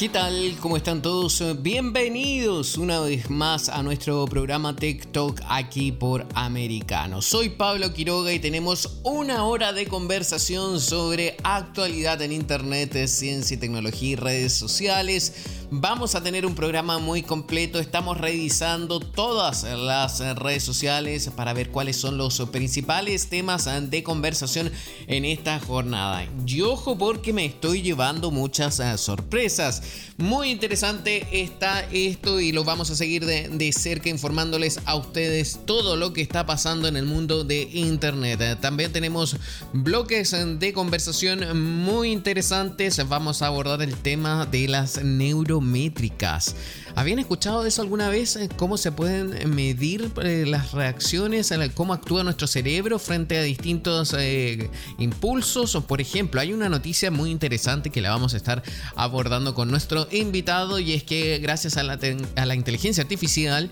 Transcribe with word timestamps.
¿Qué 0.00 0.08
tal? 0.08 0.56
¿Cómo 0.60 0.78
están 0.78 1.02
todos? 1.02 1.42
Bienvenidos 1.60 2.78
una 2.78 3.00
vez 3.00 3.28
más 3.28 3.68
a 3.68 3.82
nuestro 3.82 4.24
programa 4.24 4.74
TikTok 4.74 5.42
aquí 5.46 5.92
por 5.92 6.26
Americano. 6.32 7.20
Soy 7.20 7.50
Pablo 7.50 7.92
Quiroga 7.92 8.32
y 8.32 8.38
tenemos 8.38 9.00
una 9.02 9.44
hora 9.44 9.74
de 9.74 9.84
conversación 9.86 10.80
sobre 10.80 11.36
actualidad 11.42 12.22
en 12.22 12.32
Internet, 12.32 12.96
ciencia 13.08 13.56
y 13.56 13.58
tecnología 13.58 14.12
y 14.12 14.16
redes 14.16 14.54
sociales 14.54 15.59
Vamos 15.72 16.16
a 16.16 16.22
tener 16.22 16.46
un 16.46 16.56
programa 16.56 16.98
muy 16.98 17.22
completo. 17.22 17.78
Estamos 17.78 18.18
revisando 18.18 18.98
todas 18.98 19.62
las 19.62 20.18
redes 20.36 20.64
sociales 20.64 21.30
para 21.36 21.52
ver 21.52 21.70
cuáles 21.70 21.96
son 21.96 22.18
los 22.18 22.40
principales 22.50 23.28
temas 23.28 23.68
de 23.88 24.02
conversación 24.02 24.72
en 25.06 25.24
esta 25.24 25.60
jornada. 25.60 26.26
Y 26.44 26.62
ojo 26.62 26.98
porque 26.98 27.32
me 27.32 27.46
estoy 27.46 27.82
llevando 27.82 28.32
muchas 28.32 28.80
eh, 28.80 28.98
sorpresas. 28.98 29.82
Muy 30.16 30.50
interesante 30.50 31.40
está 31.40 31.86
esto 31.92 32.40
y 32.40 32.50
lo 32.50 32.64
vamos 32.64 32.90
a 32.90 32.96
seguir 32.96 33.24
de, 33.24 33.72
cerca 33.72 34.08
informándoles 34.08 34.80
a 34.86 34.96
ustedes 34.96 35.60
todo 35.66 35.94
lo 35.94 36.12
que 36.12 36.20
está 36.20 36.46
pasando 36.46 36.88
en 36.88 36.96
el 36.96 37.06
mundo 37.06 37.44
de 37.44 37.62
Internet. 37.72 38.58
También 38.60 38.92
tenemos 38.92 39.36
bloques 39.72 40.34
de 40.58 40.72
conversación 40.72 41.80
muy 41.80 42.10
interesantes. 42.10 43.08
Vamos 43.08 43.40
a 43.40 43.46
abordar 43.46 43.82
el 43.82 43.94
tema 43.94 44.46
de 44.46 44.66
las 44.66 45.02
neuro 45.04 45.59
métricas. 45.60 46.54
¿Habían 46.94 47.18
escuchado 47.18 47.62
de 47.62 47.68
eso 47.68 47.82
alguna 47.82 48.08
vez? 48.08 48.38
¿Cómo 48.56 48.76
se 48.76 48.92
pueden 48.92 49.54
medir 49.54 50.10
eh, 50.22 50.44
las 50.46 50.72
reacciones, 50.72 51.52
cómo 51.74 51.92
actúa 51.92 52.24
nuestro 52.24 52.46
cerebro 52.46 52.98
frente 52.98 53.38
a 53.38 53.42
distintos 53.42 54.14
eh, 54.18 54.70
impulsos? 54.98 55.76
Por 55.86 56.00
ejemplo, 56.00 56.40
hay 56.40 56.52
una 56.52 56.68
noticia 56.68 57.10
muy 57.10 57.30
interesante 57.30 57.90
que 57.90 58.00
la 58.00 58.10
vamos 58.10 58.34
a 58.34 58.36
estar 58.36 58.62
abordando 58.96 59.54
con 59.54 59.70
nuestro 59.70 60.08
invitado 60.10 60.78
y 60.78 60.92
es 60.92 61.02
que 61.02 61.38
gracias 61.38 61.76
a 61.76 61.82
la, 61.82 61.98
a 62.36 62.46
la 62.46 62.54
inteligencia 62.54 63.02
artificial, 63.02 63.70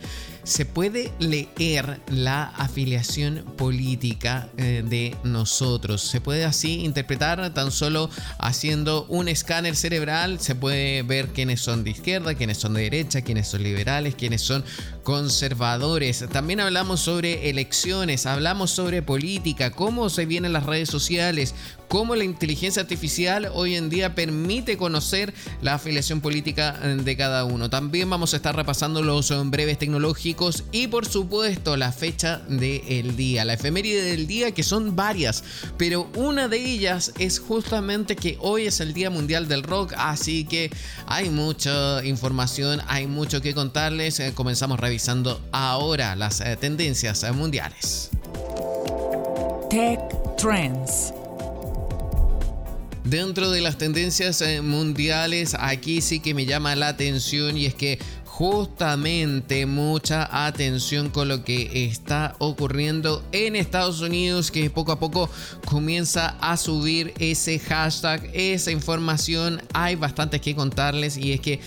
se 0.48 0.64
puede 0.64 1.12
leer 1.18 2.00
la 2.08 2.44
afiliación 2.44 3.44
política 3.58 4.48
eh, 4.56 4.82
de 4.84 5.14
nosotros. 5.22 6.00
Se 6.00 6.22
puede 6.22 6.46
así 6.46 6.84
interpretar 6.84 7.52
tan 7.52 7.70
solo 7.70 8.08
haciendo 8.38 9.04
un 9.10 9.28
escáner 9.28 9.76
cerebral. 9.76 10.40
Se 10.40 10.54
puede 10.54 11.02
ver 11.02 11.28
quiénes 11.28 11.60
son 11.60 11.84
de 11.84 11.90
izquierda, 11.90 12.34
quiénes 12.34 12.56
son 12.56 12.72
de 12.74 12.82
derecha, 12.82 13.07
quiénes 13.08 13.48
son 13.48 13.62
liberales, 13.62 14.14
quiénes 14.14 14.42
son 14.42 14.64
conservadores. 15.02 16.24
También 16.30 16.60
hablamos 16.60 17.00
sobre 17.00 17.48
elecciones, 17.48 18.26
hablamos 18.26 18.70
sobre 18.70 19.02
política, 19.02 19.70
cómo 19.70 20.10
se 20.10 20.26
vienen 20.26 20.52
las 20.52 20.66
redes 20.66 20.90
sociales, 20.90 21.54
cómo 21.88 22.14
la 22.14 22.24
inteligencia 22.24 22.82
artificial 22.82 23.50
hoy 23.54 23.74
en 23.74 23.88
día 23.88 24.14
permite 24.14 24.76
conocer 24.76 25.32
la 25.62 25.74
afiliación 25.74 26.20
política 26.20 26.78
eh, 26.82 26.96
de 27.02 27.16
cada 27.16 27.44
uno. 27.44 27.70
También 27.70 28.10
vamos 28.10 28.34
a 28.34 28.36
estar 28.36 28.54
repasando 28.54 29.02
los 29.02 29.32
breves 29.50 29.78
tecnológicos 29.78 30.64
y 30.70 30.86
por 30.86 31.06
supuesto 31.06 31.76
la 31.76 31.92
fecha 31.92 32.42
del 32.48 33.16
día, 33.16 33.44
la 33.44 33.54
efeméride 33.54 34.02
del 34.02 34.26
día 34.26 34.52
que 34.52 34.62
son 34.62 34.94
varias, 34.94 35.42
pero 35.78 36.10
una 36.14 36.48
de 36.48 36.58
ellas 36.58 37.12
es 37.18 37.38
justamente 37.38 38.16
que 38.16 38.36
hoy 38.40 38.66
es 38.66 38.80
el 38.80 38.92
Día 38.92 39.10
Mundial 39.10 39.48
del 39.48 39.62
Rock, 39.62 39.94
así 39.96 40.44
que 40.44 40.70
hay 41.06 41.30
mucha 41.30 42.04
información, 42.04 42.80
mucho 43.06 43.40
que 43.40 43.54
contarles. 43.54 44.20
Eh, 44.20 44.32
comenzamos 44.34 44.80
revisando 44.80 45.40
ahora 45.52 46.16
las 46.16 46.40
eh, 46.40 46.56
tendencias 46.56 47.22
eh, 47.22 47.32
mundiales. 47.32 48.10
Tech 49.70 50.00
Trends. 50.36 51.12
Dentro 53.04 53.50
de 53.50 53.62
las 53.62 53.78
tendencias 53.78 54.42
mundiales, 54.62 55.56
aquí 55.58 56.02
sí 56.02 56.20
que 56.20 56.34
me 56.34 56.44
llama 56.44 56.76
la 56.76 56.88
atención 56.88 57.56
y 57.56 57.64
es 57.64 57.74
que 57.74 57.98
justamente 58.38 59.66
mucha 59.66 60.46
atención 60.46 61.10
con 61.10 61.26
lo 61.26 61.42
que 61.42 61.86
está 61.86 62.36
ocurriendo 62.38 63.20
en 63.32 63.56
Estados 63.56 64.00
Unidos, 64.00 64.52
que 64.52 64.70
poco 64.70 64.92
a 64.92 65.00
poco 65.00 65.28
comienza 65.64 66.36
a 66.40 66.56
subir 66.56 67.12
ese 67.18 67.58
hashtag, 67.58 68.30
esa 68.32 68.70
información. 68.70 69.60
Hay 69.72 69.96
bastantes 69.96 70.40
que 70.40 70.54
contarles 70.54 71.16
y 71.16 71.32
es 71.32 71.40
que 71.40 71.58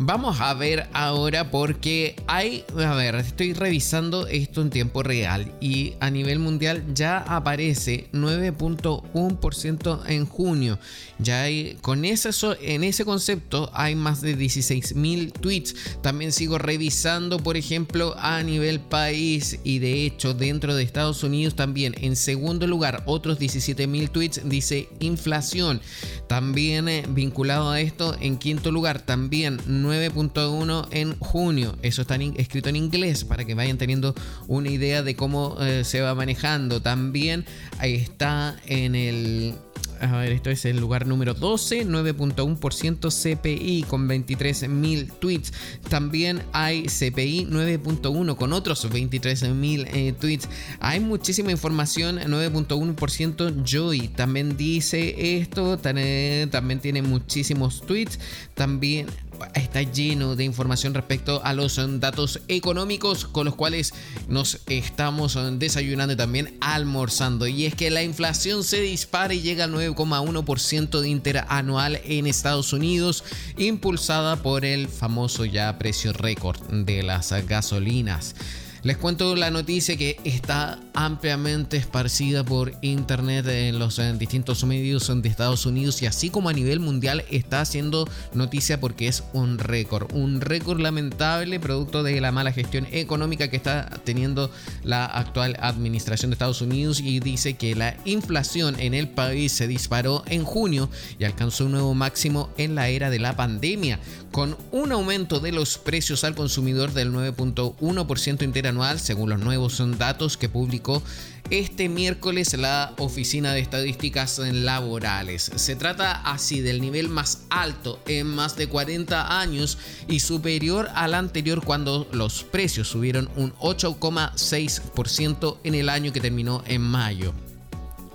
Vamos 0.00 0.40
a 0.40 0.54
ver 0.54 0.88
ahora 0.92 1.50
porque 1.50 2.14
hay, 2.28 2.64
a 2.76 2.94
ver, 2.94 3.16
estoy 3.16 3.52
revisando 3.52 4.28
esto 4.28 4.62
en 4.62 4.70
tiempo 4.70 5.02
real 5.02 5.52
y 5.60 5.94
a 5.98 6.08
nivel 6.08 6.38
mundial 6.38 6.84
ya 6.94 7.18
aparece 7.18 8.08
9.1% 8.12 10.02
en 10.06 10.24
junio. 10.24 10.78
Ya 11.18 11.42
hay, 11.42 11.78
con 11.80 12.04
ese, 12.04 12.30
en 12.62 12.84
ese 12.84 13.04
concepto 13.04 13.72
hay 13.74 13.96
más 13.96 14.20
de 14.20 14.38
16.000 14.38 15.32
tweets. 15.32 15.74
También 16.00 16.30
sigo 16.30 16.58
revisando, 16.58 17.38
por 17.38 17.56
ejemplo, 17.56 18.14
a 18.18 18.40
nivel 18.44 18.78
país 18.78 19.58
y 19.64 19.80
de 19.80 20.06
hecho 20.06 20.32
dentro 20.32 20.76
de 20.76 20.84
Estados 20.84 21.24
Unidos 21.24 21.56
también 21.56 21.96
en 22.00 22.14
segundo 22.14 22.68
lugar 22.68 23.02
otros 23.06 23.40
17.000 23.40 24.12
tweets 24.12 24.48
dice 24.48 24.88
inflación. 25.00 25.80
También 26.28 26.88
eh, 26.88 27.04
vinculado 27.08 27.70
a 27.70 27.80
esto 27.80 28.16
en 28.20 28.38
quinto 28.38 28.70
lugar 28.70 29.00
también 29.00 29.58
9.1 29.88 30.88
en 30.90 31.18
junio. 31.18 31.76
Eso 31.82 32.02
está 32.02 32.16
escrito 32.16 32.68
en 32.68 32.76
inglés 32.76 33.24
para 33.24 33.44
que 33.44 33.54
vayan 33.54 33.78
teniendo 33.78 34.14
una 34.46 34.68
idea 34.68 35.02
de 35.02 35.16
cómo 35.16 35.56
eh, 35.60 35.84
se 35.84 36.00
va 36.00 36.14
manejando. 36.14 36.82
También 36.82 37.44
ahí 37.78 37.94
está 37.94 38.56
en 38.66 38.94
el 38.94 39.54
a 40.00 40.18
ver, 40.18 40.32
esto 40.32 40.50
es 40.50 40.64
el 40.64 40.78
lugar 40.78 41.06
número 41.06 41.34
12, 41.34 41.86
9.1% 41.86 43.10
CPI 43.10 43.84
con 43.88 44.08
23.000 44.08 45.12
tweets. 45.18 45.52
También 45.88 46.42
hay 46.52 46.84
CPI 46.84 47.46
9.1 47.50 48.36
con 48.36 48.52
otros 48.52 48.88
23.000 48.90 49.88
eh, 49.92 50.14
tweets. 50.18 50.48
Hay 50.80 51.00
muchísima 51.00 51.50
información, 51.50 52.18
9.1% 52.18 53.64
Joy 53.64 54.08
también 54.08 54.56
dice 54.56 55.38
esto, 55.38 55.78
también 55.78 56.80
tiene 56.80 57.02
muchísimos 57.02 57.82
tweets. 57.82 58.18
También 58.54 59.06
está 59.54 59.82
lleno 59.82 60.36
de 60.36 60.44
información 60.44 60.94
respecto 60.94 61.40
a 61.44 61.52
los 61.52 61.78
um, 61.78 62.00
datos 62.00 62.40
económicos 62.48 63.26
con 63.26 63.44
los 63.44 63.54
cuales 63.54 63.94
nos 64.28 64.60
estamos 64.66 65.36
um, 65.36 65.58
desayunando 65.58 66.14
y 66.14 66.16
también 66.16 66.56
almorzando. 66.60 67.46
Y 67.46 67.66
es 67.66 67.74
que 67.74 67.90
la 67.90 68.02
inflación 68.02 68.64
se 68.64 68.80
dispara 68.80 69.34
y 69.34 69.40
llega 69.40 69.64
al 69.64 69.72
9,1% 69.72 71.00
de 71.00 71.08
interanual 71.08 72.00
en 72.04 72.26
Estados 72.26 72.72
Unidos, 72.72 73.24
impulsada 73.56 74.42
por 74.42 74.64
el 74.64 74.88
famoso 74.88 75.44
ya 75.44 75.78
precio 75.78 76.12
récord 76.12 76.60
de 76.70 77.02
las 77.02 77.32
gasolinas. 77.46 78.34
Les 78.84 78.96
cuento 78.96 79.34
la 79.34 79.50
noticia 79.50 79.96
que 79.96 80.20
está 80.22 80.78
ampliamente 80.94 81.76
esparcida 81.76 82.44
por 82.44 82.72
internet 82.80 83.46
en 83.48 83.78
los 83.80 84.00
distintos 84.18 84.62
medios 84.64 85.10
de 85.22 85.28
Estados 85.28 85.66
Unidos 85.66 86.00
y 86.02 86.06
así 86.06 86.30
como 86.30 86.48
a 86.48 86.52
nivel 86.52 86.78
mundial 86.78 87.24
está 87.28 87.60
haciendo 87.60 88.08
noticia 88.34 88.78
porque 88.78 89.08
es 89.08 89.24
un 89.32 89.58
récord, 89.58 90.12
un 90.14 90.40
récord 90.40 90.78
lamentable 90.78 91.58
producto 91.58 92.04
de 92.04 92.20
la 92.20 92.30
mala 92.30 92.52
gestión 92.52 92.86
económica 92.92 93.50
que 93.50 93.56
está 93.56 93.90
teniendo 94.04 94.48
la 94.84 95.06
actual 95.06 95.56
administración 95.60 96.30
de 96.30 96.34
Estados 96.36 96.62
Unidos 96.62 97.00
y 97.00 97.18
dice 97.18 97.54
que 97.54 97.74
la 97.74 97.96
inflación 98.04 98.78
en 98.78 98.94
el 98.94 99.08
país 99.08 99.50
se 99.50 99.66
disparó 99.66 100.22
en 100.26 100.44
junio 100.44 100.88
y 101.18 101.24
alcanzó 101.24 101.64
un 101.64 101.72
nuevo 101.72 101.94
máximo 101.94 102.50
en 102.56 102.76
la 102.76 102.88
era 102.88 103.10
de 103.10 103.18
la 103.18 103.34
pandemia 103.34 103.98
con 104.32 104.56
un 104.72 104.92
aumento 104.92 105.40
de 105.40 105.52
los 105.52 105.78
precios 105.78 106.24
al 106.24 106.34
consumidor 106.34 106.92
del 106.92 107.12
9.1% 107.12 108.42
interanual 108.42 109.00
según 109.00 109.30
los 109.30 109.40
nuevos 109.40 109.82
datos 109.98 110.36
que 110.36 110.48
publicó 110.48 111.02
este 111.50 111.88
miércoles 111.88 112.54
la 112.54 112.92
Oficina 112.98 113.54
de 113.54 113.60
Estadísticas 113.60 114.38
Laborales. 114.38 115.50
Se 115.56 115.76
trata 115.76 116.12
así 116.12 116.60
del 116.60 116.80
nivel 116.80 117.08
más 117.08 117.44
alto 117.48 118.00
en 118.06 118.26
más 118.26 118.56
de 118.56 118.68
40 118.68 119.40
años 119.40 119.78
y 120.08 120.20
superior 120.20 120.88
al 120.94 121.14
anterior 121.14 121.64
cuando 121.64 122.06
los 122.12 122.44
precios 122.44 122.88
subieron 122.88 123.30
un 123.36 123.54
8,6% 123.54 125.58
en 125.64 125.74
el 125.74 125.88
año 125.88 126.12
que 126.12 126.20
terminó 126.20 126.62
en 126.66 126.82
mayo. 126.82 127.32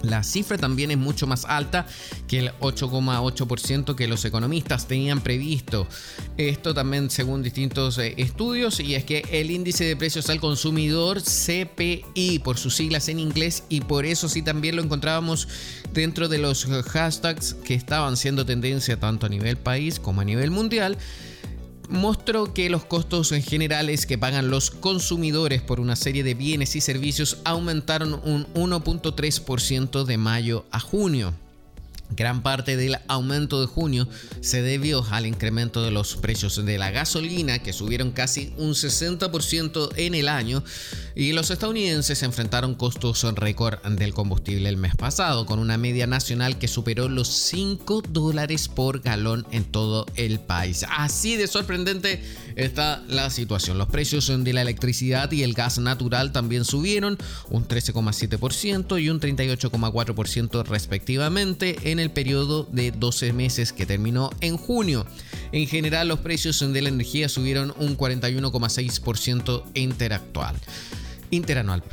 La 0.04 0.22
cifra 0.22 0.58
también 0.58 0.92
es 0.92 0.98
mucho 0.98 1.28
más 1.28 1.46
alta 1.46 1.88
que 2.28 2.40
el 2.40 2.52
8,8% 2.60 3.96
que 3.96 4.08
los 4.08 4.26
economistas 4.26 4.86
tenían 4.86 5.22
previsto. 5.22 5.88
Esto 6.38 6.74
también 6.74 7.10
según 7.10 7.42
distintos 7.42 7.98
eh, 7.98 8.14
estudios 8.18 8.82
y 8.82 8.96
es 8.96 9.06
que 9.06 9.24
el 9.32 9.50
índice 9.50 9.86
de 9.86 9.96
precios 9.96 10.30
al 10.30 10.42
consumidor 10.42 11.22
CPI 11.22 12.40
por 12.44 12.58
sus 12.58 12.76
siglas 12.76 13.08
en 13.08 13.20
inglés 13.20 13.64
y 13.70 13.80
por 13.80 14.06
eso 14.06 14.28
sí 14.28 14.42
también 14.42 14.76
lo 14.76 14.84
encontrábamos 14.84 15.48
dentro 15.94 16.28
de 16.28 16.38
los 16.38 16.66
hashtags 16.66 17.54
que 17.64 17.74
estaban 17.74 18.18
siendo 18.18 18.46
tendencia 18.46 19.00
tanto 19.00 19.26
a 19.26 19.30
nivel 19.30 19.56
país 19.56 20.02
como 20.02 20.20
a 20.20 20.26
nivel 20.26 20.52
mundial 20.52 20.98
mostró 21.90 22.54
que 22.54 22.70
los 22.70 22.86
costos 22.86 23.30
generales 23.30 24.06
que 24.06 24.18
pagan 24.18 24.50
los 24.50 24.72
consumidores 24.72 25.62
por 25.62 25.80
una 25.80 25.96
serie 25.96 26.24
de 26.24 26.34
bienes 26.34 26.76
y 26.76 26.82
servicios 26.82 27.40
aumentaron 27.46 28.20
un 28.24 28.46
1.3% 28.54 30.04
de 30.04 30.18
mayo 30.18 30.66
a 30.72 30.80
junio. 30.80 31.34
Gran 32.15 32.44
parte 32.44 32.77
del 32.77 32.98
aumento 33.07 33.62
de 33.62 33.68
junio 33.68 34.07
se 34.42 34.62
debió 34.62 35.06
al 35.12 35.25
incremento 35.25 35.83
de 35.83 35.92
los 35.92 36.15
precios 36.15 36.63
de 36.63 36.77
la 36.77 36.92
gasolina 36.92 37.60
que 37.60 37.74
subieron 37.74 38.12
casi 38.12 38.54
un 38.57 38.71
60% 38.71 39.89
en 39.95 40.15
el 40.15 40.30
año 40.30 40.63
y 41.15 41.33
los 41.33 41.51
estadounidenses 41.51 42.24
enfrentaron 42.24 42.75
costos 42.75 43.24
récord 43.36 43.80
del 43.86 44.13
combustible 44.13 44.69
el 44.69 44.77
mes 44.77 44.95
pasado 44.95 45.45
con 45.45 45.60
una 45.60 45.77
media 45.77 46.07
nacional 46.07 46.57
que 46.57 46.68
superó 46.68 47.10
los 47.10 47.27
5 47.27 48.04
dólares 48.10 48.68
por 48.68 49.01
galón 49.01 49.45
en 49.51 49.63
todo 49.63 50.06
el 50.15 50.39
país. 50.39 50.86
Así 50.89 51.36
de 51.36 51.48
sorprendente 51.48 52.21
está 52.56 53.04
la 53.08 53.30
situación. 53.30 53.78
Los 53.78 53.88
precios 53.88 54.32
de 54.44 54.54
la 54.54 54.62
electricidad 54.62 55.32
y 55.32 55.44
el 55.44 55.54
gas 55.54 55.78
natural 55.80 56.32
también 56.32 56.66
subieron 56.66 57.18
un 57.50 57.68
13,7% 57.68 59.02
y 59.02 59.10
un 59.10 59.20
38,4% 59.20 60.66
respectivamente 60.66 61.92
en 61.92 62.00
el 62.00 62.12
periodo 62.12 62.68
de 62.72 62.92
12 62.92 63.34
meses 63.34 63.74
que 63.74 63.86
terminó 63.86 64.30
en 64.42 64.58
junio. 64.58 65.06
En 65.52 65.68
general, 65.68 66.08
los 66.08 66.20
precios 66.20 66.60
de 66.60 66.82
la 66.82 66.90
energía 66.90 67.30
subieron 67.30 67.74
un 67.78 67.98
41,6% 67.98 69.64
interanual. 71.32 71.84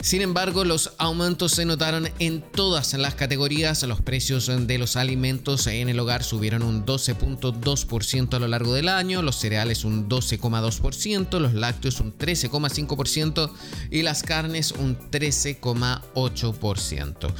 Sin 0.00 0.22
embargo, 0.22 0.64
los 0.64 0.92
aumentos 0.98 1.52
se 1.52 1.64
notaron 1.64 2.08
en 2.20 2.40
todas 2.40 2.94
las 2.94 3.14
categorías. 3.14 3.82
Los 3.82 4.00
precios 4.00 4.46
de 4.46 4.78
los 4.78 4.94
alimentos 4.96 5.66
en 5.66 5.88
el 5.88 5.98
hogar 5.98 6.22
subieron 6.22 6.62
un 6.62 6.86
12.2% 6.86 8.34
a 8.34 8.38
lo 8.38 8.46
largo 8.46 8.74
del 8.74 8.88
año, 8.88 9.22
los 9.22 9.34
cereales 9.36 9.84
un 9.84 10.08
12,2%, 10.08 11.40
los 11.40 11.52
lácteos 11.52 11.98
un 12.00 12.16
13,5% 12.16 13.50
y 13.90 14.02
las 14.02 14.22
carnes 14.22 14.70
un 14.72 14.96
13,8%. 15.10 17.32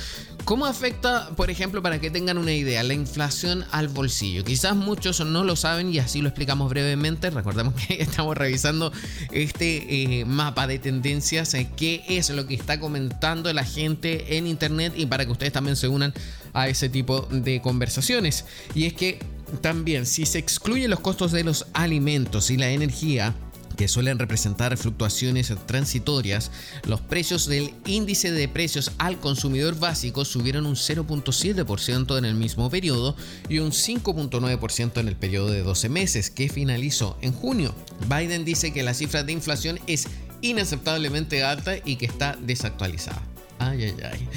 ¿Cómo 0.48 0.64
afecta, 0.64 1.28
por 1.36 1.50
ejemplo, 1.50 1.82
para 1.82 2.00
que 2.00 2.10
tengan 2.10 2.38
una 2.38 2.54
idea, 2.54 2.82
la 2.82 2.94
inflación 2.94 3.66
al 3.70 3.88
bolsillo? 3.88 4.44
Quizás 4.44 4.74
muchos 4.74 5.20
no 5.20 5.44
lo 5.44 5.56
saben 5.56 5.92
y 5.92 5.98
así 5.98 6.22
lo 6.22 6.28
explicamos 6.28 6.70
brevemente. 6.70 7.28
Recordemos 7.28 7.74
que 7.74 7.96
estamos 8.02 8.34
revisando 8.34 8.90
este 9.30 10.20
eh, 10.20 10.24
mapa 10.24 10.66
de 10.66 10.78
tendencias, 10.78 11.52
eh, 11.52 11.68
qué 11.76 12.02
es 12.08 12.30
lo 12.30 12.46
que 12.46 12.54
está 12.54 12.80
comentando 12.80 13.52
la 13.52 13.62
gente 13.62 14.38
en 14.38 14.46
internet 14.46 14.94
y 14.96 15.04
para 15.04 15.26
que 15.26 15.32
ustedes 15.32 15.52
también 15.52 15.76
se 15.76 15.86
unan 15.86 16.14
a 16.54 16.66
ese 16.66 16.88
tipo 16.88 17.28
de 17.30 17.60
conversaciones. 17.60 18.46
Y 18.74 18.86
es 18.86 18.94
que 18.94 19.18
también 19.60 20.06
si 20.06 20.24
se 20.24 20.38
excluyen 20.38 20.88
los 20.88 21.00
costos 21.00 21.30
de 21.30 21.44
los 21.44 21.66
alimentos 21.74 22.50
y 22.50 22.56
la 22.56 22.70
energía, 22.70 23.34
que 23.78 23.86
suelen 23.86 24.18
representar 24.18 24.76
fluctuaciones 24.76 25.54
transitorias, 25.66 26.50
los 26.84 27.00
precios 27.00 27.46
del 27.46 27.72
índice 27.86 28.32
de 28.32 28.48
precios 28.48 28.90
al 28.98 29.20
consumidor 29.20 29.78
básico 29.78 30.24
subieron 30.24 30.66
un 30.66 30.74
0.7% 30.74 32.18
en 32.18 32.24
el 32.24 32.34
mismo 32.34 32.68
periodo 32.70 33.14
y 33.48 33.60
un 33.60 33.70
5.9% 33.70 34.98
en 34.98 35.06
el 35.06 35.14
periodo 35.14 35.50
de 35.50 35.62
12 35.62 35.88
meses 35.88 36.28
que 36.28 36.48
finalizó 36.48 37.16
en 37.22 37.32
junio. 37.32 37.72
Biden 38.08 38.44
dice 38.44 38.72
que 38.72 38.82
la 38.82 38.94
cifra 38.94 39.22
de 39.22 39.32
inflación 39.32 39.78
es 39.86 40.08
inaceptablemente 40.42 41.44
alta 41.44 41.76
y 41.84 41.96
que 41.96 42.06
está 42.06 42.36
desactualizada. 42.40 43.22
Ay, 43.60 43.84
ay, 43.84 43.96
ay. 44.02 44.28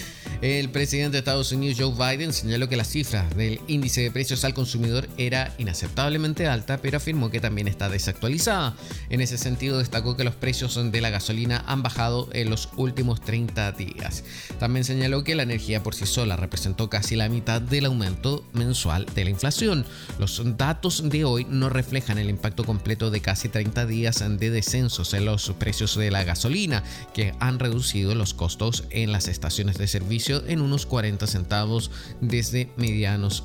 El 0.42 0.72
presidente 0.72 1.12
de 1.12 1.20
Estados 1.20 1.52
Unidos, 1.52 1.78
Joe 1.80 1.94
Biden, 1.94 2.34
señaló 2.34 2.68
que 2.68 2.76
la 2.76 2.84
cifra 2.84 3.30
del 3.36 3.62
índice 3.68 4.02
de 4.02 4.10
precios 4.10 4.44
al 4.44 4.56
consumidor 4.56 5.08
era 5.20 5.54
inaceptablemente 5.60 6.48
alta, 6.48 6.80
pero 6.80 6.98
afirmó 6.98 7.30
que 7.30 7.40
también 7.40 7.68
está 7.68 7.90
desactualizada. 7.90 8.76
En 9.12 9.22
ese 9.22 9.38
sentido, 9.38 9.78
destacó 9.78 10.18
que 10.18 10.24
los 10.24 10.34
precios 10.34 10.80
de 10.92 11.00
la 11.00 11.12
gasolina 11.12 11.64
han 11.68 11.84
bajado 11.84 12.28
en 12.34 12.50
los 12.50 12.70
últimos 12.76 13.22
30 13.22 13.72
días. 13.74 14.24
También 14.58 14.84
señaló 14.84 15.24
que 15.24 15.36
la 15.36 15.44
energía 15.44 15.84
por 15.84 15.94
sí 15.94 16.08
sola 16.08 16.38
representó 16.38 16.90
casi 16.90 17.16
la 17.16 17.30
mitad 17.30 17.62
del 17.62 17.86
aumento 17.86 18.44
mensual 18.54 19.06
de 19.14 19.26
la 19.26 19.30
inflación. 19.30 19.86
Los 20.18 20.42
datos 20.58 21.08
de 21.08 21.24
hoy 21.24 21.46
no 21.48 21.70
reflejan 21.70 22.18
el 22.18 22.32
impacto 22.32 22.64
completo 22.64 23.12
de 23.12 23.22
casi 23.22 23.48
30 23.48 23.86
días 23.86 24.24
de 24.28 24.50
descensos 24.50 25.14
en 25.14 25.26
los 25.26 25.52
precios 25.52 25.96
de 25.96 26.10
la 26.10 26.24
gasolina, 26.24 26.82
que 27.14 27.36
han 27.40 27.60
reducido 27.60 28.16
los 28.16 28.34
costos 28.34 28.86
en 28.90 29.12
las 29.12 29.28
estaciones 29.28 29.78
de 29.78 29.88
servicio 29.88 30.31
en 30.48 30.62
unos 30.62 30.86
40 30.86 31.28
centavos 31.28 31.92
desde 32.22 32.70
mediados 32.78 33.44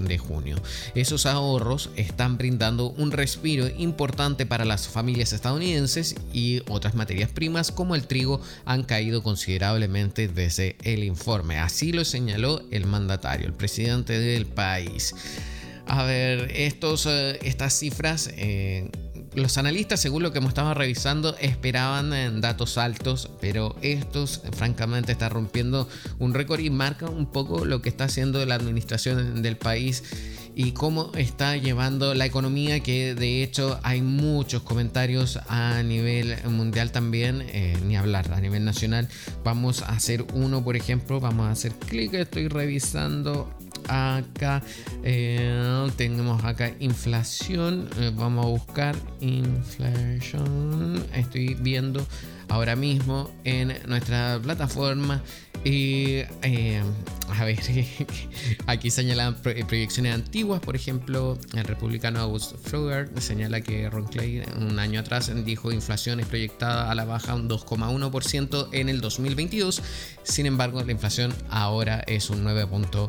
de 0.00 0.18
junio. 0.18 0.56
Esos 0.94 1.26
ahorros 1.26 1.90
están 1.96 2.38
brindando 2.38 2.90
un 2.90 3.12
respiro 3.12 3.68
importante 3.68 4.46
para 4.46 4.64
las 4.64 4.88
familias 4.88 5.32
estadounidenses 5.32 6.16
y 6.32 6.62
otras 6.68 6.94
materias 6.94 7.30
primas 7.30 7.72
como 7.72 7.94
el 7.94 8.06
trigo 8.06 8.40
han 8.64 8.82
caído 8.82 9.22
considerablemente 9.22 10.28
desde 10.28 10.76
el 10.82 11.04
informe. 11.04 11.58
Así 11.58 11.92
lo 11.92 12.04
señaló 12.04 12.62
el 12.70 12.86
mandatario, 12.86 13.46
el 13.46 13.54
presidente 13.54 14.18
del 14.18 14.46
país. 14.46 15.14
A 15.86 16.04
ver, 16.04 16.50
estos, 16.54 17.06
eh, 17.06 17.38
estas 17.42 17.78
cifras 17.78 18.30
eh, 18.36 18.90
los 19.34 19.58
analistas, 19.58 20.00
según 20.00 20.22
lo 20.22 20.32
que 20.32 20.38
hemos 20.38 20.50
estado 20.50 20.74
revisando, 20.74 21.36
esperaban 21.38 22.12
en 22.12 22.40
datos 22.40 22.78
altos, 22.78 23.30
pero 23.40 23.76
estos, 23.82 24.42
francamente, 24.56 25.12
están 25.12 25.30
rompiendo 25.30 25.88
un 26.18 26.34
récord 26.34 26.60
y 26.60 26.70
marca 26.70 27.08
un 27.08 27.26
poco 27.26 27.64
lo 27.64 27.82
que 27.82 27.88
está 27.88 28.04
haciendo 28.04 28.44
la 28.46 28.54
administración 28.54 29.42
del 29.42 29.56
país 29.56 30.02
y 30.56 30.72
cómo 30.72 31.10
está 31.16 31.56
llevando 31.56 32.14
la 32.14 32.26
economía, 32.26 32.80
que 32.80 33.14
de 33.14 33.42
hecho 33.42 33.80
hay 33.82 34.02
muchos 34.02 34.62
comentarios 34.62 35.38
a 35.48 35.82
nivel 35.82 36.36
mundial 36.48 36.92
también, 36.92 37.42
eh, 37.48 37.76
ni 37.84 37.96
hablar, 37.96 38.32
a 38.32 38.40
nivel 38.40 38.64
nacional. 38.64 39.08
Vamos 39.42 39.82
a 39.82 39.88
hacer 39.88 40.24
uno, 40.32 40.62
por 40.62 40.76
ejemplo, 40.76 41.20
vamos 41.20 41.46
a 41.46 41.50
hacer 41.50 41.72
clic, 41.72 42.14
estoy 42.14 42.48
revisando 42.48 43.52
acá 43.88 44.62
eh, 45.02 45.88
tenemos 45.96 46.42
acá 46.44 46.72
inflación 46.80 47.88
eh, 47.98 48.12
vamos 48.14 48.46
a 48.46 48.48
buscar 48.48 48.96
inflación. 49.20 51.04
Estoy 51.14 51.54
viendo 51.54 52.06
ahora 52.48 52.76
mismo 52.76 53.30
en 53.44 53.74
nuestra 53.86 54.38
plataforma 54.42 55.22
y 55.64 56.22
eh, 56.42 56.82
a 57.30 57.44
ver 57.44 57.58
aquí 58.66 58.90
señalan 58.90 59.34
proyecciones 59.34 60.14
antiguas 60.14 60.60
por 60.60 60.76
ejemplo 60.76 61.38
el 61.54 61.64
republicano 61.64 62.20
August 62.20 62.56
Fruger 62.62 63.08
señala 63.18 63.62
que 63.62 63.88
Ron 63.88 64.04
Clay 64.04 64.42
un 64.58 64.78
año 64.78 65.00
atrás 65.00 65.32
dijo 65.44 65.72
inflación 65.72 66.20
es 66.20 66.26
proyectada 66.26 66.90
a 66.90 66.94
la 66.94 67.06
baja 67.06 67.34
un 67.34 67.48
2,1% 67.48 68.68
en 68.72 68.88
el 68.90 69.00
2022 69.00 69.82
sin 70.22 70.46
embargo 70.46 70.82
la 70.82 70.92
inflación 70.92 71.32
ahora 71.48 72.04
es 72.06 72.28
un 72.28 72.44
9.1% 72.44 73.08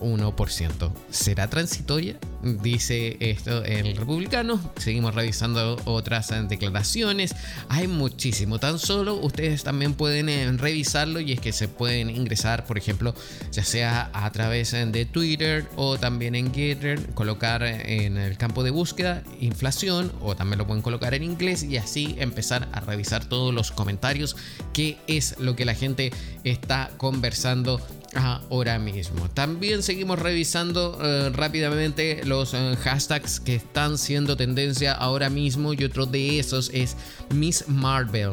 1%. 0.00 0.92
¿Será 1.10 1.48
transitoria? 1.48 2.18
Dice 2.42 3.16
esto 3.20 3.64
el 3.64 3.96
republicano. 3.96 4.60
Seguimos 4.76 5.14
revisando 5.14 5.76
otras 5.84 6.32
declaraciones. 6.48 7.34
Hay 7.68 7.88
muchísimo. 7.88 8.58
Tan 8.58 8.78
solo 8.78 9.14
ustedes 9.14 9.64
también 9.64 9.94
pueden 9.94 10.28
eh, 10.28 10.50
revisarlo 10.52 11.20
y 11.20 11.32
es 11.32 11.40
que 11.40 11.52
se 11.52 11.68
pueden 11.68 12.10
ingresar, 12.10 12.64
por 12.64 12.78
ejemplo, 12.78 13.14
ya 13.52 13.64
sea 13.64 14.10
a 14.12 14.30
través 14.32 14.72
de 14.72 15.06
Twitter 15.06 15.66
o 15.76 15.98
también 15.98 16.34
en 16.34 16.52
Getter, 16.52 17.00
colocar 17.14 17.62
en 17.62 18.16
el 18.16 18.36
campo 18.36 18.62
de 18.62 18.70
búsqueda 18.70 19.22
inflación 19.40 20.12
o 20.20 20.36
también 20.36 20.58
lo 20.58 20.66
pueden 20.66 20.82
colocar 20.82 21.14
en 21.14 21.22
inglés 21.22 21.62
y 21.62 21.76
así 21.76 22.16
empezar 22.18 22.68
a 22.72 22.80
revisar 22.80 23.24
todos 23.24 23.54
los 23.54 23.70
comentarios, 23.70 24.36
qué 24.72 24.98
es 25.06 25.38
lo 25.38 25.56
que 25.56 25.64
la 25.64 25.74
gente 25.74 26.12
está 26.44 26.90
conversando 26.96 27.80
ahora 28.14 28.78
mismo. 28.78 29.28
También 29.30 29.82
seguimos 29.82 30.18
revisando 30.18 30.98
eh, 31.02 31.30
rápidamente 31.32 32.22
los 32.24 32.54
eh, 32.54 32.76
hashtags 32.82 33.40
que 33.40 33.56
están 33.56 33.98
siendo 33.98 34.36
tendencia 34.36 34.92
ahora 34.92 35.30
mismo 35.30 35.72
y 35.74 35.84
otro 35.84 36.06
de 36.06 36.38
esos 36.38 36.70
es 36.72 36.96
Miss 37.30 37.68
Marvel. 37.68 38.30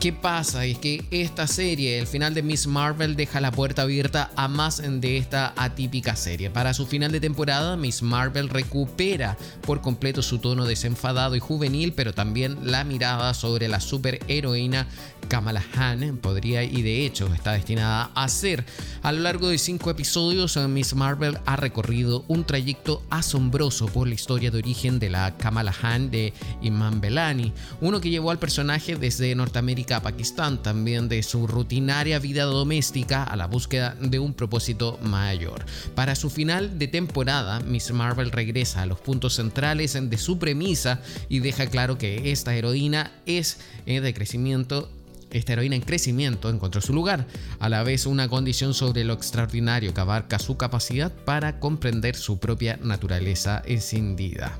¿Qué 0.00 0.12
pasa? 0.12 0.64
Es 0.64 0.78
que 0.78 1.04
esta 1.10 1.46
serie, 1.46 1.98
el 1.98 2.06
final 2.06 2.34
de 2.34 2.42
Miss 2.42 2.66
Marvel, 2.66 3.14
deja 3.14 3.40
la 3.40 3.52
puerta 3.52 3.82
abierta 3.82 4.32
a 4.34 4.48
más 4.48 4.82
de 4.84 5.16
esta 5.16 5.52
atípica 5.56 6.16
serie. 6.16 6.50
Para 6.50 6.74
su 6.74 6.86
final 6.86 7.12
de 7.12 7.20
temporada, 7.20 7.76
Miss 7.76 8.02
Marvel 8.02 8.48
recupera 8.48 9.36
por 9.60 9.80
completo 9.80 10.22
su 10.22 10.38
tono 10.38 10.64
desenfadado 10.64 11.36
y 11.36 11.40
juvenil, 11.40 11.92
pero 11.92 12.12
también 12.12 12.58
la 12.70 12.82
mirada 12.84 13.32
sobre 13.34 13.68
la 13.68 13.80
superheroína 13.80 14.88
Kamala 15.28 15.62
Han 15.76 16.18
podría 16.18 16.64
y 16.64 16.82
de 16.82 17.06
hecho 17.06 17.32
está 17.32 17.52
destinada 17.52 18.10
a 18.14 18.28
ser. 18.28 18.64
A 19.02 19.12
lo 19.12 19.20
largo 19.20 19.48
de 19.48 19.58
cinco 19.58 19.90
episodios, 19.90 20.56
Miss 20.68 20.94
Marvel 20.94 21.38
ha 21.46 21.56
recorrido 21.56 22.24
un 22.28 22.44
trayecto 22.44 23.02
asombroso 23.08 23.86
por 23.86 24.08
la 24.08 24.14
historia 24.14 24.50
de 24.50 24.58
origen 24.58 24.98
de 24.98 25.10
la 25.10 25.36
Kamala 25.36 25.74
Han 25.82 26.10
de 26.10 26.32
Iman 26.60 27.00
Belani, 27.00 27.52
uno 27.80 28.00
que 28.00 28.10
llevó 28.10 28.30
al 28.30 28.38
personaje 28.38 28.96
desde 28.96 29.34
Norteamérica 29.34 29.81
a 29.90 30.02
Pakistán, 30.02 30.62
también 30.62 31.08
de 31.08 31.22
su 31.22 31.46
rutinaria 31.46 32.18
vida 32.18 32.44
doméstica 32.44 33.24
a 33.24 33.36
la 33.36 33.46
búsqueda 33.46 33.96
de 34.00 34.18
un 34.18 34.34
propósito 34.34 34.98
mayor. 35.02 35.64
Para 35.94 36.14
su 36.14 36.30
final 36.30 36.78
de 36.78 36.88
temporada, 36.88 37.60
Miss 37.60 37.90
Marvel 37.92 38.30
regresa 38.30 38.82
a 38.82 38.86
los 38.86 39.00
puntos 39.00 39.34
centrales 39.34 39.98
de 40.00 40.18
su 40.18 40.38
premisa 40.38 41.00
y 41.28 41.40
deja 41.40 41.66
claro 41.66 41.98
que 41.98 42.30
esta 42.30 42.54
heroína 42.54 43.12
es 43.26 43.58
eh, 43.86 44.00
de 44.00 44.14
crecimiento 44.14 44.88
esta 45.30 45.54
heroína 45.54 45.76
en 45.76 45.82
crecimiento 45.82 46.50
encontró 46.50 46.82
su 46.82 46.92
lugar, 46.92 47.26
a 47.58 47.70
la 47.70 47.82
vez 47.82 48.04
una 48.04 48.28
condición 48.28 48.74
sobre 48.74 49.02
lo 49.02 49.14
extraordinario 49.14 49.94
que 49.94 50.00
abarca 50.02 50.38
su 50.38 50.58
capacidad 50.58 51.10
para 51.10 51.58
comprender 51.58 52.16
su 52.16 52.38
propia 52.38 52.78
naturaleza 52.82 53.62
escindida. 53.64 54.58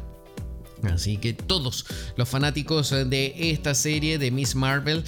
Así 0.84 1.16
que 1.16 1.32
todos 1.32 1.86
los 2.16 2.28
fanáticos 2.28 2.90
de 2.90 3.34
esta 3.36 3.74
serie 3.74 4.18
de 4.18 4.30
Miss 4.30 4.54
Marvel 4.54 5.04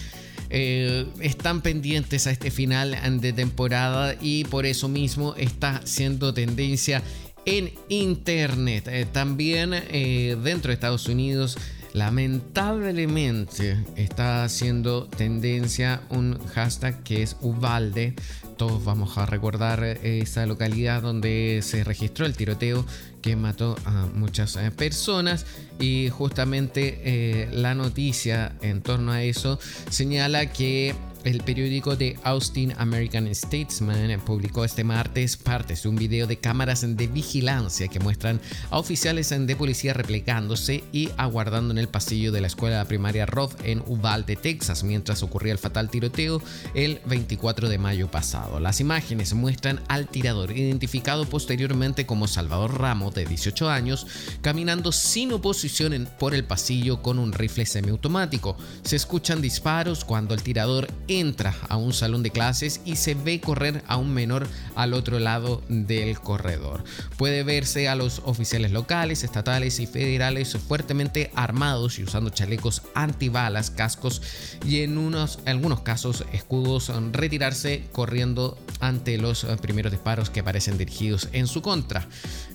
eh, 0.50 1.07
están 1.21 1.62
pendientes 1.62 2.26
a 2.26 2.31
este 2.31 2.50
final 2.50 2.97
de 3.21 3.33
temporada 3.33 4.14
y 4.21 4.45
por 4.45 4.66
eso 4.66 4.88
mismo 4.88 5.35
está 5.37 5.81
siendo 5.85 6.33
tendencia 6.33 7.02
en 7.45 7.73
internet. 7.88 8.88
Eh, 8.88 9.07
también 9.11 9.73
eh, 9.75 10.37
dentro 10.43 10.69
de 10.69 10.75
Estados 10.75 11.09
Unidos 11.09 11.57
Lamentablemente 11.95 13.78
está 13.95 14.43
haciendo 14.43 15.07
tendencia 15.07 16.02
un 16.11 16.37
hashtag 16.49 17.04
que 17.04 17.23
es 17.23 17.37
Uvalde. 17.40 18.16
Todos 18.56 18.84
vamos 18.84 19.18
a 19.18 19.26
recordar 19.26 19.82
esa 19.84 20.46
localidad 20.46 21.02
donde 21.02 21.61
se 21.62 21.84
registró 21.84 22.26
el 22.26 22.37
tiroteo 22.37 22.84
que 23.20 23.37
mató 23.37 23.76
a 23.84 24.06
muchas 24.14 24.56
eh, 24.56 24.70
personas. 24.70 25.46
Y 25.80 26.08
justamente 26.11 27.00
eh, 27.04 27.49
la 27.52 27.75
noticia 27.75 28.52
en 28.61 28.82
torno 28.82 29.12
a 29.12 29.23
eso 29.23 29.58
señala 29.90 30.52
que 30.52 30.94
el 31.25 31.43
periódico 31.43 31.97
de 31.97 32.19
Austin 32.23 32.75
American 32.76 33.35
Statesman 33.35 34.21
publicó 34.21 34.64
este 34.64 34.85
martes 34.85 35.37
partes 35.37 35.83
de 35.83 35.88
un 35.88 35.97
video 35.97 36.26
de 36.26 36.38
cámaras 36.38 36.83
de 36.87 37.07
vigilancia 37.07 37.88
que 37.88 37.99
muestran 37.99 38.40
a 38.71 38.78
oficiales 38.78 39.31
de 39.31 39.57
policía 39.57 39.95
replicándose 39.95 40.85
y 40.93 41.09
aguardando 41.16 41.73
en 41.73 41.78
el 41.78 41.88
pasillo 41.88 42.31
de 42.31 42.40
la 42.40 42.47
escuela 42.47 42.85
primaria 42.85 43.26
Roth 43.26 43.54
en 43.64 43.83
Uvalde, 43.87 44.37
Texas, 44.37 44.85
mientras 44.85 45.23
ocurría 45.23 45.52
el 45.52 45.59
fatal 45.59 45.88
tiroteo 45.90 46.43
el 46.75 47.00
24 47.07 47.69
de 47.69 47.78
mayo 47.78 48.11
pasado. 48.11 48.61
Las 48.61 48.81
imágenes 48.81 49.33
muestran 49.35 49.81
al 49.88 50.09
tirador, 50.09 50.52
identificado 50.52 51.25
posteriormente 51.26 52.07
como 52.07 52.28
Salvador 52.28 52.78
Ramos, 52.78 53.14
de 53.14 53.25
18 53.25 53.71
años, 53.71 54.07
caminando 54.43 54.93
sin 54.93 55.33
oposición 55.33 56.09
por 56.19 56.35
el 56.35 56.45
pasillo 56.45 57.02
con 57.02 57.19
un 57.19 57.33
rifle 57.33 57.66
semiautomático. 57.66 58.57
Se 58.83 58.97
escuchan 58.97 59.40
disparos 59.40 60.04
cuando 60.04 60.35
el 60.35 60.43
tirador 60.43 60.88
entra 61.21 61.54
a 61.68 61.76
un 61.76 61.92
salón 61.92 62.23
de 62.23 62.30
clases 62.30 62.80
y 62.85 62.97
se 62.97 63.14
ve 63.14 63.40
correr 63.40 63.83
a 63.87 63.97
un 63.97 64.12
menor 64.12 64.47
al 64.75 64.94
otro 64.94 65.18
lado 65.18 65.62
del 65.68 66.18
corredor. 66.21 66.85
Puede 67.16 67.42
verse 67.42 67.88
a 67.88 67.94
los 67.94 68.23
oficiales 68.25 68.73
locales, 68.73 69.25
estatales 69.25 69.80
y 69.80 69.87
federales 69.87 70.56
fuertemente 70.56 71.30
armados 71.35 71.99
y 71.99 72.04
usando 72.04 72.30
chalecos 72.30 72.83
antibalas, 72.94 73.71
cascos 73.71 74.23
y 74.66 74.83
en 74.83 74.99
unos, 74.99 75.38
algunos 75.47 75.80
casos 75.80 76.25
escudos 76.33 76.92
retirarse 77.12 77.85
corriendo 77.92 78.59
ante 78.80 79.18
los 79.18 79.44
primeros 79.61 79.92
disparos 79.92 80.30
que 80.30 80.40
aparecen 80.40 80.78
dirigidos 80.78 81.28
en 81.33 81.47
su 81.47 81.62
contra. 81.62 82.06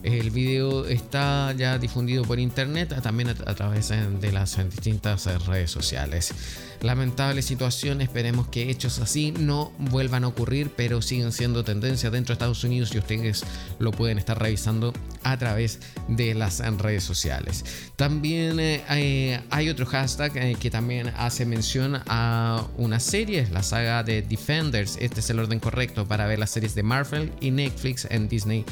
El 0.03 0.31
video 0.31 0.85
está 0.85 1.53
ya 1.53 1.77
difundido 1.77 2.23
por 2.23 2.39
internet, 2.39 3.01
también 3.01 3.29
a, 3.29 3.55
través 3.55 3.89
de 3.89 4.31
las 4.31 4.57
distintas 4.69 5.25
redes 5.45 5.71
sociales. 5.71 6.33
Lamentable 6.81 7.41
situación, 7.41 7.99
esperemos 7.99 8.47
que 8.47 8.69
hechos 8.69 8.99
así 8.99 9.31
no 9.31 9.73
vuelvan 9.77 10.23
a 10.23 10.27
ocurrir, 10.27 10.71
pero 10.75 11.01
siguen 11.01 11.33
siendo 11.33 11.65
tendencia 11.65 12.09
dentro 12.09 12.31
de 12.31 12.35
Estados 12.35 12.63
Unidos 12.63 12.95
y 12.95 12.99
ustedes 12.99 13.43
lo 13.79 13.91
pueden 13.91 14.17
estar 14.17 14.39
revisando 14.39 14.93
a 15.23 15.37
través 15.37 15.79
de 16.07 16.33
las 16.35 16.59
redes 16.77 17.03
sociales. 17.03 17.65
También 17.97 18.61
eh, 18.61 19.41
hay 19.49 19.69
otro 19.69 19.85
hashtag 19.85 20.37
eh, 20.37 20.55
que 20.57 20.71
también 20.71 21.11
hace 21.17 21.45
mención 21.45 22.01
a 22.07 22.65
una 22.77 23.01
serie, 23.01 23.47
la 23.51 23.61
saga 23.61 24.03
de 24.03 24.21
Defenders. 24.21 24.97
Este 25.01 25.19
es 25.19 25.29
el 25.29 25.39
orden 25.39 25.59
correcto 25.59 26.07
para 26.07 26.27
ver 26.27 26.39
las 26.39 26.51
series 26.51 26.75
de 26.75 26.83
Marvel 26.83 27.33
y 27.41 27.51
Netflix 27.51 28.07
en 28.09 28.29
Disney 28.29 28.63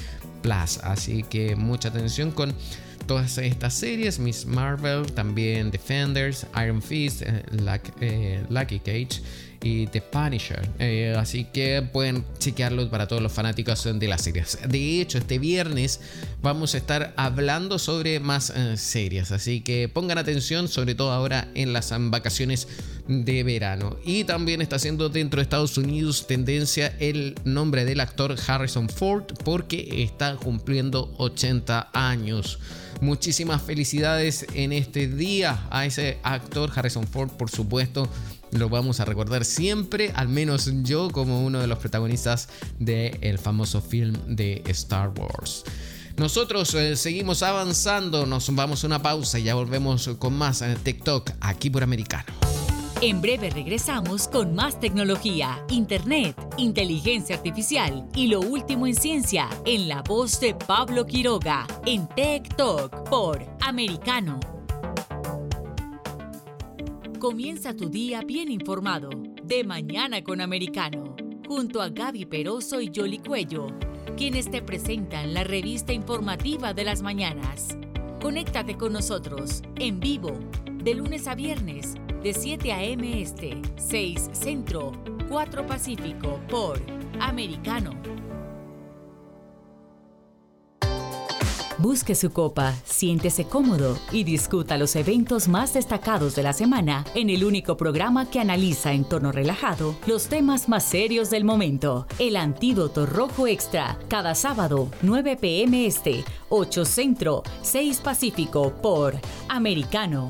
Plus. 0.41 0.77
Así 0.83 1.23
que 1.23 1.57
mucha 1.57 1.89
atención 1.89 2.31
con 2.31 2.53
todas 3.07 3.37
estas 3.37 3.73
series, 3.73 4.19
Miss 4.19 4.45
Marvel, 4.45 5.05
también 5.13 5.71
Defenders, 5.71 6.45
Iron 6.61 6.81
Fist, 6.81 7.21
eh, 7.21 7.43
eh, 8.01 8.45
Lucky 8.49 8.79
Cage 8.79 9.21
y 9.61 9.87
The 9.87 10.01
Punisher. 10.01 10.67
Eh, 10.79 11.15
así 11.17 11.45
que 11.45 11.81
pueden 11.81 12.25
chequearlos 12.39 12.89
para 12.89 13.07
todos 13.07 13.21
los 13.21 13.31
fanáticos 13.31 13.87
de 13.91 14.07
las 14.07 14.21
series. 14.21 14.59
De 14.67 15.01
hecho, 15.01 15.17
este 15.17 15.39
viernes 15.39 15.99
vamos 16.41 16.73
a 16.73 16.77
estar 16.77 17.13
hablando 17.17 17.79
sobre 17.79 18.19
más 18.19 18.53
series. 18.75 19.31
Así 19.31 19.61
que 19.61 19.89
pongan 19.89 20.17
atención, 20.17 20.67
sobre 20.67 20.95
todo 20.95 21.11
ahora 21.11 21.47
en 21.55 21.73
las 21.73 21.93
vacaciones 22.09 22.67
de 23.07 23.43
verano. 23.43 23.97
Y 24.05 24.23
también 24.25 24.61
está 24.61 24.79
siendo 24.79 25.09
dentro 25.09 25.37
de 25.37 25.43
Estados 25.43 25.77
Unidos 25.77 26.27
tendencia 26.27 26.93
el 26.99 27.35
nombre 27.45 27.85
del 27.85 27.99
actor 27.99 28.35
Harrison 28.47 28.89
Ford 28.89 29.23
porque 29.43 30.03
está 30.03 30.35
cumpliendo 30.35 31.13
80 31.17 31.89
años. 31.93 32.59
Muchísimas 33.01 33.61
felicidades 33.61 34.45
en 34.53 34.73
este 34.73 35.07
día 35.07 35.67
a 35.69 35.85
ese 35.85 36.17
actor 36.23 36.71
Harrison 36.75 37.05
Ford, 37.05 37.29
por 37.29 37.49
supuesto. 37.49 38.09
Lo 38.51 38.69
vamos 38.69 38.99
a 38.99 39.05
recordar 39.05 39.45
siempre, 39.45 40.11
al 40.15 40.29
menos 40.29 40.69
yo 40.83 41.09
como 41.09 41.45
uno 41.45 41.59
de 41.59 41.67
los 41.67 41.79
protagonistas 41.79 42.49
del 42.79 43.37
famoso 43.39 43.81
film 43.81 44.15
de 44.27 44.63
Star 44.67 45.11
Wars. 45.17 45.63
Nosotros 46.17 46.73
eh, 46.73 46.95
seguimos 46.95 47.43
avanzando, 47.43 48.25
nos 48.25 48.53
vamos 48.55 48.83
a 48.83 48.87
una 48.87 49.01
pausa 49.01 49.37
y 49.37 49.43
ya 49.43 49.53
volvemos 49.53 50.09
con 50.17 50.33
más 50.33 50.63
en 50.63 50.75
TikTok 50.75 51.31
aquí 51.41 51.69
por 51.69 51.83
Americano. 51.83 52.25
En 53.01 53.21
breve 53.21 53.51
regresamos 53.51 54.27
con 54.27 54.55
más 54.55 54.79
tecnología, 54.79 55.63
internet, 55.69 56.35
inteligencia 56.57 57.35
artificial 57.35 58.07
y 58.15 58.25
lo 58.25 58.39
último 58.39 58.87
en 58.87 58.95
ciencia 58.95 59.47
en 59.65 59.87
la 59.87 60.01
voz 60.01 60.39
de 60.39 60.55
Pablo 60.55 61.05
Quiroga 61.05 61.67
en 61.85 62.07
Talk 62.07 63.07
por 63.07 63.45
Americano. 63.61 64.56
Comienza 67.19 67.75
tu 67.75 67.89
día 67.89 68.21
bien 68.21 68.51
informado 68.51 69.09
de 69.43 69.63
mañana 69.63 70.23
con 70.23 70.39
Americano, 70.39 71.15
junto 71.47 71.81
a 71.81 71.89
Gaby 71.89 72.25
Peroso 72.25 72.79
y 72.79 72.91
Jolly 72.95 73.17
Cuello, 73.17 73.69
quienes 74.15 74.51
te 74.51 74.61
presentan 74.61 75.33
la 75.33 75.43
revista 75.43 75.93
informativa 75.93 76.75
de 76.75 76.83
las 76.83 77.01
mañanas. 77.01 77.75
Conéctate 78.21 78.77
con 78.77 78.93
nosotros 78.93 79.63
en 79.77 79.99
vivo 79.99 80.37
de 80.71 80.93
lunes 80.93 81.27
a 81.27 81.33
viernes 81.33 81.95
de 82.21 82.33
7 82.35 82.71
a.m. 82.71 83.19
Este, 83.19 83.59
6 83.77 84.29
Centro, 84.33 84.91
4 85.27 85.65
Pacífico 85.65 86.39
por 86.47 86.79
Americano. 87.19 87.99
Busque 91.79 92.15
su 92.15 92.31
copa, 92.31 92.73
siéntese 92.85 93.45
cómodo 93.45 93.99
y 94.11 94.23
discuta 94.23 94.77
los 94.77 94.95
eventos 94.95 95.47
más 95.47 95.75
destacados 95.75 96.35
de 96.35 96.41
la 96.41 96.53
semana 96.53 97.05
en 97.13 97.29
el 97.29 97.43
único 97.43 97.77
programa 97.77 98.27
que 98.29 98.39
analiza 98.39 98.93
en 98.93 99.05
tono 99.05 99.31
relajado 99.31 99.95
los 100.07 100.27
temas 100.27 100.69
más 100.69 100.83
serios 100.83 101.29
del 101.29 101.43
momento. 101.43 102.07
El 102.17 102.35
Antídoto 102.35 103.05
Rojo 103.05 103.45
Extra, 103.45 103.99
cada 104.07 104.33
sábado, 104.33 104.89
9 105.03 105.37
pm 105.39 105.85
este, 105.85 106.23
8 106.49 106.83
Centro, 106.83 107.43
6 107.61 107.99
Pacífico 107.99 108.73
por 108.81 109.13
Americano. 109.47 110.29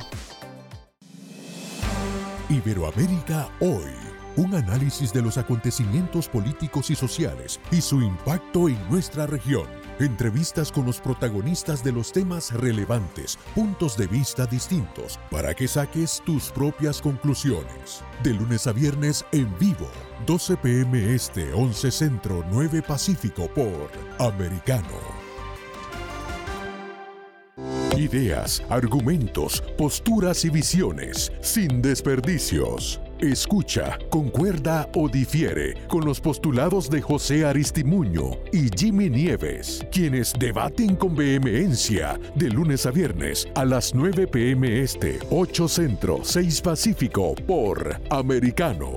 Iberoamérica 2.49 3.49
hoy 3.61 4.07
un 4.37 4.53
análisis 4.53 5.11
de 5.11 5.21
los 5.21 5.37
acontecimientos 5.37 6.29
políticos 6.29 6.91
y 6.91 6.95
sociales 6.95 7.59
y 7.71 7.81
su 7.81 8.01
impacto 8.01 8.69
en 8.69 8.77
nuestra 8.89 9.25
región. 9.25 9.86
Entrevistas 9.99 10.71
con 10.71 10.85
los 10.85 11.01
protagonistas 11.01 11.83
de 11.83 11.91
los 11.91 12.11
temas 12.11 12.53
relevantes, 12.53 13.39
puntos 13.55 13.97
de 13.97 14.05
vista 14.05 14.45
distintos, 14.45 15.19
para 15.31 15.55
que 15.55 15.67
saques 15.67 16.21
tus 16.23 16.51
propias 16.51 17.01
conclusiones. 17.01 18.03
De 18.21 18.33
lunes 18.35 18.67
a 18.67 18.73
viernes 18.73 19.25
en 19.31 19.57
vivo, 19.57 19.89
12 20.27 20.57
pm 20.57 21.15
este, 21.15 21.51
11 21.51 21.89
centro, 21.89 22.45
9 22.51 22.83
pacífico 22.83 23.47
por 23.47 23.89
Americano. 24.19 24.99
Ideas, 27.97 28.61
argumentos, 28.69 29.63
posturas 29.75 30.45
y 30.45 30.51
visiones, 30.51 31.31
sin 31.41 31.81
desperdicios. 31.81 33.01
Escucha, 33.19 33.97
concuerda 34.11 34.87
o 34.93 35.09
difiere 35.09 35.73
con 35.87 36.05
los 36.05 36.21
postulados 36.21 36.87
de 36.87 37.01
José 37.01 37.45
Aristimuño 37.45 38.37
y 38.53 38.69
Jimmy 38.77 39.09
Nieves, 39.09 39.83
quienes 39.91 40.33
debaten 40.37 40.95
con 40.95 41.15
vehemencia 41.15 42.19
de 42.35 42.49
lunes 42.51 42.85
a 42.85 42.91
viernes 42.91 43.47
a 43.55 43.65
las 43.65 43.95
9 43.95 44.27
pm 44.27 44.83
este, 44.83 45.17
8 45.31 45.67
centro, 45.67 46.19
6 46.21 46.61
pacífico 46.61 47.33
por 47.33 47.99
Americano. 48.11 48.95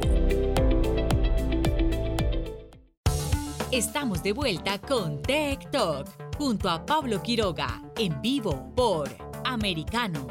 Estamos 3.72 4.22
de 4.22 4.34
vuelta 4.34 4.78
con 4.80 5.22
Tech 5.22 5.70
Talk 5.70 6.36
junto 6.36 6.68
a 6.68 6.84
Pablo 6.84 7.22
Quiroga 7.22 7.82
en 7.96 8.20
vivo 8.20 8.70
por 8.76 9.08
Americano. 9.44 10.26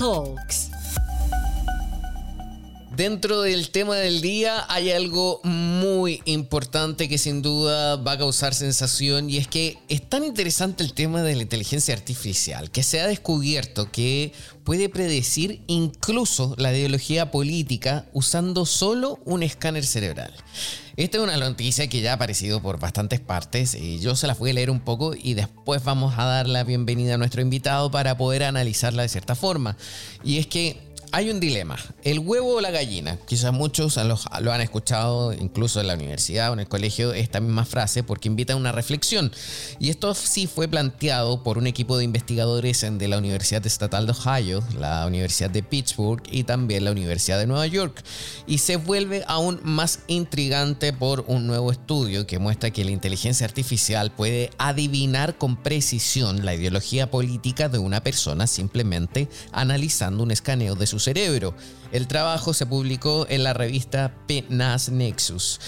Tech 0.00 0.06
Talks 0.06 0.49
Dentro 3.00 3.40
del 3.40 3.70
tema 3.70 3.96
del 3.96 4.20
día 4.20 4.66
hay 4.68 4.90
algo 4.90 5.40
muy 5.42 6.20
importante 6.26 7.08
que 7.08 7.16
sin 7.16 7.40
duda 7.40 7.96
va 7.96 8.12
a 8.12 8.18
causar 8.18 8.52
sensación 8.52 9.30
y 9.30 9.38
es 9.38 9.48
que 9.48 9.78
es 9.88 10.06
tan 10.06 10.22
interesante 10.22 10.84
el 10.84 10.92
tema 10.92 11.22
de 11.22 11.34
la 11.34 11.40
inteligencia 11.40 11.94
artificial 11.94 12.70
que 12.70 12.82
se 12.82 13.00
ha 13.00 13.06
descubierto 13.06 13.90
que 13.90 14.34
puede 14.64 14.90
predecir 14.90 15.62
incluso 15.66 16.54
la 16.58 16.74
ideología 16.74 17.30
política 17.30 18.04
usando 18.12 18.66
solo 18.66 19.18
un 19.24 19.42
escáner 19.42 19.86
cerebral. 19.86 20.34
Esta 20.96 21.16
es 21.16 21.24
una 21.24 21.38
noticia 21.38 21.88
que 21.88 22.02
ya 22.02 22.10
ha 22.10 22.14
aparecido 22.16 22.60
por 22.60 22.78
bastantes 22.78 23.20
partes 23.20 23.74
y 23.74 24.00
yo 24.00 24.14
se 24.14 24.26
las 24.26 24.38
voy 24.38 24.50
a 24.50 24.52
leer 24.52 24.70
un 24.70 24.80
poco 24.80 25.14
y 25.14 25.32
después 25.32 25.82
vamos 25.84 26.18
a 26.18 26.26
dar 26.26 26.46
la 26.46 26.64
bienvenida 26.64 27.14
a 27.14 27.16
nuestro 27.16 27.40
invitado 27.40 27.90
para 27.90 28.18
poder 28.18 28.44
analizarla 28.44 29.00
de 29.00 29.08
cierta 29.08 29.34
forma. 29.34 29.78
Y 30.22 30.36
es 30.36 30.46
que 30.46 30.89
hay 31.12 31.30
un 31.30 31.40
dilema, 31.40 31.76
el 32.04 32.20
huevo 32.20 32.56
o 32.56 32.60
la 32.60 32.70
gallina. 32.70 33.18
Quizás 33.26 33.52
muchos 33.52 33.96
lo, 33.96 34.52
han 34.52 34.60
escuchado 34.60 35.32
incluso 35.32 35.80
en 35.80 35.88
la 35.88 35.94
universidad 35.94 36.50
o 36.50 36.52
en 36.52 36.60
el 36.60 36.68
colegio 36.68 37.12
esta 37.12 37.40
misma 37.40 37.64
frase 37.64 38.02
porque 38.02 38.28
invita 38.28 38.52
a 38.52 38.56
una 38.56 38.72
reflexión. 38.72 39.32
Y 39.78 39.90
esto 39.90 40.14
sí 40.14 40.46
fue 40.46 40.68
planteado 40.68 41.42
por 41.42 41.58
un 41.58 41.66
equipo 41.66 41.98
de 41.98 42.04
investigadores 42.04 42.86
de 42.88 43.08
la 43.08 43.18
Universidad 43.18 43.66
Estatal 43.66 44.06
de 44.06 44.12
Ohio, 44.12 44.62
la 44.78 45.06
Universidad 45.06 45.50
de 45.50 45.62
Pittsburgh 45.62 46.22
y 46.30 46.44
también 46.44 46.84
la 46.84 46.92
Universidad 46.92 47.38
de 47.38 47.46
Nueva 47.46 47.66
York. 47.66 48.02
Y 48.46 48.58
se 48.58 48.76
vuelve 48.76 49.24
aún 49.26 49.60
más 49.64 50.00
intrigante 50.06 50.92
por 50.92 51.24
un 51.26 51.46
nuevo 51.46 51.72
estudio 51.72 52.26
que 52.26 52.38
muestra 52.38 52.70
que 52.70 52.84
la 52.84 52.92
inteligencia 52.92 53.46
artificial 53.46 54.12
puede 54.12 54.50
adivinar 54.58 55.38
con 55.38 55.56
precisión 55.56 56.44
la 56.44 56.54
ideología 56.54 57.10
política 57.10 57.68
de 57.68 57.78
una 57.78 58.02
persona 58.02 58.46
simplemente 58.46 59.28
analizando 59.52 60.22
un 60.22 60.30
escaneo 60.30 60.74
de 60.76 60.86
su 60.86 60.99
cerebro. 61.00 61.54
El 61.92 62.06
trabajo 62.06 62.54
se 62.54 62.66
publicó 62.66 63.26
en 63.28 63.42
la 63.42 63.52
revista 63.52 64.14
PNAS 64.26 64.90
Nexus. 64.90 65.58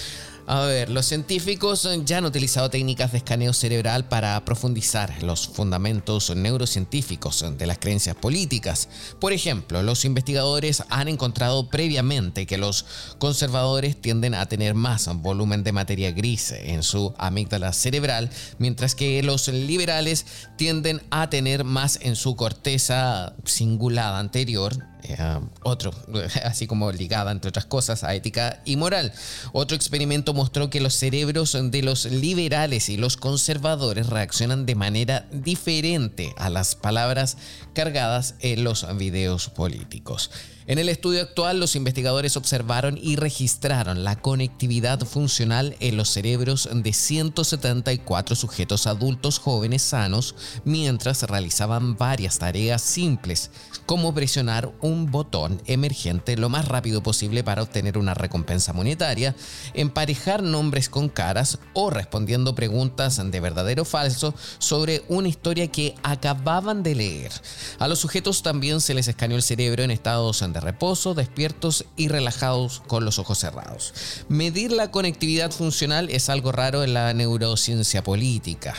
A 0.47 0.63
ver, 0.63 0.91
los 0.91 1.07
científicos 1.07 1.89
ya 2.05 2.19
han 2.19 2.25
utilizado 2.25 2.69
técnicas 2.69 3.13
de 3.13 3.19
escaneo 3.19 3.53
cerebral 3.53 4.09
para 4.09 4.45
profundizar 4.45 5.23
los 5.23 5.47
fundamentos 5.47 6.35
neurocientíficos 6.35 7.45
de 7.57 7.67
las 7.67 7.79
creencias 7.79 8.17
políticas. 8.17 8.89
Por 9.21 9.33
ejemplo, 9.33 9.85
los 9.85 10.05
investigadores 10.05 10.83
han 10.89 11.07
encontrado 11.07 11.69
previamente 11.69 12.47
que 12.47 12.59
los 12.59 12.85
conservadores 13.19 14.01
tienden 14.01 14.35
a 14.35 14.47
tener 14.47 14.75
más 14.75 15.09
volumen 15.23 15.63
de 15.63 15.73
materia 15.73 16.11
gris 16.11 16.51
en 16.51 16.83
su 16.83 17.15
amígdala 17.19 17.73
cerebral, 17.73 18.29
mientras 18.59 18.97
que 18.97 19.23
los 19.23 19.47
liberales 19.47 20.27
tienden 20.57 21.03
a 21.11 21.31
tener 21.31 21.63
más 21.63 22.01
en 22.03 22.17
su 22.17 22.35
corteza 22.35 23.37
cingulada 23.47 24.19
anterior, 24.19 24.92
eh, 25.03 25.41
otro, 25.63 25.93
así 26.45 26.67
como 26.67 26.93
ligada, 26.93 27.33
entre 27.33 27.49
otras 27.49 27.67
cosas, 27.67 28.05
a 28.05 28.15
ética 28.15 28.61
y 28.65 28.77
moral. 28.77 29.13
Otro 29.53 29.77
experimento 29.77 30.35
mostró 30.35 30.71
que 30.71 30.81
los 30.81 30.95
cerebros 30.95 31.57
de 31.61 31.83
los 31.83 32.05
liberales 32.05 32.89
y 32.89 32.97
los 32.97 33.17
conservadores 33.17 34.09
reaccionan 34.09 34.67
de 34.67 34.75
manera 34.75 35.27
diferente 35.33 36.35
a 36.37 36.51
las 36.51 36.75
palabras 36.75 37.37
cargadas 37.75 38.35
en 38.41 38.65
los 38.65 38.87
videos 38.97 39.49
políticos. 39.49 40.31
En 40.69 40.79
el 40.79 40.89
estudio 40.89 41.23
actual, 41.23 41.59
los 41.59 41.75
investigadores 41.75 42.37
observaron 42.37 42.97
y 42.97 43.17
registraron 43.17 44.05
la 44.05 44.21
conectividad 44.21 45.01
funcional 45.01 45.77
en 45.81 45.97
los 45.97 46.11
cerebros 46.11 46.69
de 46.73 46.93
174 46.93 48.37
sujetos 48.37 48.87
adultos 48.87 49.41
jóvenes 49.41 49.83
sanos 49.83 50.37
mientras 50.65 51.25
realizaban 51.25 51.97
varias 51.97 52.39
tareas 52.39 52.81
simples, 52.81 53.51
como 53.87 54.15
presionar 54.15 54.73
un 54.81 55.11
botón 55.11 55.61
emergente 55.67 56.37
lo 56.37 56.49
más 56.49 56.69
rápido 56.69 57.03
posible 57.03 57.43
para 57.43 57.63
obtener 57.63 57.99
una 57.99 58.15
recompensa 58.15 58.73
monetaria, 58.73 59.35
emparejar 59.75 60.45
nombres 60.45 60.89
con 60.89 61.09
caras 61.09 61.59
o 61.75 61.91
respondiendo 61.91 62.55
preguntas 62.55 63.21
de 63.33 63.41
verdadero 63.41 63.83
o 63.83 63.85
falso 63.85 64.33
sobre 64.59 65.03
una 65.09 65.29
historia 65.29 65.67
que 65.67 65.97
acababan 66.05 66.85
de 66.85 66.95
leer. 66.95 67.33
A 67.81 67.89
los 67.89 67.99
sujetos 67.99 68.45
también 68.45 68.81
se 68.81 68.95
les 68.95 69.09
escaneó 69.09 69.37
el 69.37 69.43
cerebro 69.43 69.83
en 69.83 69.91
estados 69.91 70.41
de 70.53 70.61
reposo, 70.61 71.15
despiertos 71.15 71.85
y 71.97 72.09
relajados 72.09 72.83
con 72.87 73.05
los 73.05 73.19
ojos 73.19 73.39
cerrados. 73.39 73.95
Medir 74.29 74.73
la 74.73 74.91
conectividad 74.91 75.51
funcional 75.51 76.11
es 76.11 76.29
algo 76.29 76.53
raro 76.53 76.85
en 76.85 76.95
la 76.95 77.13
neurociencia 77.15 78.03
política. 78.03 78.75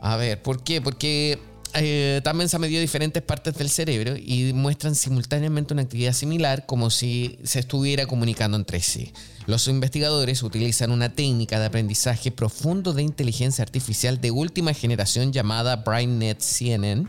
A 0.00 0.16
ver, 0.16 0.42
¿por 0.42 0.62
qué? 0.62 0.80
Porque 0.80 1.38
eh, 1.74 2.20
también 2.24 2.48
se 2.48 2.56
ha 2.56 2.58
medido 2.58 2.80
diferentes 2.80 3.22
partes 3.22 3.54
del 3.54 3.68
cerebro 3.68 4.14
y 4.16 4.52
muestran 4.54 4.94
simultáneamente 4.94 5.74
una 5.74 5.82
actividad 5.82 6.12
similar 6.12 6.64
como 6.64 6.90
si 6.90 7.38
se 7.44 7.58
estuviera 7.58 8.06
comunicando 8.06 8.56
entre 8.56 8.80
sí. 8.80 9.12
Los 9.46 9.68
investigadores 9.68 10.42
utilizan 10.42 10.90
una 10.90 11.14
técnica 11.14 11.60
de 11.60 11.66
aprendizaje 11.66 12.32
profundo 12.32 12.92
de 12.92 13.04
inteligencia 13.04 13.62
artificial 13.62 14.20
de 14.20 14.32
última 14.32 14.74
generación 14.74 15.32
llamada 15.32 15.76
BrainNet 15.76 16.40
CNN, 16.40 17.06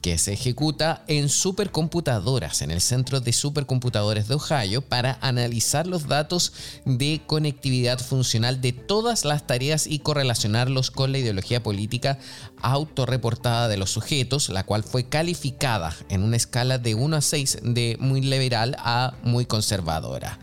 que 0.00 0.16
se 0.16 0.32
ejecuta 0.32 1.02
en 1.08 1.28
supercomputadoras 1.28 2.62
en 2.62 2.70
el 2.70 2.80
Centro 2.80 3.18
de 3.18 3.32
Supercomputadores 3.32 4.28
de 4.28 4.36
Ohio 4.36 4.82
para 4.82 5.18
analizar 5.20 5.88
los 5.88 6.06
datos 6.06 6.52
de 6.84 7.22
conectividad 7.26 7.98
funcional 7.98 8.60
de 8.60 8.70
todas 8.70 9.24
las 9.24 9.48
tareas 9.48 9.88
y 9.88 9.98
correlacionarlos 9.98 10.92
con 10.92 11.10
la 11.10 11.18
ideología 11.18 11.60
política 11.60 12.20
autorreportada 12.62 13.66
de 13.66 13.78
los 13.78 13.90
sujetos, 13.90 14.48
la 14.48 14.62
cual 14.62 14.84
fue 14.84 15.08
calificada 15.08 15.96
en 16.08 16.22
una 16.22 16.36
escala 16.36 16.78
de 16.78 16.94
1 16.94 17.16
a 17.16 17.20
6 17.20 17.58
de 17.64 17.96
muy 17.98 18.20
liberal 18.20 18.76
a 18.78 19.14
muy 19.24 19.44
conservadora. 19.44 20.38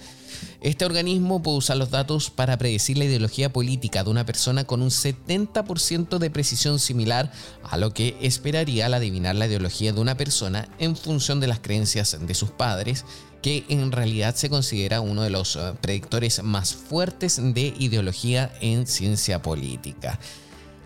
Este 0.59 0.85
organismo 0.85 1.43
puede 1.43 1.57
usar 1.57 1.77
los 1.77 1.91
datos 1.91 2.31
para 2.31 2.57
predecir 2.57 2.97
la 2.97 3.05
ideología 3.05 3.53
política 3.53 4.03
de 4.03 4.09
una 4.09 4.25
persona 4.25 4.63
con 4.63 4.81
un 4.81 4.89
70% 4.89 6.17
de 6.17 6.29
precisión 6.31 6.79
similar 6.79 7.31
a 7.63 7.77
lo 7.77 7.93
que 7.93 8.17
esperaría 8.21 8.87
al 8.87 8.95
adivinar 8.95 9.35
la 9.35 9.45
ideología 9.45 9.93
de 9.93 10.01
una 10.01 10.17
persona 10.17 10.67
en 10.79 10.95
función 10.95 11.39
de 11.39 11.47
las 11.47 11.59
creencias 11.59 12.17
de 12.19 12.33
sus 12.33 12.49
padres, 12.49 13.05
que 13.43 13.65
en 13.69 13.91
realidad 13.91 14.33
se 14.35 14.49
considera 14.49 14.99
uno 14.99 15.21
de 15.21 15.29
los 15.29 15.55
eh, 15.55 15.73
predictores 15.79 16.41
más 16.41 16.73
fuertes 16.73 17.39
de 17.53 17.75
ideología 17.77 18.51
en 18.59 18.87
ciencia 18.87 19.43
política. 19.43 20.19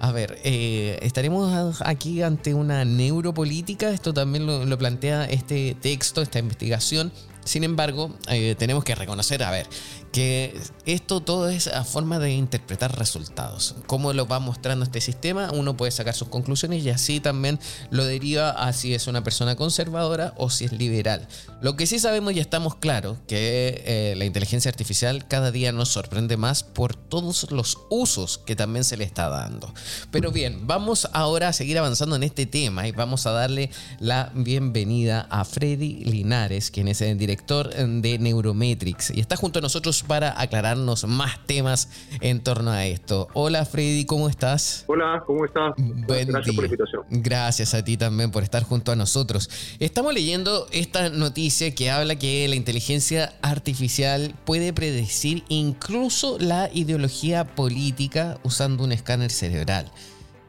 A 0.01 0.11
ver, 0.11 0.39
eh, 0.43 0.97
estaremos 1.03 1.81
aquí 1.85 2.23
ante 2.23 2.55
una 2.55 2.83
neuropolítica, 2.85 3.91
esto 3.91 4.13
también 4.13 4.47
lo, 4.47 4.77
plantea 4.77 5.25
este 5.25 5.77
texto, 5.79 6.23
esta 6.23 6.39
investigación, 6.39 7.11
Sin 7.43 7.63
embargo, 7.63 8.11
eh, 8.27 8.55
tenemos 8.57 8.83
que 8.83 8.95
reconocer, 8.95 9.43
a 9.43 9.51
ver, 9.51 9.67
que 10.11 10.59
esto 10.85 11.21
todo 11.21 11.49
es 11.49 11.67
a 11.67 11.83
forma 11.83 12.19
de 12.19 12.33
interpretar 12.33 12.97
resultados. 12.97 13.75
Cómo 13.87 14.13
lo 14.13 14.27
va 14.27 14.39
mostrando 14.39 14.83
este 14.83 15.01
sistema, 15.01 15.51
uno 15.53 15.77
puede 15.77 15.91
sacar 15.91 16.13
sus 16.15 16.27
conclusiones 16.27 16.83
y 16.83 16.89
así 16.89 17.19
también 17.19 17.59
lo 17.89 18.05
deriva 18.05 18.51
a 18.51 18.73
si 18.73 18.93
es 18.93 19.07
una 19.07 19.23
persona 19.23 19.55
conservadora 19.55 20.33
o 20.37 20.49
si 20.49 20.65
es 20.65 20.73
liberal. 20.73 21.27
Lo 21.61 21.75
que 21.75 21.87
sí 21.87 21.99
sabemos 21.99 22.33
y 22.33 22.39
estamos 22.39 22.75
claros 22.75 23.17
que 23.27 23.83
eh, 23.85 24.15
la 24.17 24.25
inteligencia 24.25 24.69
artificial 24.69 25.27
cada 25.27 25.51
día 25.51 25.71
nos 25.71 25.89
sorprende 25.89 26.37
más 26.37 26.63
por 26.63 26.95
todos 26.95 27.49
los 27.51 27.77
usos 27.89 28.37
que 28.39 28.55
también 28.55 28.83
se 28.83 28.97
le 28.97 29.03
está 29.03 29.29
dando. 29.29 29.73
Pero 30.11 30.31
bien, 30.31 30.67
vamos 30.67 31.07
ahora 31.13 31.49
a 31.49 31.53
seguir 31.53 31.77
avanzando 31.77 32.15
en 32.15 32.23
este 32.23 32.45
tema 32.45 32.87
y 32.87 32.91
vamos 32.91 33.25
a 33.25 33.31
darle 33.31 33.69
la 33.99 34.31
bienvenida 34.35 35.27
a 35.29 35.45
Freddy 35.45 36.03
Linares, 36.03 36.71
quien 36.71 36.87
es 36.87 37.01
el 37.01 37.17
director 37.17 37.73
de 37.73 38.19
Neurometrics 38.19 39.11
y 39.11 39.19
está 39.19 39.35
junto 39.35 39.59
a 39.59 39.61
nosotros 39.61 40.00
para 40.03 40.39
aclararnos 40.39 41.05
más 41.05 41.45
temas 41.45 41.89
en 42.21 42.41
torno 42.41 42.71
a 42.71 42.85
esto. 42.85 43.27
Hola 43.33 43.65
Freddy, 43.65 44.05
¿cómo 44.05 44.29
estás? 44.29 44.83
Hola, 44.87 45.23
¿cómo 45.25 45.45
estás? 45.45 45.73
Gracias 45.77 46.55
por 46.55 46.63
la 46.63 46.65
invitación. 46.65 47.03
Gracias 47.09 47.73
a 47.73 47.83
ti 47.83 47.97
también 47.97 48.31
por 48.31 48.43
estar 48.43 48.63
junto 48.63 48.91
a 48.91 48.95
nosotros. 48.95 49.49
Estamos 49.79 50.13
leyendo 50.13 50.67
esta 50.71 51.09
noticia 51.09 51.73
que 51.73 51.91
habla 51.91 52.15
que 52.17 52.47
la 52.47 52.55
inteligencia 52.55 53.33
artificial 53.41 54.33
puede 54.45 54.73
predecir 54.73 55.43
incluso 55.49 56.37
la 56.39 56.69
ideología 56.73 57.45
política 57.45 58.37
usando 58.43 58.83
un 58.83 58.91
escáner 58.91 59.31
cerebral. 59.31 59.91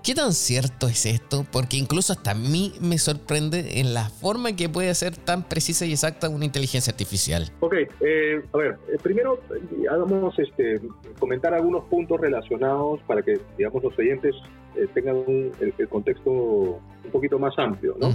¿Qué 0.02 0.16
tan 0.16 0.32
cierto 0.32 0.88
es 0.88 1.06
esto? 1.06 1.46
Porque 1.52 1.76
incluso 1.76 2.12
hasta 2.12 2.32
a 2.32 2.34
mí 2.34 2.72
me 2.80 2.98
sorprende 2.98 3.78
en 3.78 3.94
la 3.94 4.08
forma 4.08 4.56
que 4.56 4.68
puede 4.68 4.92
ser 4.96 5.16
tan 5.16 5.44
precisa 5.44 5.86
y 5.86 5.92
exacta 5.92 6.28
una 6.28 6.44
inteligencia 6.44 6.90
artificial. 6.90 7.52
Ok, 7.60 7.74
eh, 8.00 8.42
a 8.52 8.56
ver, 8.56 8.78
eh, 8.92 8.98
primero 9.00 9.38
hagamos 9.88 10.36
este, 10.40 10.80
comentar 11.20 11.54
algunos 11.54 11.84
puntos 11.84 12.20
relacionados 12.20 13.00
para 13.06 13.22
que, 13.22 13.38
digamos, 13.56 13.80
los 13.84 13.96
oyentes 13.96 14.34
eh, 14.74 14.88
tengan 14.92 15.22
el, 15.60 15.88
contexto 15.88 16.30
un 16.30 17.10
poquito 17.12 17.38
más 17.38 17.56
amplio, 17.56 17.96
¿no? 18.00 18.12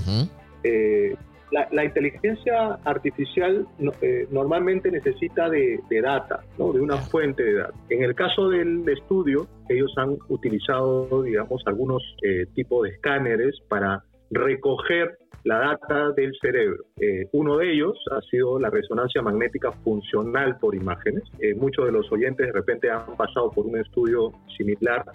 La, 1.51 1.83
inteligencia 1.83 2.73
artificial 2.83 3.65
eh, 4.01 4.27
normalmente 4.31 4.91
necesita 4.91 5.49
de, 5.49 5.79
data, 6.01 6.41
¿no? 6.57 6.73
de 6.73 6.81
una 6.81 6.97
fuente 6.97 7.43
de 7.43 7.53
datos. 7.53 7.79
En 7.89 8.03
el 8.03 8.15
caso 8.15 8.49
del 8.49 8.88
estudio, 8.89 9.47
ellos 9.69 9.93
han 9.97 10.17
utilizado, 10.27 11.23
digamos, 11.23 11.62
algunos 11.65 12.03
eh, 12.23 12.45
tipos 12.53 12.83
de 12.83 12.89
escáneres 12.89 13.55
para 13.69 14.03
recoger 14.29 15.17
la 15.43 15.60
data 15.60 16.12
del 16.12 16.33
cerebro. 16.41 16.83
Eh, 16.99 17.27
uno 17.31 17.57
de 17.57 17.71
ellos 17.71 17.97
ha 18.12 18.19
sido 18.29 18.60
la 18.60 18.69
resonancia 18.69 19.21
magnética 19.21 19.71
funcional 19.71 20.57
por 20.60 20.75
imágenes. 20.75 21.23
muchos 21.55 21.86
de 21.86 21.93
los 21.93 22.12
oyentes 22.12 22.47
de 22.47 22.51
repente 22.51 22.89
han 22.89 23.15
pasado 23.15 23.49
por 23.51 23.65
un 23.65 23.77
estudio 23.77 24.33
similar 24.57 25.05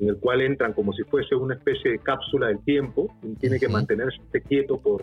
en 0.00 0.08
el 0.08 0.16
cual 0.18 0.42
entran 0.42 0.72
como 0.72 0.92
si 0.92 1.04
fuese 1.04 1.34
una 1.36 1.54
especie 1.54 1.92
de 1.92 1.98
cápsula 1.98 2.48
del 2.48 2.62
tiempo 2.64 3.08
y 3.22 3.34
tiene 3.36 3.58
que 3.58 3.68
mantenerse 3.68 4.18
quieto 4.46 4.78
por 4.78 5.02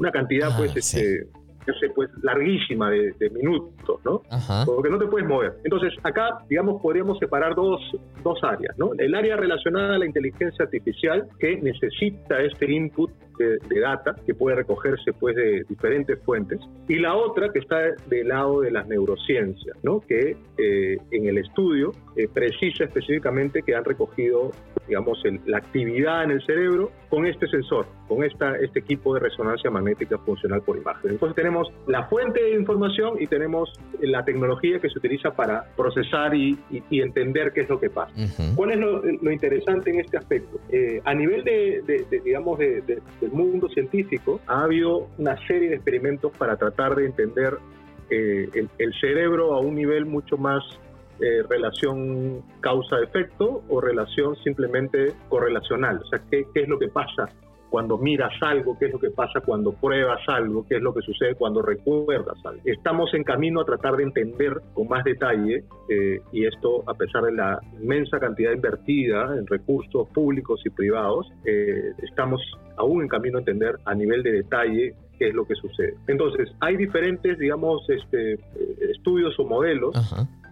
una 0.00 0.10
cantidad 0.10 0.50
ah, 0.52 0.56
pues 0.56 0.74
este 0.76 1.28
yo 1.66 1.74
sé, 1.74 1.90
pues 1.94 2.10
larguísima 2.22 2.90
de, 2.90 3.30
minutos, 3.30 4.00
¿no? 4.04 4.22
Porque 4.64 4.88
no 4.88 4.98
te 4.98 5.06
puedes 5.06 5.28
mover. 5.28 5.52
Entonces, 5.62 5.92
acá, 6.02 6.38
digamos, 6.48 6.80
podríamos 6.80 7.18
separar 7.18 7.54
dos, 7.54 7.80
dos 8.24 8.42
áreas, 8.42 8.76
¿no? 8.78 8.92
El 8.98 9.14
área 9.14 9.36
relacionada 9.36 9.96
a 9.96 9.98
la 9.98 10.06
inteligencia 10.06 10.64
artificial 10.64 11.28
que 11.38 11.60
necesita 11.60 12.40
este 12.40 12.72
input 12.72 13.10
de, 13.40 13.80
data 13.80 14.14
que 14.26 14.34
puede 14.34 14.56
recogerse 14.56 15.12
pues 15.12 15.34
de 15.34 15.64
diferentes 15.68 16.18
fuentes 16.22 16.60
y 16.86 16.96
la 16.96 17.14
otra 17.14 17.48
que 17.50 17.60
está 17.60 17.78
del 18.08 18.28
lado 18.28 18.60
de 18.60 18.70
las 18.70 18.86
neurociencias, 18.86 19.76
¿no? 19.82 20.00
Que 20.00 20.36
eh, 20.58 20.98
en 21.10 21.26
el 21.26 21.38
estudio 21.38 21.92
eh, 22.16 22.28
precisa 22.32 22.84
específicamente 22.84 23.62
que 23.62 23.74
han 23.74 23.84
recogido, 23.84 24.50
digamos, 24.86 25.22
la 25.46 25.58
actividad 25.58 26.24
en 26.24 26.32
el 26.32 26.44
cerebro 26.44 26.90
con 27.08 27.26
este 27.26 27.46
sensor, 27.48 27.86
con 28.08 28.22
esta, 28.22 28.56
este 28.56 28.80
equipo 28.80 29.14
de 29.14 29.20
resonancia 29.20 29.70
magnética 29.70 30.18
funcional 30.18 30.62
por 30.62 30.76
imagen. 30.76 31.12
Entonces 31.12 31.36
tenemos 31.36 31.68
la 31.86 32.04
fuente 32.04 32.42
de 32.42 32.54
información 32.54 33.14
y 33.20 33.26
tenemos 33.26 33.72
la 34.00 34.24
tecnología 34.24 34.78
que 34.78 34.90
se 34.90 34.98
utiliza 34.98 35.30
para 35.30 35.64
procesar 35.76 36.34
y, 36.34 36.58
entender 36.90 37.52
qué 37.52 37.62
es 37.62 37.68
lo 37.68 37.80
que 37.80 37.88
pasa. 37.88 38.12
¿Cuál 38.54 38.72
es 38.72 38.78
lo, 38.78 39.30
interesante 39.32 39.90
en 39.90 40.00
este 40.00 40.18
aspecto? 40.18 40.60
Eh, 40.70 41.00
a 41.04 41.14
nivel 41.14 41.44
de, 41.44 42.04
digamos, 42.24 42.58
mundo 43.32 43.68
científico, 43.68 44.40
ha 44.46 44.64
habido 44.64 45.08
una 45.18 45.36
serie 45.46 45.68
de 45.68 45.76
experimentos 45.76 46.32
para 46.36 46.56
tratar 46.56 46.94
de 46.96 47.06
entender 47.06 47.58
eh, 48.10 48.48
el, 48.78 48.94
cerebro 49.00 49.54
a 49.54 49.60
un 49.60 49.74
nivel 49.74 50.06
mucho 50.06 50.36
más 50.36 50.62
eh, 51.20 51.42
relación 51.48 52.42
causa-efecto 52.60 53.62
o 53.68 53.80
relación 53.80 54.36
simplemente 54.36 55.14
correlacional. 55.28 56.00
O 56.02 56.06
sea, 56.06 56.20
¿qué, 56.30 56.46
¿qué, 56.52 56.62
es 56.62 56.68
lo 56.68 56.78
que 56.78 56.88
pasa 56.88 57.28
cuando 57.70 57.96
miras 57.96 58.32
algo, 58.42 58.76
qué 58.78 58.86
es 58.86 58.92
lo 58.92 58.98
que 58.98 59.10
pasa 59.10 59.40
cuando 59.40 59.72
pruebas 59.72 60.20
algo, 60.26 60.66
qué 60.66 60.76
es 60.76 60.82
lo 60.82 60.92
que 60.92 61.00
sucede 61.02 61.36
cuando 61.36 61.62
recuerdas 61.62 62.36
algo. 62.44 62.60
Estamos 62.64 63.14
en 63.14 63.22
camino 63.22 63.60
a 63.60 63.64
tratar 63.64 63.96
de 63.96 64.02
entender 64.02 64.60
con 64.74 64.88
más 64.88 65.04
detalle, 65.04 65.64
eh, 65.88 66.20
y 66.32 66.44
esto 66.44 66.82
a 66.88 66.94
pesar 66.94 67.22
de 67.22 67.32
la 67.32 67.60
inmensa 67.80 68.18
cantidad 68.18 68.52
invertida 68.52 69.36
en 69.38 69.46
recursos 69.46 70.08
públicos 70.08 70.60
y 70.66 70.70
privados, 70.70 71.32
eh, 71.44 71.92
estamos 72.02 72.40
aún 72.76 73.02
en 73.02 73.08
camino 73.08 73.38
a 73.38 73.40
entender 73.40 73.76
a 73.84 73.94
nivel 73.94 74.22
de 74.24 74.32
detalle 74.32 74.94
qué 75.18 75.28
es 75.28 75.34
lo 75.34 75.46
que 75.46 75.54
sucede. 75.54 75.94
Entonces, 76.08 76.50
hay 76.60 76.76
diferentes, 76.76 77.38
digamos, 77.38 77.88
este, 77.88 78.32
eh, 78.32 78.38
estudios 78.90 79.38
o 79.38 79.44
modelos 79.44 79.94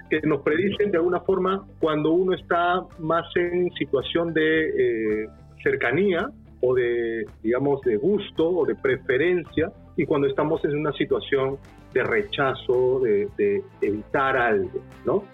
que 0.08 0.20
nos 0.22 0.42
predicen 0.42 0.90
de 0.90 0.98
alguna 0.98 1.20
forma 1.20 1.66
cuando 1.80 2.12
uno 2.12 2.34
está 2.34 2.82
más 2.98 3.24
en 3.36 3.70
situación 3.72 4.32
de 4.32 5.28
cercanía 5.62 6.30
o 6.60 6.74
de, 6.74 7.24
digamos, 7.42 7.80
de 7.82 7.96
gusto 7.96 8.48
o 8.48 8.66
de 8.66 8.74
preferencia 8.74 9.72
y 9.96 10.06
cuando 10.06 10.28
estamos 10.28 10.64
en 10.64 10.76
una 10.76 10.92
situación 10.92 11.58
de 11.92 12.04
rechazo, 12.04 13.00
de, 13.00 13.62
evitar 13.80 14.36
algo, 14.36 14.80
¿no? 15.04 15.24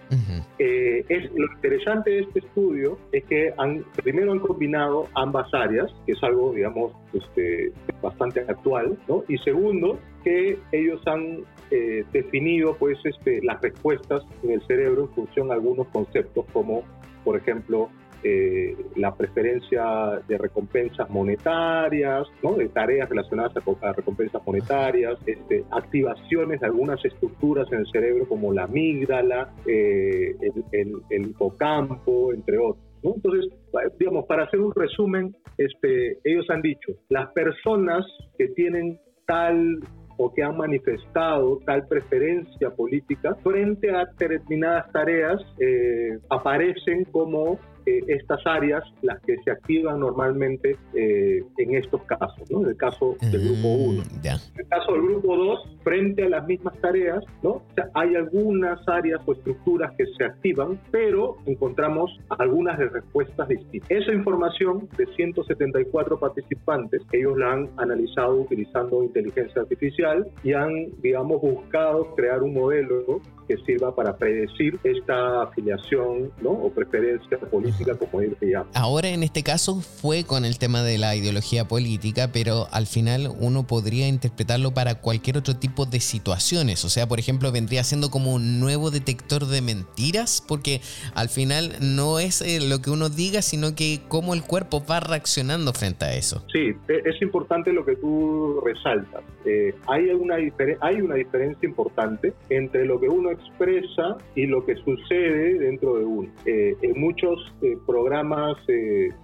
Eh, 0.59 1.05
es, 1.09 1.31
lo 1.35 1.53
interesante 1.53 2.11
de 2.11 2.21
este 2.21 2.39
estudio 2.39 2.97
es 3.13 3.25
que 3.25 3.53
han, 3.59 3.85
primero 4.03 4.33
han 4.33 4.39
combinado 4.39 5.09
ambas 5.15 5.53
áreas, 5.53 5.93
que 6.07 6.13
es 6.13 6.23
algo, 6.23 6.53
digamos, 6.53 6.93
este, 7.13 7.73
bastante 8.01 8.41
actual, 8.41 8.97
¿no? 9.09 9.25
Y 9.29 9.37
segundo, 9.39 9.99
que 10.23 10.59
ellos 10.73 11.03
han 11.07 11.41
eh, 11.71 12.05
definido, 12.13 12.77
pues, 12.79 12.99
este, 13.05 13.43
las 13.43 13.61
respuestas 13.61 14.23
en 14.45 14.53
el 14.53 14.63
cerebro 14.67 15.03
en 15.03 15.09
función 15.09 15.51
a 15.51 15.55
algunos 15.55 15.89
conceptos 15.89 16.47
como, 16.53 16.85
por 17.25 17.37
ejemplo, 17.37 17.91
eh, 18.25 18.75
la 18.97 19.15
preferencia 19.15 20.21
de 20.27 20.39
recompensas 20.39 21.09
monetarias, 21.11 22.27
¿no? 22.43 22.55
de 22.55 22.69
tareas 22.71 23.09
relacionadas 23.09 23.53
a, 23.83 23.93
recompensas 23.93 24.41
monetarias, 24.47 25.19
este, 25.27 25.65
activaciones 25.71 26.61
de 26.61 26.67
algunas 26.67 27.05
estructuras 27.05 27.71
en 27.71 27.81
el 27.81 27.87
cerebro 27.93 28.27
como 28.27 28.53
la 28.53 28.65
amígdala, 28.65 29.53
eh, 29.67 30.35
el, 30.73 31.27
hipocampo, 31.29 32.33
entre 32.33 32.57
otros. 32.59 32.83
Entonces, 33.03 33.53
digamos, 33.99 34.25
para 34.25 34.45
hacer 34.45 34.61
un 34.61 34.73
resumen, 34.75 35.37
este, 35.59 36.19
ellos 36.25 36.49
han 36.49 36.63
dicho, 36.63 36.93
las 37.11 37.31
personas 37.33 38.07
que 38.39 38.49
tienen 38.49 38.99
tal 39.27 39.81
o 40.17 40.33
que 40.33 40.43
han 40.43 40.57
manifestado 40.57 41.59
tal 41.67 41.87
preferencia 41.87 42.71
política 42.71 43.35
frente 43.43 43.91
a 43.91 44.05
determinadas 44.07 44.91
tareas 44.93 45.43
eh, 45.59 46.19
aparecen 46.31 47.05
como 47.05 47.59
eh, 47.87 48.01
estas 48.09 48.41
áreas 48.47 48.83
las 49.03 49.21
que 49.23 49.37
se 49.45 49.51
activan 49.51 50.01
normalmente 50.01 50.77
eh, 50.95 51.43
en 51.59 51.75
estos 51.75 52.03
casos, 52.05 52.51
¿no? 52.51 52.63
En 52.63 52.69
el 52.69 52.77
caso 52.77 53.17
del 53.21 53.45
grupo 53.45 53.69
1. 53.69 54.03
Mm, 54.03 54.27
en 54.27 54.61
el 54.61 54.69
caso 54.69 54.93
del 54.93 55.03
grupo 55.03 55.37
2, 55.37 55.77
frente 55.83 56.25
a 56.25 56.29
las 56.29 56.47
mismas 56.47 56.79
tareas, 56.81 57.23
¿no? 57.43 57.63
hay 57.95 58.15
algunas 58.15 58.81
áreas 58.89 59.21
o 59.27 59.33
estructuras 59.33 59.93
que 59.97 60.05
se 60.17 60.25
activan, 60.25 60.81
pero 60.91 61.37
encontramos 61.47 62.11
algunas 62.39 62.79
de 62.79 62.89
respuestas 62.89 63.49
distintas. 63.49 63.91
Esa 63.91 64.13
información 64.13 64.89
de 64.97 65.07
174 65.15 66.19
participantes, 66.19 67.03
ellos 67.13 67.37
la 67.37 67.53
han 67.53 67.71
analizado 67.77 68.37
utilizando 68.37 69.03
inteligencia 69.03 69.63
artificial 69.63 70.27
y 70.43 70.53
han, 70.53 70.73
digamos, 71.03 71.41
buscado 71.41 72.15
crear 72.15 72.43
un 72.43 72.55
modelo 72.55 73.21
que 73.47 73.57
sirva 73.59 73.95
para 73.95 74.17
predecir 74.17 74.79
esta 74.85 75.43
afiliación 75.43 76.31
¿no? 76.43 76.51
o 76.51 76.71
preferencia 76.71 77.39
política, 77.39 77.95
como 77.97 78.21
él 78.21 78.37
se 78.41 78.47
llama. 78.47 78.71
Ahora, 78.75 79.09
en 79.09 79.23
este 79.23 79.43
caso, 79.43 79.81
fue 79.81 80.25
con 80.25 80.45
el 80.45 80.59
tema 80.59 80.83
de 80.83 80.99
la 80.99 81.17
ideología 81.17 81.67
política, 81.67 82.31
pero 82.33 82.67
al 82.71 82.87
final 82.87 83.31
uno 83.41 83.67
podría 83.67 84.09
interpretarlo 84.09 84.73
para 84.73 85.01
cualquier 85.01 85.39
otro 85.39 85.57
tipo 85.57 85.87
de 85.87 86.01
situaciones. 86.01 86.85
O 86.85 86.89
sea, 86.89 87.07
por 87.07 87.19
ejemplo, 87.19 87.53
vendría 87.53 87.85
siendo 87.85 88.11
como 88.11 88.35
un 88.35 88.61
nuevo 88.61 88.91
detector 88.91 89.47
de 89.47 89.63
mentiras, 89.63 90.45
porque 90.47 90.81
al 91.15 91.29
final 91.29 91.77
no 91.81 92.19
es 92.19 92.41
eh, 92.43 92.61
lo 92.61 92.81
que 92.81 92.91
uno 92.91 93.09
diga, 93.09 93.43
sino 93.43 93.75
que 93.75 94.01
cómo 94.09 94.35
el 94.35 94.43
cuerpo 94.43 94.85
va 94.85 95.01
reaccionando 95.01 95.73
frente 95.73 96.05
a 96.05 96.15
eso. 96.15 96.45
Sí, 96.53 96.73
e, 96.89 97.03
es 97.05 97.21
importante 97.23 97.73
lo 97.73 97.85
que 97.85 97.97
tú 97.97 98.61
resaltas. 98.65 99.23
Eh, 99.45 99.75
hay, 99.87 100.07
una 100.11 100.37
hay 100.81 101.01
una 101.01 101.15
diferencia 101.17 101.69
importante 101.69 102.33
entre 102.49 102.87
lo 102.87 103.01
que 103.01 103.09
uno 103.09 103.31
expresa 103.35 104.17
y 104.35 104.47
lo 104.47 104.65
que 104.65 104.77
sucede 104.77 105.59
dentro 105.59 105.99
de 105.99 106.05
uno. 106.05 106.29
Eh, 106.47 106.75
en 106.83 107.01
muchos 107.01 107.53
eh, 107.63 107.77
programas, 107.87 108.57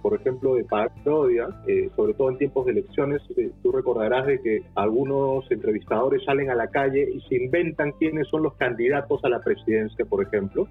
por 0.01 0.15
ejemplo, 0.15 0.55
de 0.55 0.63
parodia, 0.63 1.47
sobre 1.95 2.13
todo 2.13 2.29
en 2.29 2.37
tiempos 2.37 2.65
de 2.65 2.73
elecciones, 2.73 3.21
tú 3.63 3.71
recordarás 3.71 4.27
de 4.27 4.41
que 4.41 4.63
algunos 4.75 5.49
entrevistadores 5.51 6.23
salen 6.25 6.49
a 6.49 6.55
la 6.55 6.67
calle 6.67 7.07
y 7.13 7.21
se 7.21 7.35
inventan 7.35 7.91
quiénes 7.99 8.27
son 8.27 8.43
los 8.43 8.53
candidatos 8.55 9.23
a 9.23 9.29
la 9.29 9.41
presidencia, 9.41 10.05
por 10.05 10.23
ejemplo, 10.23 10.67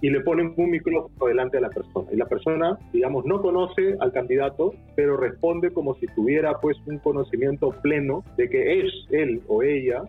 y 0.00 0.10
le 0.10 0.20
ponen 0.20 0.54
un 0.56 0.70
micrófono 0.70 1.26
delante 1.26 1.58
de 1.58 1.62
la 1.62 1.70
persona. 1.70 2.08
Y 2.12 2.16
la 2.16 2.26
persona, 2.26 2.78
digamos, 2.92 3.24
no 3.24 3.40
conoce 3.40 3.96
al 4.00 4.12
candidato, 4.12 4.74
pero 4.94 5.16
responde 5.16 5.70
como 5.70 5.94
si 5.96 6.06
tuviera 6.08 6.58
pues 6.60 6.76
un 6.86 6.98
conocimiento 6.98 7.70
pleno 7.82 8.24
de 8.36 8.48
que 8.48 8.80
es 8.80 8.92
él 9.10 9.42
o 9.48 9.62
ella 9.62 10.02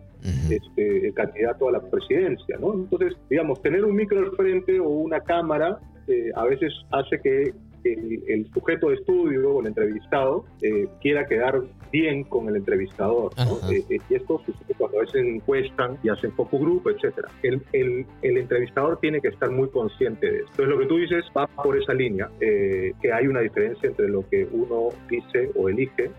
este, 0.50 1.08
el 1.08 1.14
candidato 1.14 1.68
a 1.68 1.72
la 1.72 1.80
presidencia, 1.80 2.56
¿no? 2.58 2.74
Entonces, 2.74 3.14
digamos, 3.28 3.60
tener 3.62 3.84
un 3.84 3.94
micro 3.94 4.18
al 4.18 4.30
frente 4.32 4.80
o 4.80 4.88
una 4.88 5.20
cámara 5.20 5.78
eh, 6.06 6.30
a 6.34 6.44
veces 6.44 6.72
hace 6.90 7.20
que 7.20 7.52
el, 7.84 8.50
sujeto 8.52 8.88
de 8.88 8.96
estudio 8.96 9.54
o 9.54 9.60
el 9.60 9.68
entrevistado 9.68 10.44
eh, 10.62 10.88
quiera 11.00 11.26
quedar 11.26 11.62
bien 11.90 12.24
con 12.24 12.48
el 12.48 12.56
entrevistador. 12.56 13.32
Eh, 13.70 13.84
eh, 13.88 13.98
y 14.08 14.14
esto 14.14 14.40
sucede 14.44 14.74
cuando 14.76 14.98
a 14.98 15.00
veces 15.02 15.24
encuestan 15.24 15.98
y 16.02 16.08
hacen 16.08 16.32
focus 16.32 16.60
group, 16.60 16.88
etcétera. 16.88 17.28
El, 17.42 17.62
el, 17.72 18.06
el, 18.22 18.36
entrevistador 18.36 18.98
tiene 19.00 19.20
que 19.20 19.28
estar 19.28 19.50
muy 19.50 19.68
consciente 19.68 20.30
de 20.30 20.38
esto. 20.38 20.50
Entonces 20.50 20.74
lo 20.74 20.78
que 20.78 20.86
tú 20.86 20.96
dices 20.98 21.24
va 21.36 21.46
por 21.46 21.76
esa 21.80 21.94
línea, 21.94 22.28
eh, 22.40 22.92
que 23.00 23.12
hay 23.12 23.26
una 23.26 23.40
diferencia 23.40 23.88
entre 23.88 24.08
lo 24.08 24.28
que 24.28 24.46
uno 24.50 24.88
dice 25.08 25.50
o 25.54 25.68
elige 25.68 26.10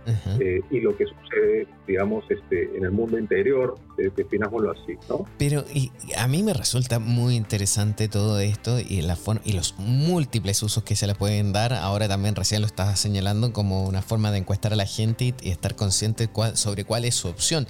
y 0.70 0.82
lo 0.82 0.96
que 0.96 1.06
sucede, 1.06 1.68
digamos, 1.88 2.24
este, 2.30 2.76
en 2.76 2.86
el 2.86 2.92
mundo 2.92 3.18
interior, 3.18 3.76
definámoslo 4.16 4.72
así, 4.72 4.98
¿no? 5.08 5.26
Pero 5.38 5.66
y, 5.74 5.92
a 6.18 6.28
mí 6.28 6.44
me 6.44 6.54
resulta 6.54 7.00
muy 7.00 7.36
interesante 7.36 8.08
todo 8.08 8.40
esto 8.40 8.80
y, 8.80 9.02
la 9.02 9.18
y 9.44 9.54
los 9.54 9.76
múltiples 9.78 10.62
usos 10.64 10.84
que 10.84 10.96
se 10.96 11.08
le 11.08 11.16
pueden 11.16 11.54
dar. 11.54 11.74
Ahora 11.74 12.08
también 12.08 12.36
recién 12.36 12.62
lo 12.62 12.68
estás 12.68 13.00
señalando 13.00 13.54
como 13.54 13.86
una 13.86 14.02
forma 14.02 14.32
de 14.32 14.40
encuestar 14.40 14.74
a 14.74 14.76
la 14.76 14.86
gente 14.86 15.26
y, 15.26 15.34
y 15.42 15.50
estar 15.52 15.76
consciente 15.76 16.30
sobre 16.54 16.86
cuál 16.86 17.06
es 17.06 17.16
su 17.16 17.28
opción. 17.28 17.68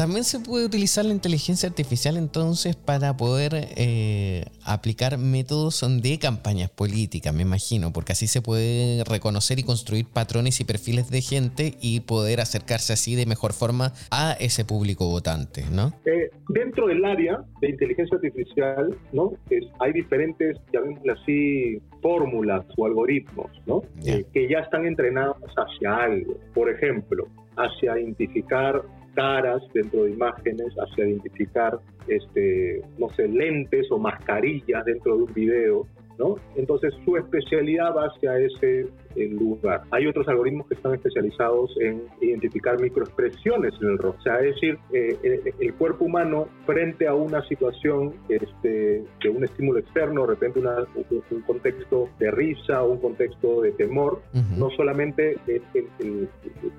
También 0.00 0.24
se 0.24 0.40
puede 0.40 0.64
utilizar 0.64 1.04
la 1.04 1.12
inteligencia 1.12 1.68
artificial 1.68 2.16
entonces 2.16 2.74
para 2.74 3.18
poder 3.18 3.52
eh, 3.76 4.46
aplicar 4.64 5.18
métodos 5.18 5.84
de 6.00 6.18
campañas 6.18 6.70
políticas, 6.70 7.34
me 7.34 7.42
imagino, 7.42 7.92
porque 7.92 8.12
así 8.12 8.26
se 8.26 8.40
puede 8.40 9.04
reconocer 9.04 9.58
y 9.58 9.62
construir 9.62 10.06
patrones 10.06 10.58
y 10.58 10.64
perfiles 10.64 11.10
de 11.10 11.20
gente 11.20 11.74
y 11.82 12.00
poder 12.00 12.40
acercarse 12.40 12.94
así 12.94 13.14
de 13.14 13.26
mejor 13.26 13.52
forma 13.52 13.92
a 14.10 14.32
ese 14.40 14.64
público 14.64 15.06
votante, 15.06 15.64
¿no? 15.70 15.92
Eh, 16.06 16.30
dentro 16.48 16.86
del 16.86 17.04
área 17.04 17.44
de 17.60 17.68
inteligencia 17.68 18.16
artificial, 18.16 18.96
¿no? 19.12 19.34
hay 19.80 19.92
diferentes, 19.92 20.56
llamémosle 20.72 21.12
así, 21.12 21.82
fórmulas 22.00 22.64
o 22.78 22.86
algoritmos, 22.86 23.50
¿no? 23.66 23.82
Eh, 24.06 24.24
que 24.32 24.48
ya 24.48 24.60
están 24.60 24.86
entrenados 24.86 25.36
hacia 25.58 25.94
algo. 25.94 26.38
Por 26.54 26.70
ejemplo, 26.70 27.28
hacia 27.58 27.98
identificar 27.98 28.82
caras 29.20 29.62
dentro 29.74 30.04
de 30.04 30.12
imágenes, 30.12 30.72
hacia 30.78 31.06
identificar, 31.06 31.78
este, 32.08 32.82
no 32.98 33.10
sé, 33.10 33.28
lentes 33.28 33.86
o 33.90 33.98
mascarillas 33.98 34.82
dentro 34.86 35.14
de 35.16 35.22
un 35.24 35.34
video, 35.34 35.86
¿no? 36.18 36.36
Entonces 36.56 36.94
su 37.04 37.18
especialidad 37.18 37.94
va 37.94 38.06
hacia 38.06 38.38
ese 38.38 38.86
lugar. 39.16 39.82
Hay 39.90 40.06
otros 40.06 40.26
algoritmos 40.28 40.66
que 40.68 40.74
están 40.74 40.94
especializados 40.94 41.76
en 41.80 42.02
identificar 42.20 42.80
microexpresiones 42.80 43.74
en 43.80 43.88
el 43.88 43.98
rostro. 43.98 44.20
O 44.20 44.22
sea, 44.22 44.40
es 44.40 44.54
decir, 44.54 44.78
eh, 44.92 45.16
eh, 45.22 45.52
el 45.58 45.74
cuerpo 45.74 46.04
humano 46.04 46.48
frente 46.66 47.06
a 47.06 47.14
una 47.14 47.42
situación 47.46 48.14
este, 48.28 49.04
de 49.22 49.28
un 49.28 49.44
estímulo 49.44 49.78
externo, 49.78 50.22
de 50.22 50.28
repente 50.28 50.60
un, 50.60 51.42
contexto 51.42 52.08
de 52.18 52.30
risa 52.30 52.82
o 52.82 52.92
un 52.92 52.98
contexto 52.98 53.62
de 53.62 53.72
temor, 53.72 54.22
no 54.56 54.70
solamente 54.70 55.36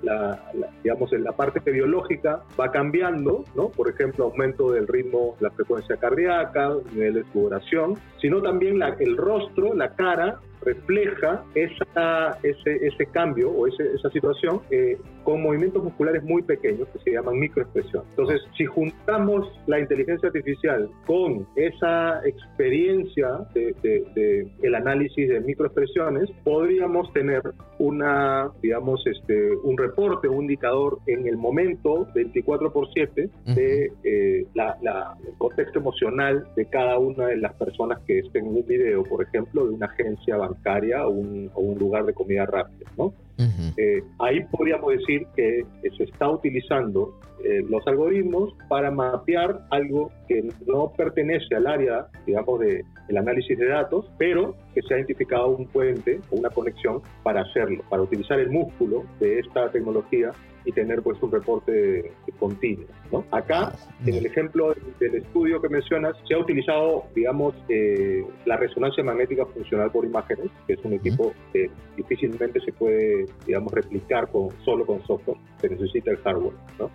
la, 0.02 0.40
digamos, 0.82 1.12
en 1.12 1.24
la 1.24 1.32
parte 1.32 1.70
biológica 1.70 2.42
va 2.58 2.70
cambiando, 2.70 3.44
¿no? 3.54 3.68
Por 3.70 3.88
ejemplo, 3.88 4.24
aumento 4.24 4.72
del 4.72 4.86
ritmo, 4.86 5.36
la 5.40 5.50
frecuencia 5.50 5.96
cardíaca, 5.96 6.74
nivel 6.92 7.14
de 7.14 7.24
sudoración, 7.32 7.94
sino 8.20 8.40
también 8.42 8.78
la, 8.78 8.96
el 8.98 9.16
rostro, 9.16 9.74
la 9.74 9.94
cara, 9.94 10.40
refleja 10.64 11.44
esa, 11.54 12.38
ese, 12.42 12.86
ese 12.86 13.06
cambio 13.06 13.50
o 13.50 13.66
ese, 13.66 13.94
esa 13.94 14.10
situación 14.10 14.60
eh, 14.70 14.98
con 15.24 15.42
movimientos 15.42 15.82
musculares 15.82 16.22
muy 16.22 16.42
pequeños 16.42 16.88
que 16.88 16.98
se 17.00 17.12
llaman 17.12 17.38
microexpresión. 17.38 18.04
Entonces, 18.10 18.40
si 18.56 18.64
juntamos 18.64 19.48
la 19.66 19.80
inteligencia 19.80 20.28
artificial 20.28 20.90
con 21.06 21.46
esa 21.56 22.20
experiencia 22.26 23.28
de, 23.54 23.74
de, 24.14 24.48
el 24.62 24.74
análisis 24.74 25.28
de 25.28 25.40
microexpresiones, 25.40 26.30
podríamos 26.44 27.12
tener 27.12 27.42
una, 27.78 28.50
digamos, 28.62 29.04
este, 29.06 29.56
un 29.64 29.76
reporte, 29.76 30.28
un 30.28 30.42
indicador 30.42 30.98
en 31.06 31.26
el 31.26 31.36
momento 31.36 32.06
24 32.14 32.72
por 32.72 32.88
7 32.92 33.30
de 33.54 33.92
eh, 34.04 34.46
la, 34.54 34.76
la, 34.82 35.16
el 35.26 35.36
contexto 35.38 35.78
emocional 35.80 36.46
de 36.56 36.66
cada 36.66 36.98
una 36.98 37.26
de 37.26 37.36
las 37.36 37.54
personas 37.54 38.00
que 38.06 38.20
estén 38.20 38.46
en 38.46 38.56
un 38.56 38.66
video, 38.66 39.02
por 39.04 39.22
ejemplo, 39.22 39.66
de 39.66 39.74
una 39.74 39.86
agencia 39.86 40.36
bancaria 40.36 41.06
o 41.06 41.10
un, 41.10 41.50
o 41.54 41.60
un 41.60 41.78
lugar 41.78 42.04
de 42.04 42.14
comida 42.14 42.46
rápida, 42.46 42.90
¿no? 42.96 43.12
Eh, 43.38 44.02
ahí 44.18 44.44
podríamos 44.50 44.92
decir 44.92 45.26
que 45.34 45.64
se 45.96 46.04
está 46.04 46.28
utilizando 46.28 47.18
eh, 47.44 47.62
los 47.68 47.84
algoritmos 47.86 48.54
para 48.68 48.90
mapear 48.90 49.66
algo 49.70 50.12
que 50.28 50.48
no 50.66 50.92
pertenece 50.96 51.56
al 51.56 51.66
área, 51.66 52.06
digamos, 52.24 52.60
del 52.60 52.84
el 53.08 53.16
análisis 53.16 53.58
de 53.58 53.66
datos, 53.66 54.06
pero 54.16 54.54
que 54.74 54.82
se 54.82 54.94
ha 54.94 54.98
identificado 54.98 55.48
un 55.48 55.66
puente 55.66 56.20
o 56.30 56.36
una 56.36 56.50
conexión 56.50 57.02
para 57.24 57.42
hacerlo, 57.42 57.82
para 57.90 58.02
utilizar 58.02 58.38
el 58.38 58.50
músculo 58.50 59.04
de 59.18 59.40
esta 59.40 59.70
tecnología 59.70 60.30
y 60.64 60.72
tener 60.72 61.02
pues 61.02 61.20
un 61.20 61.32
reporte 61.32 62.12
continuo. 62.38 62.86
¿No? 63.12 63.24
Acá, 63.30 63.72
en 64.06 64.14
el 64.14 64.26
ejemplo 64.26 64.74
del 64.98 65.14
estudio 65.16 65.60
que 65.60 65.68
mencionas, 65.68 66.16
se 66.26 66.34
ha 66.34 66.38
utilizado, 66.38 67.04
digamos, 67.14 67.54
eh, 67.68 68.24
la 68.46 68.56
resonancia 68.56 69.04
magnética 69.04 69.46
funcional 69.46 69.90
por 69.90 70.04
imágenes, 70.04 70.50
que 70.66 70.72
es 70.72 70.84
un 70.84 70.94
equipo 70.94 71.32
que 71.52 71.70
difícilmente 71.96 72.60
se 72.60 72.72
puede, 72.72 73.26
digamos, 73.46 73.72
replicar 73.72 74.28
con, 74.28 74.48
solo 74.64 74.86
con 74.86 75.04
software, 75.06 75.36
se 75.60 75.68
necesita 75.68 76.10
el 76.10 76.16
hardware. 76.18 76.54
¿no? 76.78 76.90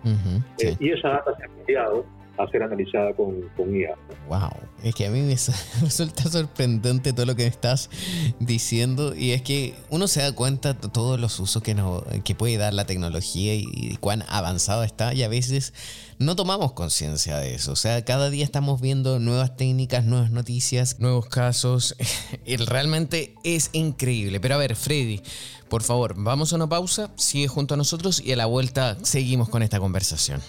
Eh, 0.58 0.76
y 0.78 0.90
esa 0.90 1.08
data 1.10 1.36
se 1.36 1.44
ha 1.44 1.60
enviado 1.60 2.04
a 2.38 2.48
ser 2.50 2.62
analizada 2.62 3.12
con, 3.14 3.36
IA. 3.58 3.96
Wow, 4.28 4.50
es 4.82 4.94
que 4.94 5.06
a 5.06 5.10
mí 5.10 5.20
me 5.20 5.36
resulta 5.82 6.22
sorprendente 6.30 7.12
todo 7.12 7.26
lo 7.26 7.34
que 7.34 7.46
estás 7.46 7.90
diciendo 8.38 9.14
y 9.14 9.32
es 9.32 9.42
que 9.42 9.74
uno 9.90 10.06
se 10.06 10.22
da 10.22 10.32
cuenta 10.32 10.74
de 10.74 10.88
todos 10.88 11.18
los 11.18 11.38
usos 11.40 11.62
que, 11.62 11.74
no, 11.74 12.04
que 12.24 12.34
puede 12.34 12.56
dar 12.56 12.74
la 12.74 12.84
tecnología 12.84 13.54
y, 13.54 13.96
cuán 14.00 14.24
avanzado 14.28 14.84
está 14.84 15.12
y 15.14 15.22
a 15.22 15.28
veces 15.28 15.74
no 16.18 16.36
tomamos 16.36 16.72
conciencia 16.72 17.38
de 17.38 17.54
eso. 17.54 17.72
O 17.72 17.76
sea, 17.76 18.04
cada 18.04 18.30
día 18.30 18.44
estamos 18.44 18.80
viendo 18.80 19.18
nuevas 19.18 19.56
técnicas, 19.56 20.04
nuevas 20.04 20.30
noticias, 20.30 21.00
nuevos 21.00 21.26
casos. 21.26 21.96
realmente 22.66 23.34
es 23.44 23.70
increíble. 23.72 24.40
Pero 24.40 24.54
a 24.54 24.58
ver, 24.58 24.76
Freddy, 24.76 25.20
por 25.68 25.82
favor, 25.82 26.14
vamos 26.16 26.52
a 26.52 26.56
una 26.56 26.68
pausa, 26.68 27.10
sigue 27.16 27.48
junto 27.48 27.74
a 27.74 27.76
nosotros 27.76 28.20
y 28.24 28.32
a 28.32 28.36
la 28.36 28.46
vuelta 28.46 28.96
seguimos 29.02 29.48
con 29.48 29.62
esta 29.62 29.78
conversación. 29.78 30.40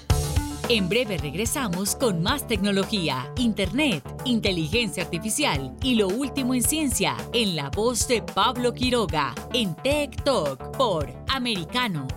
En 0.72 0.88
breve 0.88 1.18
regresamos 1.18 1.96
con 1.96 2.22
más 2.22 2.46
tecnología, 2.46 3.34
internet, 3.38 4.04
inteligencia 4.24 5.02
artificial 5.02 5.76
y 5.82 5.96
lo 5.96 6.08
último 6.08 6.54
en 6.54 6.62
ciencia 6.62 7.18
en 7.34 7.56
la 7.56 7.72
voz 7.72 8.08
de 8.08 8.22
Pablo 8.22 8.72
Quiroga 8.76 9.34
en 9.52 9.74
Tech 9.78 10.24
Talk 10.24 10.78
por 10.78 11.12
Americano. 11.28 12.08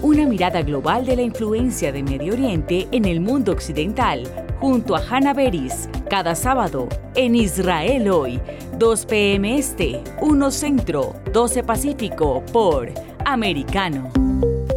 Una 0.00 0.26
mirada 0.26 0.62
global 0.62 1.04
de 1.04 1.16
la 1.16 1.22
influencia 1.22 1.92
de 1.92 2.02
Medio 2.02 2.32
Oriente 2.32 2.88
en 2.90 3.04
el 3.04 3.20
mundo 3.20 3.52
occidental 3.52 4.26
junto 4.58 4.96
a 4.96 5.02
Hannah 5.06 5.34
Beris 5.34 5.86
cada 6.08 6.34
sábado 6.34 6.88
en 7.14 7.34
Israel 7.36 8.08
hoy, 8.08 8.40
2 8.78 9.04
p.m. 9.04 9.58
Este, 9.58 10.02
1 10.22 10.50
Centro, 10.50 11.14
12 11.30 11.62
Pacífico 11.62 12.42
por 12.54 12.90
Americano 13.26 14.10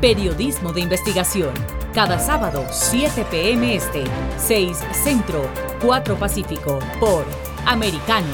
Periodismo 0.00 0.74
de 0.74 0.82
investigación. 0.82 1.54
Cada 1.94 2.18
sábado, 2.18 2.66
7 2.70 3.24
p.m. 3.30 3.74
Este, 3.74 4.04
6 4.36 4.76
Centro, 4.92 5.48
4 5.80 6.16
Pacífico, 6.18 6.78
por 7.00 7.24
Americano. 7.64 8.26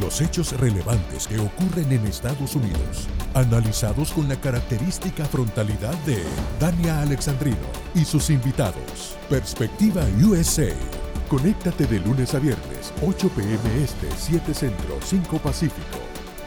Los 0.00 0.20
hechos 0.20 0.52
relevantes 0.60 1.26
que 1.26 1.40
ocurren 1.40 1.90
en 1.90 2.06
Estados 2.06 2.54
Unidos, 2.54 3.08
analizados 3.34 4.12
con 4.12 4.28
la 4.28 4.36
característica 4.36 5.24
frontalidad 5.24 5.94
de 6.06 6.22
Dania 6.60 7.02
Alexandrino 7.02 7.56
y 7.96 8.04
sus 8.04 8.30
invitados. 8.30 9.16
Perspectiva 9.28 10.04
USA. 10.24 10.72
Conéctate 11.28 11.84
de 11.86 11.98
lunes 11.98 12.32
a 12.32 12.38
viernes, 12.38 12.92
8 13.04 13.28
p.m. 13.34 13.82
Este, 13.82 14.08
7 14.16 14.54
Centro, 14.54 14.98
5 15.02 15.38
Pacífico. 15.38 15.98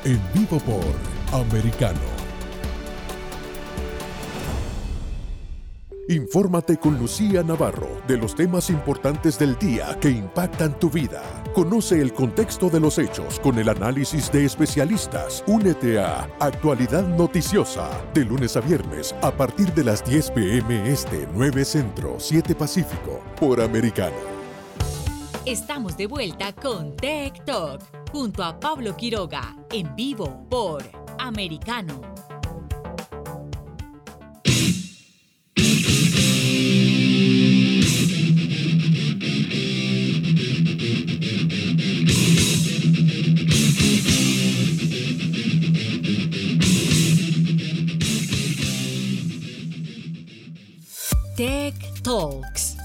En 0.06 0.20
vivo 0.34 0.60
por 0.60 1.38
Americano. 1.38 2.21
Infórmate 6.12 6.76
con 6.78 7.00
Lucía 7.00 7.42
Navarro 7.42 7.88
de 8.06 8.18
los 8.18 8.36
temas 8.36 8.70
importantes 8.70 9.40
del 9.40 9.58
día 9.58 9.98
que 10.02 10.10
impactan 10.10 10.78
tu 10.78 10.90
vida. 10.90 11.24
Conoce 11.54 12.02
el 12.02 12.12
contexto 12.12 12.70
de 12.70 12.82
los 12.82 12.98
hechos 12.98 13.40
con 13.40 13.58
el 13.58 13.70
análisis 13.70 14.30
de 14.30 14.44
especialistas. 14.44 15.42
Únete 15.48 16.02
a 16.02 16.30
Actualidad 16.42 17.08
Noticiosa 17.08 17.90
de 18.14 18.26
lunes 18.26 18.58
a 18.58 18.60
viernes 18.60 19.16
a 19.22 19.32
partir 19.32 19.74
de 19.74 19.86
las 19.86 20.04
10 20.04 20.32
pm 20.32 20.92
este 20.92 21.30
9 21.34 21.64
Centro 21.64 22.20
7 22.20 22.56
Pacífico 22.56 23.24
por 23.40 23.62
Americano. 23.62 24.18
Estamos 25.46 25.96
de 25.96 26.08
vuelta 26.08 26.52
con 26.52 26.94
Tech 26.98 27.46
Talk 27.46 27.82
junto 28.12 28.44
a 28.44 28.60
Pablo 28.60 28.98
Quiroga 28.98 29.56
en 29.72 29.96
vivo 29.96 30.46
por 30.50 30.84
Americano. 31.20 32.02
Tech 51.42 51.74
Talks. 52.04 52.78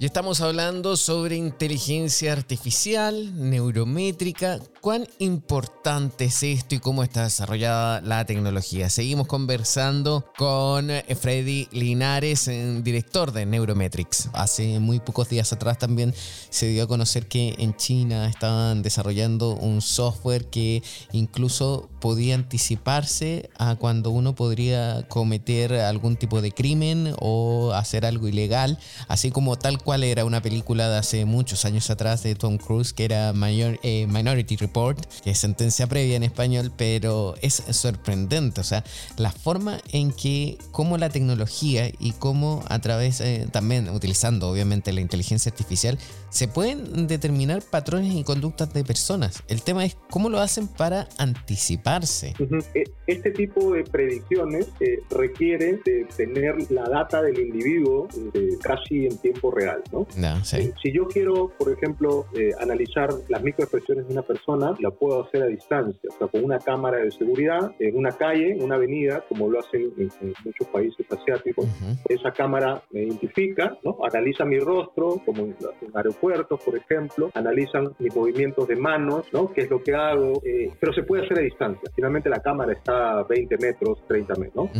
Y 0.00 0.06
estamos 0.06 0.40
hablando 0.40 0.96
sobre 0.96 1.36
inteligencia 1.36 2.32
artificial, 2.32 3.50
neurométrica, 3.50 4.58
cuán 4.82 5.06
importante 5.20 6.24
es 6.24 6.42
esto 6.42 6.74
y 6.74 6.80
cómo 6.80 7.04
está 7.04 7.22
desarrollada 7.22 8.00
la 8.00 8.24
tecnología. 8.26 8.90
Seguimos 8.90 9.28
conversando 9.28 10.26
con 10.36 10.90
Freddy 11.20 11.68
Linares, 11.70 12.50
director 12.82 13.30
de 13.30 13.46
Neurometrics. 13.46 14.28
Hace 14.32 14.80
muy 14.80 14.98
pocos 14.98 15.28
días 15.28 15.52
atrás 15.52 15.78
también 15.78 16.12
se 16.50 16.66
dio 16.66 16.82
a 16.82 16.88
conocer 16.88 17.28
que 17.28 17.54
en 17.58 17.76
China 17.76 18.26
estaban 18.26 18.82
desarrollando 18.82 19.54
un 19.54 19.82
software 19.82 20.46
que 20.46 20.82
incluso 21.12 21.88
podía 22.00 22.34
anticiparse 22.34 23.50
a 23.58 23.76
cuando 23.76 24.10
uno 24.10 24.34
podría 24.34 25.06
cometer 25.08 25.74
algún 25.74 26.16
tipo 26.16 26.42
de 26.42 26.50
crimen 26.50 27.14
o 27.20 27.70
hacer 27.72 28.04
algo 28.04 28.26
ilegal, 28.26 28.80
así 29.06 29.30
como 29.30 29.56
tal 29.56 29.78
cual 29.78 30.02
era 30.02 30.24
una 30.24 30.42
película 30.42 30.88
de 30.88 30.98
hace 30.98 31.24
muchos 31.24 31.64
años 31.64 31.88
atrás 31.88 32.24
de 32.24 32.34
Tom 32.34 32.58
Cruise 32.58 32.92
que 32.92 33.04
era 33.04 33.32
eh, 33.32 34.08
Minority 34.08 34.56
Report 34.56 34.71
que 35.22 35.30
es 35.30 35.38
sentencia 35.38 35.86
previa 35.86 36.16
en 36.16 36.22
español, 36.22 36.72
pero 36.76 37.34
es 37.42 37.62
sorprendente, 37.70 38.60
o 38.60 38.64
sea, 38.64 38.84
la 39.18 39.30
forma 39.30 39.78
en 39.92 40.12
que, 40.12 40.58
cómo 40.70 40.96
la 40.98 41.10
tecnología 41.10 41.90
y 41.98 42.12
cómo 42.12 42.64
a 42.68 42.78
través, 42.80 43.20
eh, 43.20 43.46
también 43.50 43.88
utilizando 43.90 44.48
obviamente 44.48 44.92
la 44.92 45.00
inteligencia 45.00 45.50
artificial, 45.50 45.98
se 46.30 46.48
pueden 46.48 47.06
determinar 47.06 47.62
patrones 47.62 48.14
y 48.14 48.24
conductas 48.24 48.72
de 48.72 48.84
personas. 48.84 49.42
El 49.48 49.62
tema 49.62 49.84
es 49.84 49.96
cómo 50.10 50.30
lo 50.30 50.40
hacen 50.40 50.68
para 50.68 51.08
anticiparse. 51.18 52.34
E, 52.74 52.84
este 53.06 53.30
tipo 53.30 53.72
de 53.72 53.84
predicciones 53.84 54.68
eh, 54.80 55.00
requiere 55.10 55.80
de 55.84 56.06
tener 56.16 56.70
la 56.70 56.88
data 56.88 57.20
del 57.22 57.38
individuo 57.38 58.08
eh, 58.32 58.56
casi 58.62 59.06
en 59.06 59.18
tiempo 59.18 59.50
real, 59.50 59.82
¿no? 59.92 60.06
si 60.82 60.92
yo 60.92 61.06
quiero, 61.08 61.52
por 61.58 61.70
ejemplo, 61.70 62.26
analizar 62.60 63.10
las 63.28 63.42
microexpresiones 63.42 64.06
de 64.06 64.12
una 64.12 64.22
persona, 64.22 64.61
la 64.78 64.90
puedo 64.90 65.24
hacer 65.24 65.42
a 65.42 65.46
distancia, 65.46 66.08
o 66.08 66.18
sea, 66.18 66.28
con 66.28 66.44
una 66.44 66.58
cámara 66.58 66.98
de 66.98 67.10
seguridad 67.10 67.72
en 67.78 67.96
una 67.96 68.12
calle, 68.12 68.52
en 68.52 68.62
una 68.62 68.76
avenida, 68.76 69.24
como 69.28 69.48
lo 69.48 69.60
hacen 69.60 69.92
en, 69.96 70.10
muchos 70.44 70.66
países 70.68 71.06
asiáticos. 71.10 71.66
Esa 72.08 72.30
cámara 72.32 72.82
me 72.90 73.02
identifica, 73.04 73.76
¿no? 73.84 73.98
analiza 74.02 74.44
mi 74.44 74.58
rostro, 74.58 75.20
como 75.24 75.44
en, 75.44 75.56
aeropuertos, 75.94 76.60
por 76.62 76.76
ejemplo, 76.76 77.30
analizan 77.34 77.92
mis 77.98 78.14
movimientos 78.14 78.68
de 78.68 78.76
manos, 78.76 79.26
¿no? 79.32 79.52
qué 79.52 79.62
es 79.62 79.70
lo 79.70 79.82
que 79.82 79.94
hago, 79.94 80.40
eh, 80.44 80.70
pero 80.78 80.92
se 80.92 81.02
puede 81.02 81.24
hacer 81.24 81.38
a 81.38 81.42
distancia. 81.42 81.90
Finalmente 81.94 82.28
la 82.28 82.40
cámara 82.40 82.72
está 82.72 83.18
a 83.18 83.24
20 83.24 83.56
metros, 83.58 83.98
30 84.08 84.34
metros, 84.36 84.52
¿no? 84.54 84.70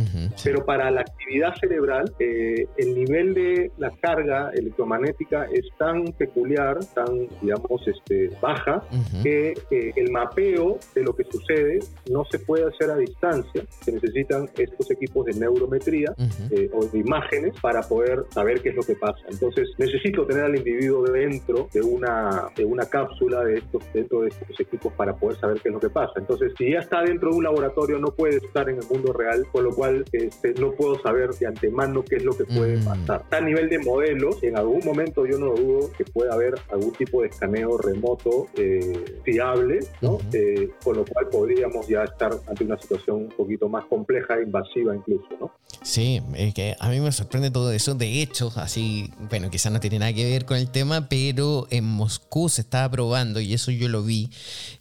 Pero 0.43 0.65
para 0.65 0.89
la 0.91 1.01
actividad 1.01 1.53
cerebral, 1.59 2.13
eh, 2.19 2.67
el 2.77 2.95
nivel 2.95 3.33
de 3.33 3.71
la 3.77 3.91
carga 3.91 4.51
electromagnética 4.53 5.45
es 5.51 5.65
tan 5.77 6.05
peculiar, 6.17 6.77
tan, 6.93 7.27
digamos, 7.41 7.87
este, 7.87 8.29
baja, 8.41 8.83
que 9.23 9.53
el 9.95 10.11
mapeo 10.11 10.77
de 10.95 11.03
lo 11.03 11.15
que 11.15 11.23
sucede 11.25 11.79
no 12.09 12.25
se 12.25 12.39
puede 12.39 12.65
hacer 12.65 12.91
a 12.91 12.97
distancia. 12.97 13.65
Se 13.81 13.91
necesitan 13.91 14.49
estos 14.57 14.91
equipos 14.91 15.25
de 15.25 15.33
neurometría 15.33 16.13
eh, 16.51 16.69
o 16.73 16.85
de 16.85 16.99
imágenes 16.99 17.53
para 17.61 17.81
poder 17.81 18.25
saber 18.29 18.61
qué 18.61 18.69
es 18.69 18.75
lo 18.75 18.83
que 18.83 18.95
pasa. 18.95 19.19
Entonces 19.29 19.69
necesito 19.77 20.25
tener 20.25 20.43
al 20.43 20.55
individuo 20.55 21.03
dentro 21.03 21.67
de 21.73 21.81
una, 21.81 22.49
de 22.55 22.65
una 22.65 22.85
cápsula 22.85 23.43
de 23.43 23.57
estos, 23.57 23.83
dentro 23.93 24.21
de 24.21 24.29
estos 24.29 24.59
equipos 24.59 24.93
para 24.93 25.15
poder 25.15 25.39
saber 25.39 25.59
qué 25.61 25.69
es 25.69 25.73
lo 25.73 25.79
que 25.79 25.89
pasa. 25.89 26.13
Entonces 26.17 26.53
si 26.57 26.71
ya 26.71 26.79
está 26.79 27.01
dentro 27.01 27.31
de 27.31 27.37
un 27.37 27.43
laboratorio 27.43 27.99
no 27.99 28.09
puede 28.09 28.37
estar 28.37 28.69
en 28.69 28.77
el 28.77 28.87
mundo 28.89 29.13
real, 29.13 29.45
con 29.51 29.63
lo 29.63 29.71
cual 29.71 30.05
este, 30.11 30.53
no 30.59 30.71
puedo 30.71 31.01
saber 31.01 31.31
de 31.31 31.47
antemano 31.47 32.03
qué 32.03 32.17
es 32.17 32.23
lo 32.23 32.35
que 32.35 32.45
puede 32.45 32.77
pasar. 32.83 33.23
A 33.31 33.41
nivel 33.41 33.69
de 33.69 33.79
modelos, 33.79 34.41
en 34.43 34.57
algún 34.57 34.81
momento 34.85 35.25
yo 35.25 35.37
no 35.37 35.53
dudo 35.53 35.91
que 35.97 36.05
pueda 36.05 36.33
haber 36.33 36.55
algún 36.71 36.93
tipo 36.93 37.21
de 37.21 37.27
escaneo 37.29 37.77
remoto 37.77 38.47
eh, 38.55 39.19
fiable 39.23 39.62
¿no? 40.01 40.19
Eh, 40.33 40.69
con 40.83 40.97
lo 40.97 41.05
cual 41.05 41.27
podríamos 41.29 41.87
ya 41.87 42.03
estar 42.03 42.31
ante 42.47 42.63
una 42.63 42.79
situación 42.79 43.17
un 43.17 43.29
poquito 43.29 43.69
más 43.69 43.85
compleja, 43.85 44.41
invasiva 44.41 44.95
incluso, 44.95 45.27
¿no? 45.39 45.51
Sí, 45.81 46.21
es 46.35 46.53
que 46.53 46.77
a 46.79 46.89
mí 46.89 47.01
me 47.01 47.11
sorprende 47.11 47.51
todo 47.51 47.71
eso. 47.73 47.93
De 47.93 48.21
hecho, 48.21 48.51
así, 48.55 49.11
bueno, 49.29 49.49
quizás 49.49 49.71
no 49.71 49.81
tiene 49.81 49.99
nada 49.99 50.13
que 50.13 50.23
ver 50.23 50.45
con 50.45 50.55
el 50.55 50.69
tema, 50.69 51.09
pero 51.09 51.67
en 51.71 51.83
Moscú 51.83 52.47
se 52.47 52.61
estaba 52.61 52.89
probando, 52.89 53.41
y 53.41 53.53
eso 53.53 53.69
yo 53.69 53.89
lo 53.89 54.01
vi, 54.01 54.29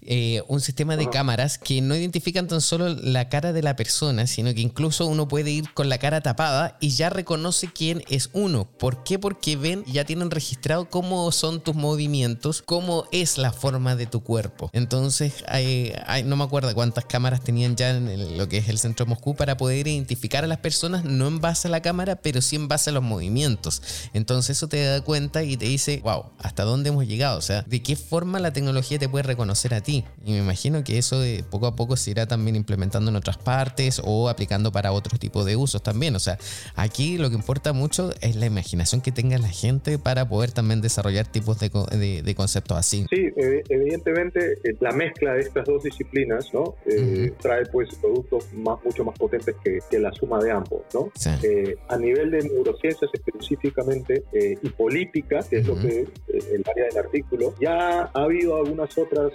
eh, 0.03 0.43
un 0.47 0.61
sistema 0.61 0.97
de 0.97 1.11
cámaras 1.11 1.59
que 1.59 1.81
no 1.81 1.97
identifican 1.97 2.47
tan 2.47 2.61
solo 2.61 2.89
la 2.89 3.29
cara 3.29 3.53
de 3.53 3.63
la 3.63 3.75
persona, 3.75 4.27
sino 4.27 4.55
que 4.55 4.61
incluso 4.61 5.07
uno 5.07 5.27
puede 5.27 5.51
ir 5.51 5.73
con 5.75 5.89
la 5.89 5.99
cara 5.99 6.21
tapada 6.21 6.77
y 6.81 6.91
ya 6.91 7.11
reconoce 7.11 7.69
quién 7.73 8.05
es 8.09 8.31
uno. 8.33 8.69
¿Por 8.79 9.03
qué? 9.03 9.19
Porque 9.19 9.57
ven, 9.57 9.85
ya 9.87 10.05
tienen 10.05 10.31
registrado 10.31 10.89
cómo 10.89 11.33
son 11.33 11.61
tus 11.61 11.75
movimientos, 11.75 12.63
cómo 12.63 13.07
es 13.11 13.39
la 13.39 13.53
forma 13.53 13.97
de 13.97 14.07
tu 14.07 14.23
cuerpo. 14.23 14.71
Entonces, 14.75 15.45
hay, 15.49 15.93
no 16.25 16.35
me 16.35 16.45
acuerdo 16.45 16.75
cuántas 16.75 17.05
cámaras 17.05 17.45
tenían 17.45 17.77
ya 17.77 17.91
en 17.91 18.39
lo 18.39 18.49
que 18.49 18.57
es 18.57 18.71
el 18.71 18.79
centro 18.79 19.05
de 19.05 19.11
Moscú 19.11 19.35
para 19.35 19.59
poder 19.59 19.87
identificar 19.87 20.45
a 20.45 20.47
las 20.47 20.57
personas, 20.57 21.05
no 21.05 21.29
en 21.29 21.43
base 21.43 21.69
a 21.69 21.71
la 21.71 21.83
cámara, 21.83 22.17
pero 22.17 22.41
sí 22.41 22.57
en 22.57 22.69
base 22.69 22.89
a 22.89 22.95
los 22.95 23.03
movimientos. 23.03 24.09
Entonces 24.15 24.57
eso 24.57 24.69
te 24.69 24.83
da 24.83 25.03
cuenta 25.03 25.43
y 25.43 25.59
te 25.59 25.67
dice, 25.67 26.01
wow, 26.03 26.25
¿hasta 26.39 26.63
dónde 26.63 26.89
hemos 26.89 27.07
llegado? 27.07 27.37
O 27.37 27.43
sea, 27.43 27.61
¿de 27.69 27.83
qué 27.83 27.97
forma 27.97 28.41
la 28.41 28.55
tecnología 28.55 28.99
te 28.99 29.11
puede 29.11 29.25
reconocer 29.25 29.75
a 29.75 29.83
ti? 29.83 30.05
Y 30.25 30.33
me 30.33 30.39
imagino 30.39 30.83
que 30.85 30.97
eso 30.97 31.21
de 31.21 31.45
poco 31.51 31.67
a 31.67 31.77
poco 31.77 31.99
se 31.99 32.11
irá 32.11 32.27
también 32.27 32.57
implementando 32.57 33.11
en 33.11 33.17
otras 33.17 33.37
partes 33.37 34.01
o 34.03 34.31
aplicando 34.31 34.73
para 34.73 34.93
otros 34.93 35.21
tipos 35.21 35.45
de 35.45 35.55
usos 35.55 35.83
también. 35.83 36.17
O 36.17 36.19
sea, 36.19 36.39
aquí 36.77 37.19
lo 37.19 37.29
que 37.29 37.37
importa 37.37 37.75
mucho 37.75 38.15
es 38.23 38.37
la 38.37 38.47
imaginación 38.47 39.03
que 39.03 39.13
tenga 39.13 39.37
la 39.37 39.51
gente 39.51 39.99
para 39.99 40.27
poder 40.27 40.51
también 40.51 40.81
desarrollar 40.81 41.27
tipos 41.27 41.59
de, 41.61 42.23
de, 42.23 42.35
conceptos 42.35 42.79
así. 42.79 43.05
Sí, 43.11 43.29
evidentemente 43.69 44.62
eh, 44.62 44.62
la 44.81 44.93
mezcla 44.93 45.35
de 45.35 45.41
estas 45.41 45.65
dos 45.65 45.83
disciplinas 45.83 46.53
¿no? 46.53 46.77
Eh, 46.87 47.33
trae 47.41 47.67
pues 47.67 47.95
productos 47.97 48.53
más, 48.55 48.83
mucho 48.85 49.05
más 49.05 49.19
potentes 49.19 49.55
que, 49.63 49.99
la 49.99 50.13
suma 50.13 50.41
de 50.41 50.51
ambos. 50.51 50.83
¿no? 50.95 51.13
Eh, 51.43 51.77
a 51.89 51.97
nivel 51.97 52.31
de 52.31 52.43
neurociencias 52.43 53.11
específicamente 53.13 54.25
y 54.33 54.69
política, 54.71 55.41
que 55.49 55.59
es 55.59 55.67
lo 55.67 55.79
que 55.79 56.07
el 56.29 56.65
área 56.69 56.87
del 56.87 56.99
artículo, 56.99 57.55
ya 57.61 58.11
ha 58.13 58.23
habido 58.23 58.57
algunas 58.57 58.97
otras 58.99 59.33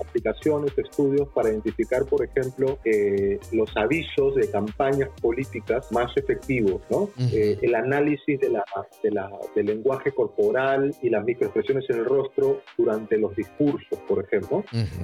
aplicaciones, 0.00 0.76
estudios 0.76 1.28
para 1.28 1.50
identificar, 1.50 2.04
por 2.04 2.24
ejemplo, 2.24 2.78
los 3.52 3.70
avisos 3.76 4.34
de 4.34 4.50
campañas 4.50 5.08
políticas 5.20 5.90
más 5.92 6.14
efectivos, 6.16 6.82
¿no? 6.90 7.08
el 7.18 7.74
análisis 7.74 8.40
de 8.40 8.50
la, 8.50 8.64
de 9.02 9.10
la, 9.10 9.30
del 9.54 9.66
lenguaje 9.66 10.12
corporal 10.12 10.94
y 11.02 11.10
las 11.10 11.24
microexpresiones 11.24 11.88
en 11.90 11.98
el 11.98 12.04
rostro 12.04 12.62
durante 12.76 13.18
los 13.18 13.34
discursos, 13.36 13.98
por 14.08 14.24
ejemplo. 14.24 14.43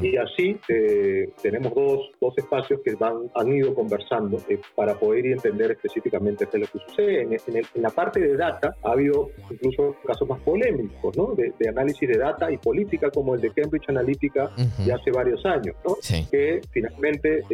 Y 0.03 0.16
así 0.16 0.59
eh, 0.68 1.28
tenemos 1.43 1.74
dos, 1.74 2.11
dos, 2.20 2.36
espacios 2.36 2.80
que 2.84 2.95
van, 2.95 3.30
han 3.34 3.53
ido 3.53 3.74
conversando 3.74 4.38
eh, 4.49 4.59
para 4.74 4.99
poder 4.99 5.26
entender 5.26 5.72
específicamente 5.72 6.47
qué 6.47 6.59
es 6.59 6.61
lo 6.62 6.80
que 6.80 6.86
sucede. 6.88 7.22
En, 7.22 7.32
en, 7.32 7.64
la 7.74 7.91
parte 7.91 8.20
de 8.20 8.36
data 8.36 8.74
ha 8.82 8.93
habido 8.93 9.30
incluso 9.51 9.97
casos 10.07 10.28
más 10.28 10.41
polémicos, 10.41 11.16
¿no? 11.16 11.34
De, 11.34 11.53
análisis 11.68 12.09
de 12.09 12.18
data 12.18 12.51
y 12.51 12.57
política, 12.57 13.11
como 13.11 13.34
el 13.34 13.41
de 13.41 13.51
Cambridge 13.51 13.88
Analytica 13.88 14.51
de 14.84 14.93
hace 14.93 15.11
varios 15.12 15.45
años, 15.47 15.76
¿no? 15.84 15.97
Que 16.30 16.61
finalmente 16.72 17.45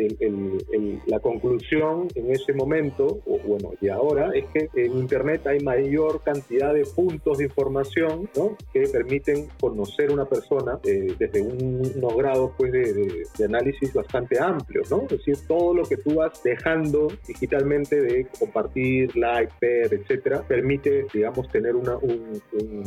la 1.07 1.20
conclusión 1.20 2.09
en 2.14 2.30
ese 2.30 2.53
momento, 2.53 3.20
o 3.26 3.39
bueno, 3.47 3.72
y 3.80 3.89
ahora, 3.89 4.30
es 4.34 4.47
que 4.47 4.68
en 4.74 4.97
Internet 4.97 5.47
hay 5.47 5.61
mayor 5.61 6.22
cantidad 6.22 6.72
de 6.72 6.84
puntos 6.84 7.39
de 7.39 7.45
información, 7.45 8.28
¿no? 8.37 8.57
Que 8.72 8.89
permiten 8.89 9.49
conocer 9.61 10.11
una 10.11 10.24
persona 10.24 10.78
eh, 10.84 11.14
desde 11.18 11.43
unos 11.81 12.16
grados 12.16 12.53
pues, 12.57 12.72
de, 12.72 13.45
análisis 13.45 13.93
bastante 13.93 14.39
amplios, 14.41 14.91
¿no? 14.91 15.03
Es 15.03 15.18
decir, 15.18 15.37
todo 15.47 15.74
lo 15.74 15.85
que 15.85 15.97
tú 15.97 16.16
vas 16.16 16.43
dejando 16.43 17.09
digitalmente 17.27 18.01
de 18.01 18.27
compartir, 18.39 19.16
like, 19.16 19.53
ver, 19.61 19.95
etcétera, 19.95 20.43
permite, 20.43 21.07
digamos, 21.12 21.49
tener 21.49 21.74
una, 21.74 21.97
un, 21.97 22.41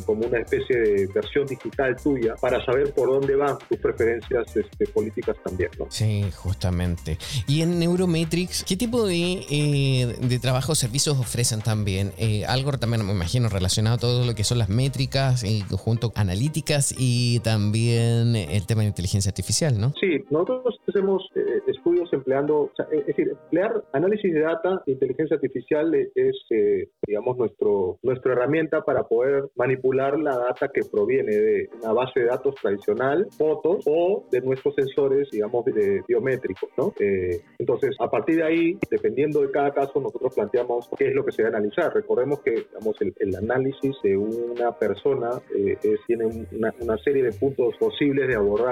como 0.06 0.26
una 0.26 0.40
especie 0.40 0.78
de 0.78 1.08
versión 1.08 1.46
digital 1.46 1.96
tuya 1.96 2.36
para 2.36 2.64
saber 2.66 2.94
por 2.94 3.10
dónde 3.10 3.36
van 3.36 3.58
tus 3.70 3.78
preferencias 3.78 4.56
este, 4.56 4.88
políticas 4.88 5.38
también. 5.44 5.72
Sí, 5.90 6.26
justamente. 6.36 7.18
Y 7.48 7.62
en 7.62 7.80
Neuromatrix, 7.80 8.64
¿qué 8.64 8.76
tipo 8.76 9.06
de, 9.06 9.46
eh, 9.50 10.16
de 10.20 10.40
trabajo 10.40 10.74
o 10.74 10.76
servicios 10.76 11.18
ofrecen 11.18 11.62
también? 11.62 12.12
Eh, 12.18 12.46
algo 12.46 12.70
también, 12.78 13.06
me 13.06 13.14
imagino, 13.14 13.50
relacionado 13.50 13.96
a 13.96 14.00
todo 14.00 14.26
lo 14.26 14.36
que 14.36 14.44
son 14.44 14.58
las 14.58 14.70
métricas 14.70 15.44
y 15.44 15.64
junto 15.72 16.12
analíticas 16.16 16.94
y 16.98 17.40
también 17.40 18.36
el 18.36 18.66
tema 18.66 18.79
de 18.82 18.90
inteligencia 18.90 19.30
artificial, 19.30 19.80
¿no? 19.80 19.94
Sí, 20.00 20.24
nosotros 20.30 20.80
hacemos 20.88 21.30
eh, 21.36 21.62
estudios 21.68 22.12
empleando, 22.14 22.72
es 22.92 23.06
decir, 23.06 23.30
emplear 23.30 23.84
análisis 23.94 24.34
de 24.34 24.42
data 24.42 24.82
inteligencia 24.86 25.36
artificial 25.36 25.94
es, 25.94 26.36
eh, 26.50 26.90
digamos, 27.06 27.38
nuestro, 27.38 27.98
nuestra 28.04 28.34
herramienta 28.34 28.82
para 28.82 29.04
poder 29.04 29.50
manipular 29.56 30.18
la 30.20 30.38
data 30.38 30.70
que 30.74 30.82
proviene 30.92 31.36
de 31.36 31.70
una 31.82 31.94
base 31.94 32.22
de 32.22 32.26
datos 32.28 32.56
tradicional, 32.56 33.28
fotos 33.38 33.84
o 33.88 34.26
de 34.32 34.42
nuestros 34.42 34.76
sensores, 34.76 35.30
digamos, 35.32 35.66
de 35.66 36.02
biométricos, 36.08 36.70
¿no? 36.78 36.94
Eh, 37.00 37.42
entonces, 37.58 37.96
a 38.00 38.10
partir 38.10 38.38
de 38.38 38.44
ahí, 38.44 38.78
dependiendo 38.90 39.42
de 39.42 39.52
cada 39.52 39.72
caso, 39.72 40.00
nosotros 40.00 40.34
planteamos 40.36 40.90
qué 40.98 41.08
es 41.08 41.14
lo 41.14 41.24
que 41.24 41.32
se 41.32 41.44
debe 41.44 41.58
analizar. 41.58 41.94
Recordemos 41.94 42.42
que, 42.42 42.52
digamos, 42.52 42.96
el, 43.02 43.36
análisis 43.40 43.96
de 44.04 44.18
una 44.18 44.72
persona 44.78 45.30
tiene 46.08 46.26
una, 46.26 46.74
una, 46.82 46.98
serie 46.98 47.24
de 47.24 47.32
puntos 47.32 47.76
posibles 47.78 48.28
de 48.28 48.36
abordar, 48.36 48.69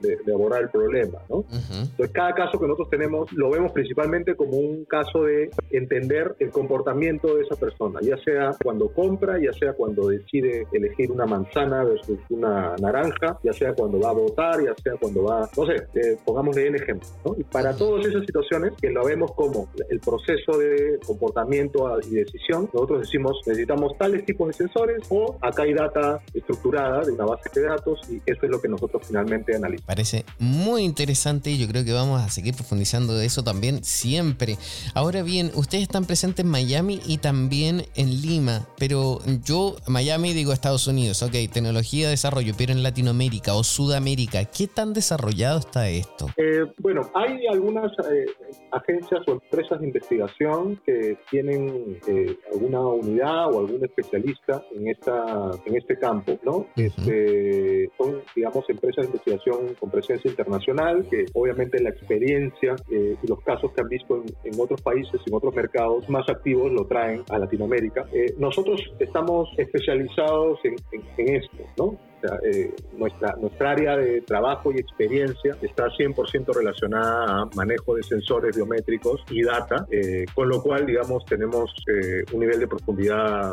de, 0.00 0.32
abordar 0.32 0.62
el 0.62 0.70
problema, 0.70 1.18
¿no? 1.28 1.44
Entonces, 1.50 2.10
cada 2.12 2.34
caso 2.34 2.58
que 2.58 2.66
nosotros 2.66 2.90
tenemos 2.90 3.32
lo 3.32 3.50
vemos 3.50 3.72
principalmente 3.72 4.34
como 4.34 4.58
un 4.58 4.84
caso 4.84 5.24
de 5.24 5.50
entender 5.70 6.34
el 6.38 6.50
comportamiento 6.50 7.36
de 7.36 7.42
esa 7.42 7.56
persona, 7.56 8.00
ya 8.02 8.16
sea 8.18 8.50
cuando 8.62 8.88
compra, 8.88 9.38
ya 9.38 9.52
sea 9.52 9.72
cuando 9.72 10.08
decide 10.08 10.66
elegir 10.72 11.10
una 11.10 11.26
manzana 11.26 11.84
versus 11.84 12.18
una 12.30 12.76
naranja, 12.76 13.38
ya 13.42 13.52
sea 13.52 13.74
cuando 13.74 14.00
va 14.00 14.10
a 14.10 14.14
votar, 14.14 14.62
ya 14.62 14.74
sea 14.82 14.94
cuando 15.00 15.24
va, 15.24 15.48
no 15.56 15.66
sé, 15.66 15.74
eh, 15.94 16.16
pongámosle 16.24 16.68
el 16.68 16.76
ejemplo, 16.76 17.08
¿no? 17.24 17.34
Y 17.38 17.44
para 17.44 17.74
todas 17.76 18.06
esas 18.06 18.24
situaciones 18.24 18.72
que 18.80 18.90
lo 18.90 19.04
vemos 19.04 19.32
como 19.32 19.68
el 19.88 20.00
proceso 20.00 20.58
de 20.58 20.98
comportamiento 21.06 21.98
y 22.08 22.14
decisión, 22.14 22.68
nosotros 22.72 23.00
decimos 23.00 23.40
necesitamos 23.46 23.96
tales 23.98 24.24
tipos 24.24 24.48
de 24.48 24.54
sensores 24.54 25.02
o 25.10 25.36
acá 25.40 25.62
hay 25.62 25.74
data 25.74 26.20
estructurada 26.34 27.04
de 27.04 27.12
una 27.12 27.24
base 27.24 27.48
de 27.54 27.66
datos 27.66 28.00
y 28.10 28.16
eso 28.26 28.40
es 28.42 28.50
lo 28.50 28.60
que 28.60 28.68
nosotros 28.68 29.02
finalmente 29.06 29.29
analizamos. 29.32 29.86
Parece 29.86 30.24
muy 30.38 30.82
interesante 30.82 31.50
y 31.50 31.58
yo 31.58 31.68
creo 31.68 31.84
que 31.84 31.92
vamos 31.92 32.20
a 32.20 32.28
seguir 32.28 32.54
profundizando 32.54 33.14
de 33.14 33.26
eso 33.26 33.42
también 33.42 33.84
siempre. 33.84 34.56
Ahora 34.94 35.22
bien, 35.22 35.50
ustedes 35.54 35.82
están 35.82 36.04
presentes 36.04 36.44
en 36.44 36.50
Miami 36.50 37.00
y 37.06 37.18
también 37.18 37.84
en 37.96 38.22
Lima, 38.22 38.66
pero 38.78 39.20
yo, 39.44 39.76
Miami 39.86 40.32
digo 40.32 40.52
Estados 40.52 40.86
Unidos, 40.86 41.22
ok, 41.22 41.32
tecnología 41.52 42.06
de 42.06 42.10
desarrollo, 42.12 42.54
pero 42.56 42.72
en 42.72 42.82
Latinoamérica 42.82 43.54
o 43.54 43.64
Sudamérica, 43.64 44.44
¿qué 44.44 44.66
tan 44.66 44.92
desarrollado 44.92 45.58
está 45.58 45.88
esto? 45.88 46.26
Eh, 46.36 46.64
bueno, 46.78 47.10
hay 47.14 47.46
algunas 47.46 47.92
eh, 48.10 48.26
agencias 48.72 49.20
o 49.26 49.32
empresas 49.32 49.80
de 49.80 49.86
investigación 49.86 50.80
que 50.84 51.18
tienen 51.30 51.98
eh, 52.06 52.36
alguna 52.52 52.80
unidad 52.80 53.52
o 53.52 53.60
algún 53.60 53.84
especialista 53.84 54.62
en, 54.74 54.88
esta, 54.88 55.50
en 55.64 55.76
este 55.76 55.98
campo, 55.98 56.38
¿no? 56.44 56.66
este, 56.76 57.90
son, 57.96 58.22
digamos, 58.34 58.68
empresas 58.68 59.06
de 59.06 59.12
investigación 59.20 59.74
con 59.78 59.90
presencia 59.90 60.30
internacional 60.30 61.06
que 61.08 61.26
obviamente 61.34 61.80
la 61.82 61.90
experiencia 61.90 62.76
y 62.88 63.26
los 63.26 63.40
casos 63.42 63.72
que 63.72 63.80
han 63.80 63.88
visto 63.88 64.22
en, 64.44 64.60
otros 64.60 64.80
países, 64.82 65.20
en 65.26 65.34
otros 65.34 65.54
mercados 65.54 66.08
más 66.08 66.28
activos, 66.28 66.72
lo 66.72 66.86
traen 66.86 67.22
a 67.30 67.38
Latinoamérica. 67.38 68.06
Eh, 68.12 68.34
nosotros 68.38 68.80
estamos 68.98 69.48
especializados 69.56 70.58
en 70.64 71.36
esto, 71.36 71.64
¿no? 71.76 72.09
Eh, 72.42 72.74
nuestra, 72.96 73.34
nuestra 73.36 73.70
área 73.70 73.96
de 73.96 74.20
trabajo 74.20 74.72
y 74.72 74.78
experiencia 74.78 75.56
está 75.62 75.86
100% 75.86 76.54
relacionada 76.54 77.42
a 77.42 77.44
manejo 77.54 77.94
de 77.94 78.02
sensores 78.02 78.54
biométricos 78.54 79.24
y 79.30 79.42
data, 79.42 79.86
eh, 79.90 80.26
con 80.34 80.48
lo 80.48 80.62
cual, 80.62 80.86
digamos, 80.86 81.24
tenemos 81.24 81.74
eh, 81.88 82.22
un 82.32 82.40
nivel 82.40 82.60
de 82.60 82.68
profundidad 82.68 83.52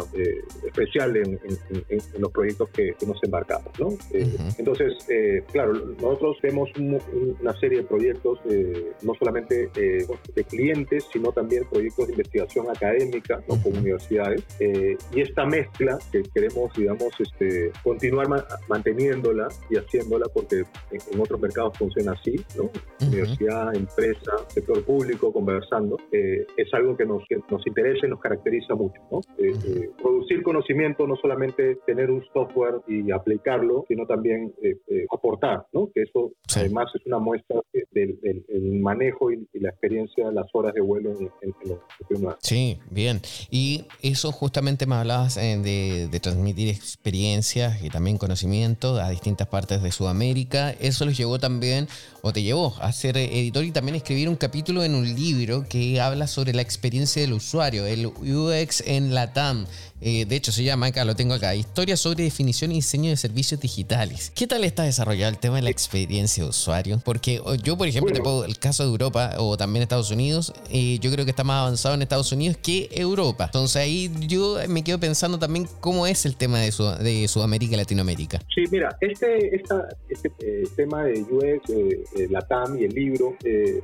especial 0.65 1.15
en, 1.17 1.39
los 2.19 2.31
proyectos 2.31 2.69
que, 2.69 2.95
nos 3.05 3.23
embarcamos. 3.23 3.71
¿no? 3.79 3.89
Entonces, 4.57 4.93
claro, 5.51 5.73
nosotros 5.73 6.37
vemos 6.41 6.69
una 6.77 7.53
serie 7.59 7.79
de 7.79 7.83
proyectos, 7.85 8.39
no 9.01 9.13
solamente 9.15 9.69
de 9.73 10.43
clientes, 10.43 11.07
sino 11.13 11.31
también 11.31 11.63
proyectos 11.69 12.07
de 12.07 12.13
investigación 12.13 12.69
académica 12.69 13.41
con 13.47 13.59
universidades, 13.65 14.43
y 14.59 15.21
esta 15.21 15.45
mezcla 15.45 15.97
que 16.11 16.23
queremos, 16.33 16.73
digamos, 16.75 17.13
este, 17.19 17.71
continuar 17.83 18.27
manteniéndola 18.67 19.47
y 19.69 19.77
haciéndola 19.77 20.25
porque 20.33 20.63
en, 20.91 21.19
otros 21.19 21.39
mercados 21.39 21.77
funciona 21.77 22.13
así, 22.13 22.35
¿no? 22.55 22.69
Universidad, 23.07 23.75
empresa, 23.75 24.31
sector 24.49 24.83
público 24.83 25.31
conversando, 25.31 25.97
eh, 26.11 26.45
es 26.57 26.73
algo 26.73 26.95
que 26.95 27.05
nos, 27.05 27.23
nos 27.49 27.65
interesa 27.65 28.07
y 28.07 28.09
nos 28.09 28.19
caracteriza 28.19 28.75
mucho. 28.75 28.99
¿no? 29.11 29.19
Eh, 29.37 29.53
eh, 29.65 29.89
producir 30.01 30.43
conocimiento, 30.43 31.07
no 31.07 31.15
solamente 31.15 31.77
tener 31.85 32.09
un 32.11 32.23
software 32.33 32.81
y 32.87 33.11
aplicarlo, 33.11 33.85
sino 33.87 34.05
también 34.05 34.53
aportar, 35.11 35.65
¿no? 35.73 35.89
que 35.93 36.03
eso 36.03 36.33
además 36.55 36.91
es 36.95 37.05
una 37.05 37.19
muestra 37.19 37.61
del, 37.91 38.17
manejo 38.81 39.31
y, 39.31 39.47
la 39.53 39.69
experiencia 39.69 40.27
de 40.27 40.33
las 40.33 40.47
horas 40.53 40.73
de 40.73 40.81
vuelo 40.81 41.11
en, 41.11 41.29
en, 41.41 41.53
los 41.69 42.35
Sí, 42.39 42.79
bien. 42.91 43.21
Y 43.49 43.85
eso 44.01 44.31
justamente 44.31 44.85
me 44.85 44.95
hablabas 44.95 45.35
de, 45.35 46.07
de 46.09 46.19
transmitir 46.19 46.69
experiencias 46.69 47.83
y 47.83 47.89
también 47.89 48.17
conocimiento 48.17 48.46
a 48.47 49.09
distintas 49.09 49.47
partes 49.47 49.83
de 49.83 49.91
Sudamérica. 49.91 50.71
Eso 50.79 51.03
los 51.03 51.17
llevó 51.17 51.37
también, 51.37 51.89
o 52.21 52.31
te 52.31 52.43
llevó 52.43 52.75
a 52.79 52.93
ser 52.93 53.17
editor 53.17 53.65
y 53.65 53.71
también 53.71 53.95
escribir 53.95 54.29
un 54.29 54.37
capítulo 54.37 54.85
en 54.85 54.95
un 54.95 55.03
libro 55.15 55.65
que 55.67 55.99
habla 55.99 56.27
sobre 56.27 56.53
la 56.53 56.61
experiencia 56.61 57.21
del 57.21 57.33
usuario, 57.33 57.85
el 57.85 58.05
UX 58.05 58.83
en 58.85 59.13
la 59.13 59.33
TAM. 59.33 59.65
Eh, 59.99 60.25
de 60.25 60.35
hecho, 60.35 60.51
se 60.51 60.63
llama, 60.63 60.87
acá 60.87 61.05
lo 61.05 61.15
tengo 61.15 61.33
acá, 61.33 61.55
Historia 61.55 61.97
sobre 61.97 62.23
definición 62.23 62.71
y 62.71 62.75
diseño 62.75 63.09
de 63.09 63.17
servicios 63.17 63.59
digitales. 63.59 64.31
¿Qué 64.35 64.45
tal 64.45 64.63
está 64.63 64.83
desarrollado 64.83 65.31
el 65.31 65.39
tema 65.39 65.55
de 65.55 65.63
la 65.63 65.69
experiencia 65.69 66.43
de 66.43 66.49
usuario? 66.49 67.01
Porque 67.03 67.41
yo, 67.63 67.77
por 67.77 67.87
ejemplo, 67.87 68.13
te 68.13 68.21
puedo, 68.21 68.45
el 68.45 68.59
caso 68.59 68.83
de 68.83 68.89
Europa 68.89 69.33
o 69.37 69.57
también 69.57 69.81
Estados 69.81 70.11
Unidos, 70.11 70.53
eh, 70.69 70.99
yo 70.99 71.11
creo 71.11 71.25
que 71.25 71.31
está 71.31 71.43
más 71.43 71.61
avanzado 71.61 71.95
en 71.95 72.03
Estados 72.03 72.31
Unidos 72.31 72.57
que 72.61 72.89
Europa. 72.91 73.45
Entonces 73.45 73.77
ahí 73.77 74.11
yo 74.27 74.57
me 74.67 74.83
quedo 74.83 74.99
pensando 74.99 75.39
también 75.39 75.67
cómo 75.79 76.05
es 76.05 76.25
el 76.25 76.35
tema 76.35 76.59
de, 76.59 76.71
de 77.01 77.27
Sudamérica 77.27 77.73
y 77.73 77.77
Latinoamérica. 77.77 78.39
Sí, 78.53 78.63
mira, 78.71 78.95
este, 79.01 79.55
esta, 79.55 79.87
este 80.09 80.31
eh, 80.39 80.63
tema 80.75 81.05
de 81.05 81.21
UX, 81.21 82.29
la 82.29 82.41
TAM 82.41 82.77
y 82.79 82.85
el 82.85 82.93
libro, 82.93 83.35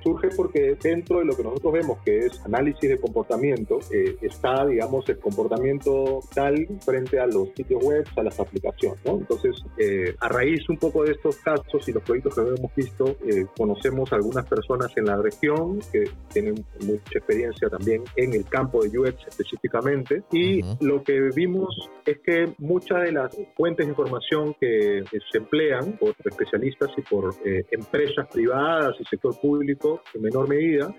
surge 0.04 0.30
porque 0.36 0.78
dentro 0.82 1.20
de 1.20 1.26
lo 1.26 1.36
que 1.36 1.44
nosotros 1.44 1.74
vemos, 1.74 1.98
que 2.06 2.28
es 2.28 2.40
análisis 2.46 2.90
de 2.90 3.00
comportamiento, 3.00 3.80
está, 4.22 4.66
digamos, 4.66 5.08
el 5.10 5.20
comportamiento 5.20 6.03
tal 6.34 6.68
frente 6.84 7.20
a 7.20 7.26
los 7.26 7.50
sitios 7.56 7.84
web, 7.84 8.06
a 8.16 8.24
las 8.24 8.40
aplicaciones. 8.40 9.00
¿no? 9.06 9.18
Entonces, 9.18 9.56
eh, 9.78 10.16
a 10.20 10.30
raíz 10.30 10.68
un 10.70 10.78
poco 10.78 11.04
de 11.04 11.12
estos 11.12 11.38
casos 11.38 11.88
y 11.88 11.92
los 11.92 12.04
proyectos 12.04 12.36
que 12.36 12.42
hemos 12.42 12.76
visto, 12.76 13.16
eh, 13.28 13.46
conocemos 13.58 14.12
algunas 14.14 14.48
personas 14.48 14.92
en 14.96 15.06
la 15.06 15.18
región 15.18 15.80
que 15.92 16.04
tienen 16.32 16.66
mucha 16.82 17.18
experiencia 17.18 17.70
también 17.70 18.04
en 18.16 18.34
el 18.34 18.46
campo 18.46 18.84
de 18.84 18.98
UX 18.98 19.28
específicamente 19.28 20.24
y 20.32 20.62
lo 20.82 21.04
que 21.04 21.30
vimos 21.36 21.90
es 22.06 22.20
que 22.20 22.54
muchas 22.58 23.04
de 23.04 23.12
las 23.12 23.38
fuentes 23.56 23.86
de 23.86 23.92
información 23.92 24.56
que 24.60 25.04
se 25.32 25.38
emplean 25.38 25.98
por 25.98 26.16
especialistas 26.24 26.90
y 26.98 27.02
por 27.02 27.34
eh, 27.46 27.66
empresas 27.72 28.28
privadas 28.32 28.96
y 29.00 29.06
sector 29.06 29.40
público 29.40 30.02
en 30.14 30.22
menor 30.22 30.48
medida 30.48 30.94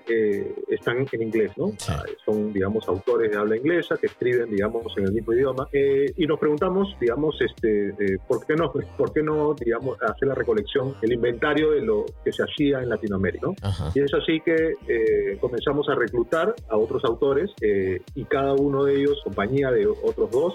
están 0.68 1.06
en 1.12 1.22
inglés, 1.22 1.52
¿no? 1.56 1.72
Son, 2.24 2.52
digamos, 2.52 2.86
autores 2.88 3.30
de 3.30 3.36
habla 3.36 3.56
inglesa 3.56 3.96
que 3.96 4.06
escriben, 4.06 4.50
digamos, 4.50 4.93
en 4.96 5.04
el 5.06 5.12
mismo 5.12 5.32
idioma, 5.32 5.68
eh, 5.72 6.12
y 6.16 6.26
nos 6.26 6.38
preguntamos, 6.38 6.96
digamos, 7.00 7.36
este, 7.40 7.88
eh, 7.88 8.18
¿por 8.26 8.46
qué 8.46 8.54
no, 8.54 8.72
por 8.98 9.12
qué 9.12 9.22
no, 9.22 9.54
digamos, 9.54 10.00
hacer 10.02 10.28
la 10.28 10.34
recolección, 10.34 10.94
el 11.02 11.12
inventario 11.12 11.72
de 11.72 11.80
lo 11.82 12.04
que 12.24 12.32
se 12.32 12.42
hacía 12.42 12.80
en 12.82 12.88
Latinoamérica, 12.88 13.48
Y 13.94 14.00
es 14.00 14.14
así 14.14 14.40
que 14.40 14.74
eh, 14.88 15.38
comenzamos 15.40 15.88
a 15.88 15.94
reclutar 15.94 16.54
a 16.68 16.76
otros 16.76 17.04
autores 17.04 17.50
y 18.14 18.24
cada 18.24 18.54
uno 18.54 18.84
de 18.84 18.96
ellos, 18.96 19.20
compañía 19.24 19.70
de 19.70 19.86
otros 19.86 20.30
dos, 20.30 20.54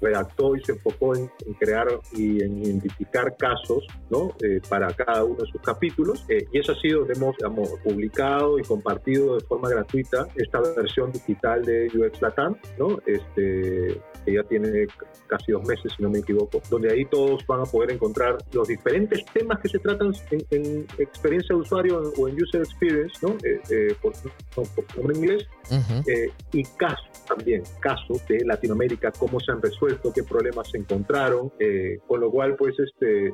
redactó 0.00 0.56
y 0.56 0.62
se 0.62 0.72
enfocó 0.72 1.14
en, 1.14 1.30
crear 1.58 1.88
y 2.12 2.42
en 2.42 2.62
identificar 2.62 3.36
casos, 3.36 3.86
¿no? 4.10 4.30
para 4.68 4.88
cada 4.92 5.24
uno 5.24 5.36
de 5.36 5.50
sus 5.50 5.60
capítulos, 5.60 6.24
y 6.28 6.58
es 6.58 6.68
así 6.68 6.88
donde 6.88 7.14
hemos, 7.14 7.36
digamos, 7.36 7.70
publicado 7.82 8.58
y 8.58 8.62
compartido 8.62 9.36
de 9.36 9.44
forma 9.44 9.68
gratuita 9.68 10.26
esta 10.36 10.60
versión 10.76 11.12
digital 11.12 11.64
de 11.64 11.86
UX 11.94 12.20
Latam, 12.20 12.56
¿no? 12.78 12.98
Este, 13.06 13.65
que 14.24 14.32
ya 14.32 14.42
tiene 14.44 14.86
casi 15.26 15.52
dos 15.52 15.66
meses, 15.66 15.92
si 15.96 16.02
no 16.02 16.10
me 16.10 16.18
equivoco, 16.18 16.60
donde 16.68 16.92
ahí 16.92 17.04
todos 17.06 17.44
van 17.46 17.60
a 17.60 17.64
poder 17.64 17.92
encontrar 17.92 18.36
los 18.52 18.68
diferentes 18.68 19.24
temas 19.26 19.60
que 19.60 19.68
se 19.68 19.78
tratan 19.78 20.12
en, 20.50 20.86
experiencia 20.98 21.54
de 21.54 21.62
usuario 21.62 22.12
o 22.16 22.28
en 22.28 22.42
user 22.42 22.62
experience, 22.62 23.14
¿no? 23.22 23.36
Eh, 23.44 23.60
eh, 23.70 23.94
por, 24.00 24.14
nombre 24.96 25.16
inglés, 25.16 25.46
eh, 26.06 26.30
y 26.52 26.62
casos 26.64 27.24
también, 27.26 27.62
casos 27.80 28.26
de 28.28 28.44
Latinoamérica, 28.44 29.12
cómo 29.12 29.40
se 29.40 29.52
han 29.52 29.62
resuelto, 29.62 30.12
qué 30.12 30.22
problemas 30.22 30.70
se 30.70 30.78
encontraron, 30.78 31.52
con 32.06 32.20
lo 32.20 32.30
cual, 32.30 32.56
pues, 32.56 32.74
este 32.78 33.32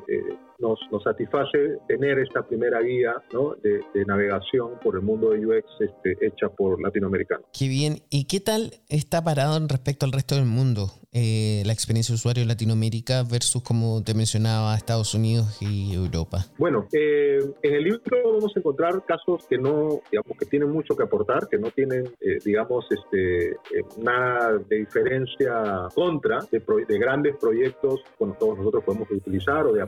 nos, 0.59 0.79
nos 0.91 1.03
satisface 1.03 1.77
tener 1.87 2.19
esta 2.19 2.41
primera 2.43 2.81
guía 2.81 3.13
¿no? 3.31 3.55
de, 3.55 3.81
navegación 4.05 4.79
por 4.83 4.95
el 4.95 5.01
mundo 5.01 5.29
de 5.29 5.45
UX 5.45 5.65
este, 5.79 6.25
hecha 6.25 6.49
por 6.49 6.81
latinoamericanos. 6.81 7.45
Qué 7.57 7.67
bien. 7.67 8.01
¿Y 8.09 8.25
qué 8.25 8.39
tal 8.39 8.71
está 8.89 9.23
parado 9.23 9.57
en 9.57 9.69
respecto 9.69 10.05
al 10.05 10.11
resto 10.11 10.35
del 10.35 10.45
mundo? 10.45 10.91
Eh, 11.15 11.61
la 11.67 11.73
experiencia 11.73 12.11
de 12.11 12.15
usuario 12.15 12.41
en 12.41 12.47
Latinoamérica 12.47 13.21
versus, 13.21 13.61
como 13.61 14.03
te 14.03 14.15
mencionaba, 14.15 14.75
Estados 14.75 15.13
Unidos 15.13 15.61
y 15.61 15.93
Europa? 15.93 16.39
Bueno, 16.57 16.87
eh, 16.91 17.37
en 17.61 17.73
el 17.75 17.83
libro 17.83 18.33
vamos 18.33 18.51
a 18.55 18.59
encontrar 18.59 19.05
casos 19.05 19.45
que 19.47 19.59
no, 19.59 20.01
digamos, 20.11 20.35
que 20.39 20.47
tienen 20.47 20.71
mucho 20.71 20.95
que 20.95 21.03
aportar, 21.03 21.47
que 21.47 21.59
no 21.59 21.69
tienen, 21.69 22.05
eh, 22.19 22.39
digamos, 22.43 22.85
este, 22.89 23.55
nada 24.01 24.57
de 24.67 24.77
diferencia 24.77 25.87
contra 25.93 26.39
de, 26.51 26.63
de, 26.87 26.97
grandes 26.97 27.35
proyectos, 27.37 28.01
bueno, 28.17 28.35
todos 28.39 28.57
nosotros 28.57 28.83
podemos 28.83 29.11
utilizar, 29.11 29.67
o 29.67 29.71
de 29.71 29.83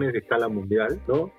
de 0.00 0.18
escala 0.18 0.48
mundial, 0.48 1.00
¿no? 1.06 1.32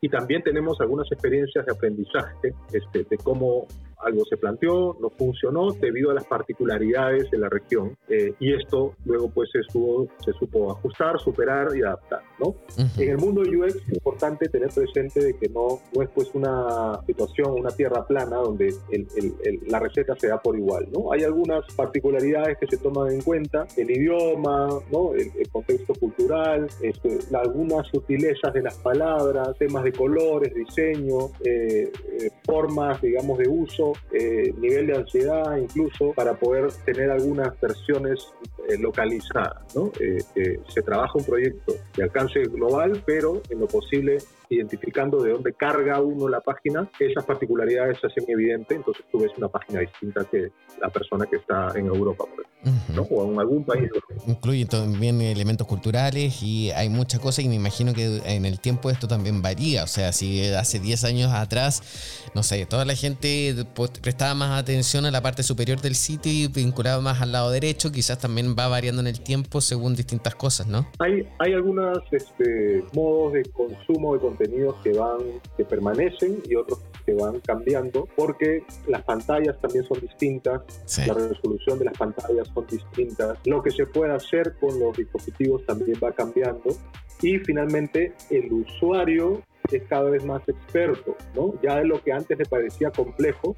y 0.00 0.08
también 0.08 0.42
tenemos 0.42 0.80
algunas 0.80 1.10
experiencias 1.12 1.64
de 1.64 1.72
aprendizaje 1.72 2.54
este, 2.72 3.04
de 3.08 3.16
cómo 3.18 3.66
algo 4.02 4.24
se 4.24 4.36
planteó, 4.36 4.96
no 5.00 5.10
funcionó 5.10 5.72
debido 5.72 6.10
a 6.10 6.14
las 6.14 6.24
particularidades 6.24 7.30
de 7.30 7.38
la 7.38 7.48
región 7.48 7.96
eh, 8.08 8.34
y 8.40 8.54
esto 8.54 8.94
luego 9.04 9.30
pues 9.30 9.50
se, 9.50 9.60
se 9.62 10.32
supo 10.38 10.70
ajustar, 10.70 11.18
superar 11.20 11.68
y 11.76 11.82
adaptar. 11.82 12.20
¿no? 12.38 12.54
En 12.98 13.10
el 13.10 13.18
mundo 13.18 13.42
de 13.42 13.56
UX 13.56 13.76
es 13.76 13.88
importante 13.92 14.48
tener 14.48 14.70
presente 14.70 15.20
de 15.20 15.36
que 15.36 15.48
no, 15.48 15.80
no 15.94 16.02
es 16.02 16.08
pues 16.10 16.30
una 16.34 17.00
situación, 17.06 17.52
una 17.52 17.70
tierra 17.70 18.06
plana 18.06 18.36
donde 18.36 18.74
el, 18.90 19.06
el, 19.16 19.60
la 19.66 19.78
receta 19.78 20.14
se 20.16 20.28
da 20.28 20.40
por 20.40 20.56
igual. 20.56 20.88
¿no? 20.92 21.12
Hay 21.12 21.22
algunas 21.22 21.64
particularidades 21.74 22.58
que 22.58 22.66
se 22.66 22.78
toman 22.78 23.12
en 23.12 23.22
cuenta, 23.22 23.66
el 23.76 23.90
idioma, 23.90 24.68
¿no? 24.90 25.14
el, 25.14 25.30
contexto 25.50 25.92
cultural, 25.94 26.66
este, 26.80 27.18
algunas 27.36 27.86
sutilezas 27.88 28.54
de 28.54 28.62
las 28.62 28.76
palabras, 28.78 29.50
temas 29.58 29.84
de 29.84 29.92
colores, 29.92 30.54
diseño, 30.54 31.30
eh, 31.44 31.92
eh, 31.92 32.30
formas 32.44 33.00
digamos 33.02 33.38
de 33.38 33.48
uso 33.48 33.91
eh, 34.12 34.52
nivel 34.58 34.86
de 34.86 34.96
ansiedad 34.96 35.56
incluso 35.56 36.12
para 36.12 36.34
poder 36.34 36.72
tener 36.84 37.10
algunas 37.10 37.58
versiones 37.60 38.32
eh, 38.68 38.78
localizadas. 38.78 39.74
¿no? 39.74 39.90
Eh, 40.00 40.58
se 40.68 40.82
trabaja 40.82 41.12
un 41.14 41.24
proyecto 41.24 41.74
de 41.96 42.02
alcance 42.02 42.40
global, 42.44 43.02
pero 43.04 43.42
en 43.50 43.60
lo 43.60 43.66
posible 43.66 44.18
identificando 44.52 45.22
de 45.22 45.32
dónde 45.32 45.52
carga 45.52 46.00
uno 46.00 46.28
la 46.28 46.40
página, 46.40 46.88
esas 46.98 47.24
particularidades 47.24 47.98
se 48.00 48.06
hacen 48.06 48.24
evidentes, 48.28 48.76
entonces 48.76 49.04
tú 49.10 49.20
ves 49.20 49.32
una 49.36 49.48
página 49.48 49.80
distinta 49.80 50.24
que 50.30 50.50
la 50.80 50.88
persona 50.90 51.26
que 51.26 51.36
está 51.36 51.72
en 51.74 51.86
Europa, 51.86 52.24
por 52.24 52.44
ejemplo, 52.44 53.06
o 53.10 53.32
en 53.32 53.38
algún 53.38 53.64
país. 53.64 53.90
Incluye 54.26 54.66
también 54.66 55.20
elementos 55.20 55.66
culturales 55.66 56.42
y 56.42 56.70
hay 56.70 56.88
muchas 56.88 57.20
cosas 57.20 57.44
y 57.44 57.48
me 57.48 57.54
imagino 57.54 57.94
que 57.94 58.20
en 58.24 58.44
el 58.44 58.60
tiempo 58.60 58.90
esto 58.90 59.08
también 59.08 59.42
varía, 59.42 59.84
o 59.84 59.86
sea, 59.86 60.12
si 60.12 60.46
hace 60.48 60.78
10 60.78 61.04
años 61.04 61.32
atrás, 61.32 62.30
no 62.34 62.42
sé, 62.42 62.66
toda 62.66 62.84
la 62.84 62.94
gente 62.94 63.54
prestaba 64.00 64.34
más 64.34 64.60
atención 64.60 65.06
a 65.06 65.10
la 65.10 65.22
parte 65.22 65.42
superior 65.42 65.80
del 65.80 65.94
sitio 65.94 66.30
y 66.32 66.48
vinculaba 66.48 67.00
más 67.00 67.20
al 67.22 67.32
lado 67.32 67.50
derecho, 67.50 67.90
quizás 67.90 68.18
también 68.18 68.54
va 68.58 68.68
variando 68.68 69.00
en 69.00 69.06
el 69.06 69.20
tiempo 69.20 69.60
según 69.60 69.94
distintas 69.94 70.34
cosas, 70.34 70.66
¿no? 70.66 70.86
Hay, 70.98 71.26
hay 71.38 71.52
algunos 71.54 71.98
este, 72.10 72.84
modos 72.92 73.32
de 73.34 73.44
consumo 73.44 74.14
de 74.14 74.20
contenido 74.20 74.41
que 74.82 74.92
van, 74.92 75.40
que 75.56 75.64
permanecen 75.64 76.42
y 76.48 76.54
otros 76.54 76.82
que 77.04 77.14
van 77.14 77.40
cambiando, 77.40 78.08
porque 78.16 78.64
las 78.86 79.02
pantallas 79.02 79.60
también 79.60 79.84
son 79.84 80.00
distintas, 80.00 80.62
la 81.06 81.14
resolución 81.14 81.78
de 81.78 81.86
las 81.86 81.98
pantallas 81.98 82.48
son 82.54 82.66
distintas, 82.66 83.38
lo 83.44 83.62
que 83.62 83.70
se 83.70 83.86
puede 83.86 84.12
hacer 84.12 84.54
con 84.60 84.78
los 84.78 84.96
dispositivos 84.96 85.64
también 85.66 85.98
va 86.02 86.12
cambiando 86.12 86.76
y 87.20 87.38
finalmente 87.38 88.14
el 88.30 88.52
usuario 88.52 89.42
es 89.70 89.82
cada 89.88 90.10
vez 90.10 90.24
más 90.24 90.42
experto, 90.48 91.16
¿no? 91.34 91.54
Ya 91.62 91.76
de 91.76 91.84
lo 91.84 92.02
que 92.02 92.12
antes 92.12 92.36
le 92.36 92.44
parecía 92.44 92.90
complejo, 92.90 93.54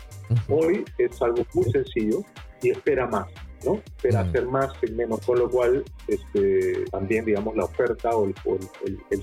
hoy 0.48 0.84
es 0.98 1.20
algo 1.22 1.44
muy 1.54 1.64
sencillo 1.70 2.22
y 2.62 2.70
espera 2.70 3.06
más. 3.06 3.26
¿No? 3.64 3.80
Pero 4.02 4.18
hacer 4.18 4.46
más 4.46 4.70
en 4.82 4.96
menos, 4.96 5.20
con 5.20 5.38
lo 5.38 5.50
cual 5.50 5.84
este, 6.08 6.84
también, 6.90 7.24
digamos, 7.24 7.56
la 7.56 7.64
oferta 7.64 8.10
o 8.10 8.26
el, 8.26 8.34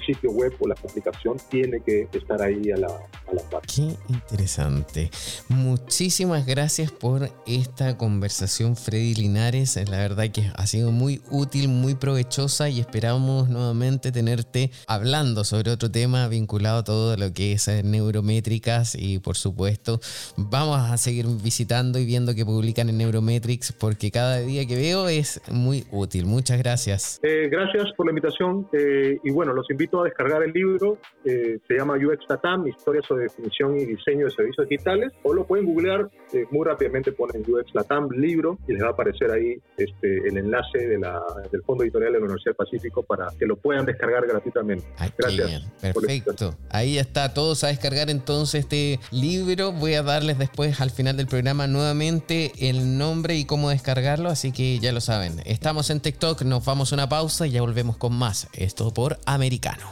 sitio 0.06 0.32
web 0.32 0.54
o 0.60 0.68
la 0.68 0.74
aplicación 0.74 1.38
tiene 1.50 1.80
que 1.82 2.08
estar 2.12 2.42
ahí 2.42 2.72
a 2.72 2.78
la, 2.78 2.88
a 2.88 3.34
la 3.34 3.42
par. 3.50 3.62
Qué 3.62 3.96
interesante. 4.10 5.12
Muchísimas 5.48 6.46
gracias 6.46 6.92
por 6.92 7.30
esta 7.46 7.98
conversación, 7.98 8.76
Freddy 8.76 9.14
Linares. 9.14 9.76
La 9.90 9.98
verdad 9.98 10.30
que 10.32 10.52
ha 10.56 10.68
sido 10.68 10.92
muy 10.92 11.22
útil, 11.30 11.68
muy 11.68 11.96
provechosa 11.96 12.70
y 12.70 12.80
esperamos 12.80 13.50
nuevamente 13.50 14.12
tenerte 14.12 14.72
hablando 14.88 15.44
sobre 15.44 15.72
otro 15.72 15.92
tema 15.92 16.28
vinculado 16.28 16.80
a 16.80 16.84
todo 16.84 17.18
lo 17.18 17.34
que 17.34 17.54
es 17.54 17.68
eh, 17.68 17.84
neurométricas 17.84 18.96
y 18.96 19.20
por 19.20 19.38
supuesto 19.38 20.00
vamos 20.36 20.80
a 20.80 20.98
seguir 20.98 21.28
visitando 21.28 22.00
y 22.00 22.06
viendo 22.06 22.34
que 22.36 22.46
publican 22.46 22.90
en 22.90 22.98
Neurometrics 22.98 23.72
porque 23.74 24.12
cada 24.12 24.31
día 24.38 24.66
que 24.66 24.76
veo 24.76 25.10
es 25.10 25.42
muy 25.52 25.86
útil. 25.92 26.26
Muchas 26.26 26.58
gracias. 26.60 27.20
Eh, 27.24 27.50
gracias 27.50 27.92
por 27.96 28.06
la 28.06 28.12
invitación 28.12 28.68
eh, 28.74 29.18
y 29.24 29.32
bueno, 29.32 29.54
los 29.54 29.70
invito 29.70 30.02
a 30.02 30.06
descargar 30.06 30.44
el 30.44 30.52
libro. 30.52 30.98
se 31.24 31.74
llama 31.78 31.96
UX 31.96 32.26
Tatam, 32.28 32.68
Historia 32.68 33.02
sobre 33.08 33.24
definición 33.24 33.78
y 33.78 33.86
diseño 33.86 34.26
de 34.26 34.32
servicios 34.32 34.68
digitales 34.68 35.12
o 35.24 35.34
lo 35.34 35.46
pueden 35.46 35.66
googlear 35.66 36.10
muy 36.52 36.66
rápidamente 36.66 37.12
ponen 37.12 37.44
UX 37.48 37.74
Latam 37.74 38.10
libro 38.10 38.58
y 38.68 38.74
les 38.74 38.84
va 38.84 38.88
a 38.88 38.92
aparecer 38.92 39.32
ahí 39.32 39.58
este, 39.78 40.28
el 40.28 40.38
enlace 40.38 40.78
de 40.78 40.98
la, 40.98 41.22
del 41.52 41.62
Fondo 41.64 41.84
Editorial 41.84 42.14
de 42.14 42.20
la 42.20 42.26
Universidad 42.26 42.52
del 42.52 42.66
Pacífico 42.66 43.04
para 43.04 43.28
que 43.38 43.46
lo 43.46 43.56
puedan 43.58 43.86
descargar 43.86 44.26
gratuitamente. 44.28 44.86
Gracias. 45.18 45.64
Perfecto. 45.82 46.56
Ahí 46.70 46.98
está, 46.98 47.34
todos 47.34 47.64
a 47.64 47.68
descargar 47.68 48.10
entonces 48.10 48.62
este 48.62 49.00
libro. 49.12 49.72
Voy 49.72 49.96
a 49.96 50.04
darles 50.04 50.38
después 50.38 50.80
al 50.82 50.92
final 50.92 51.18
del 51.18 51.28
programa 51.28 51.68
nuevamente 51.68 52.52
el 52.60 52.98
nombre 52.98 53.36
y 53.36 53.46
cómo 53.46 53.70
así 54.30 54.52
que 54.52 54.80
ya 54.80 54.92
lo 54.92 55.02
saben. 55.02 55.42
Estamos 55.46 55.90
en 55.90 56.02
TikTok, 56.02 56.42
nos 56.44 56.66
vamos 56.66 56.92
a 56.92 56.96
una 56.96 57.08
pausa 57.08 57.48
y 57.48 57.52
ya 57.52 57.62
volvemos 57.62 57.98
con 57.98 58.14
más. 58.14 58.48
Esto 58.54 58.94
por 58.94 59.20
Americano. 59.26 59.86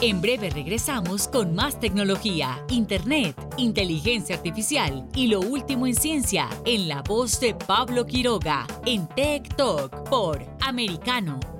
En 0.00 0.22
breve 0.22 0.48
regresamos 0.48 1.28
con 1.28 1.54
más 1.54 1.78
tecnología, 1.78 2.64
internet, 2.70 3.36
inteligencia 3.58 4.36
artificial 4.36 5.06
y 5.14 5.26
lo 5.26 5.40
último 5.40 5.86
en 5.86 5.94
ciencia 5.94 6.48
en 6.64 6.88
la 6.88 7.02
voz 7.02 7.38
de 7.38 7.54
Pablo 7.54 8.06
Quiroga 8.06 8.66
en 8.86 9.06
Tech 9.08 9.54
Talk 9.56 10.08
por 10.08 10.42
Americano. 10.62 11.59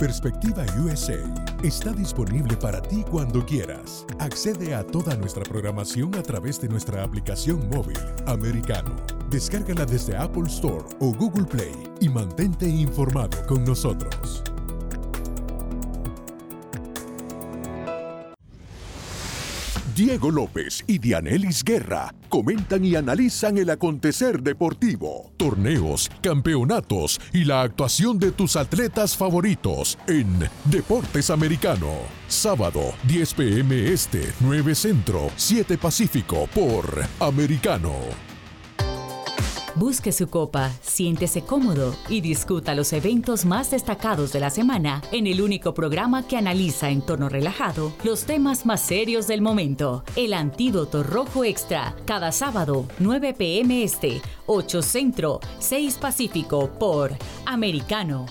Perspectiva 0.00 0.64
USA 0.82 1.18
está 1.62 1.92
disponible 1.92 2.56
para 2.56 2.80
ti 2.80 3.04
cuando 3.10 3.44
quieras. 3.44 4.06
Accede 4.18 4.74
a 4.74 4.82
toda 4.82 5.14
nuestra 5.14 5.42
programación 5.42 6.14
a 6.14 6.22
través 6.22 6.58
de 6.58 6.70
nuestra 6.70 7.04
aplicación 7.04 7.68
móvil 7.68 7.98
Americano. 8.24 8.96
Descárgala 9.28 9.84
desde 9.84 10.16
Apple 10.16 10.46
Store 10.46 10.86
o 11.00 11.12
Google 11.12 11.44
Play 11.44 11.74
y 12.00 12.08
mantente 12.08 12.66
informado 12.66 13.36
con 13.46 13.62
nosotros. 13.62 14.42
Diego 20.00 20.30
López 20.30 20.82
y 20.86 20.98
Dianelis 20.98 21.62
Guerra 21.62 22.14
comentan 22.30 22.82
y 22.86 22.96
analizan 22.96 23.58
el 23.58 23.68
acontecer 23.68 24.42
deportivo, 24.42 25.30
torneos, 25.36 26.10
campeonatos 26.22 27.20
y 27.34 27.44
la 27.44 27.60
actuación 27.60 28.18
de 28.18 28.32
tus 28.32 28.56
atletas 28.56 29.14
favoritos 29.14 29.98
en 30.06 30.48
Deportes 30.64 31.28
Americano. 31.28 31.90
Sábado, 32.28 32.94
10 33.08 33.34
pm 33.34 33.92
este, 33.92 34.32
9 34.40 34.74
centro, 34.74 35.30
7 35.36 35.76
pacífico 35.76 36.48
por 36.54 37.04
Americano. 37.18 38.29
Busque 39.76 40.10
su 40.10 40.28
copa, 40.28 40.70
siéntese 40.82 41.42
cómodo 41.42 41.94
y 42.08 42.20
discuta 42.20 42.74
los 42.74 42.92
eventos 42.92 43.44
más 43.44 43.70
destacados 43.70 44.32
de 44.32 44.40
la 44.40 44.50
semana 44.50 45.00
en 45.12 45.26
el 45.26 45.40
único 45.40 45.74
programa 45.74 46.26
que 46.26 46.36
analiza 46.36 46.90
en 46.90 47.02
tono 47.02 47.28
relajado 47.28 47.92
los 48.02 48.24
temas 48.24 48.66
más 48.66 48.80
serios 48.80 49.28
del 49.28 49.42
momento. 49.42 50.04
El 50.16 50.34
Antídoto 50.34 51.04
Rojo 51.04 51.44
Extra, 51.44 51.94
cada 52.04 52.32
sábado, 52.32 52.86
9 52.98 53.32
pm 53.34 53.84
este, 53.84 54.20
8 54.46 54.82
centro, 54.82 55.40
6 55.60 55.98
pacífico 55.98 56.70
por 56.72 57.12
Americano. 57.46 58.26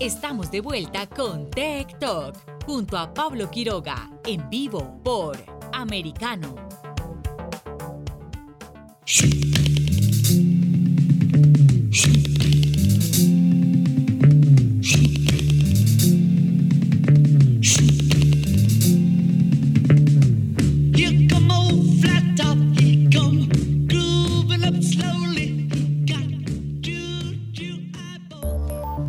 Estamos 0.00 0.50
de 0.50 0.60
vuelta 0.60 1.08
con 1.08 1.48
Tech 1.48 1.96
Talk 2.00 2.34
junto 2.66 2.98
a 2.98 3.14
Pablo 3.14 3.50
Quiroga 3.50 4.10
en 4.26 4.50
vivo 4.50 5.00
por 5.04 5.36
Americano. 5.72 6.56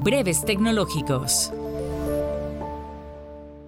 Breves 0.04 0.46
tecnológicos. 0.46 1.52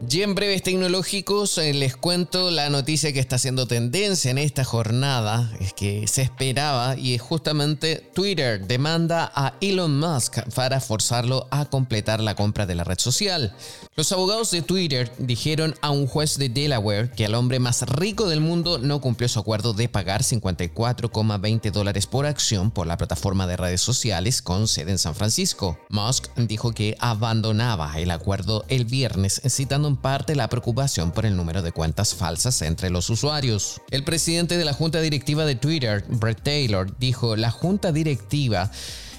Y 0.09 0.21
en 0.21 0.35
breves 0.35 0.63
tecnológicos 0.63 1.57
eh, 1.57 1.73
les 1.73 1.97
cuento 1.97 2.49
la 2.49 2.69
noticia 2.69 3.11
que 3.11 3.19
está 3.19 3.35
haciendo 3.35 3.67
tendencia 3.67 4.31
en 4.31 4.37
esta 4.37 4.63
jornada, 4.63 5.51
es 5.59 5.73
que 5.73 6.07
se 6.07 6.21
esperaba 6.21 6.97
y 6.97 7.13
es 7.13 7.21
justamente 7.21 8.09
Twitter 8.15 8.65
demanda 8.65 9.29
a 9.35 9.53
Elon 9.59 9.99
Musk 9.99 10.39
para 10.55 10.79
forzarlo 10.79 11.47
a 11.51 11.65
completar 11.65 12.21
la 12.21 12.35
compra 12.35 12.65
de 12.65 12.75
la 12.75 12.85
red 12.85 12.97
social. 12.97 13.53
Los 13.95 14.11
abogados 14.11 14.49
de 14.51 14.61
Twitter 14.61 15.11
dijeron 15.17 15.75
a 15.81 15.89
un 15.89 16.07
juez 16.07 16.37
de 16.37 16.49
Delaware 16.49 17.11
que 17.11 17.25
el 17.25 17.35
hombre 17.35 17.59
más 17.59 17.81
rico 17.81 18.29
del 18.29 18.39
mundo 18.39 18.77
no 18.77 19.01
cumplió 19.01 19.27
su 19.27 19.39
acuerdo 19.39 19.73
de 19.73 19.89
pagar 19.89 20.23
54,20 20.23 21.71
dólares 21.71 22.07
por 22.07 22.25
acción 22.25 22.71
por 22.71 22.87
la 22.87 22.97
plataforma 22.97 23.45
de 23.45 23.57
redes 23.57 23.81
sociales 23.81 24.41
con 24.41 24.67
sede 24.67 24.91
en 24.91 24.99
San 24.99 25.15
Francisco. 25.15 25.77
Musk 25.89 26.27
dijo 26.37 26.71
que 26.71 26.95
abandonaba 26.99 27.99
el 27.99 28.11
acuerdo 28.11 28.63
el 28.69 28.85
viernes, 28.85 29.41
citando 29.49 29.87
en 29.87 29.96
parte 30.01 30.35
la 30.35 30.49
preocupación 30.49 31.11
por 31.11 31.25
el 31.25 31.35
número 31.35 31.61
de 31.61 31.71
cuentas 31.71 32.15
falsas 32.15 32.61
entre 32.61 32.89
los 32.89 33.09
usuarios. 33.09 33.81
El 33.91 34.03
presidente 34.03 34.57
de 34.57 34.65
la 34.65 34.73
junta 34.73 35.01
directiva 35.01 35.45
de 35.45 35.55
Twitter, 35.55 36.05
Brett 36.07 36.41
Taylor, 36.43 36.97
dijo 36.97 37.35
la 37.35 37.51
junta 37.51 37.91
directiva 37.91 38.71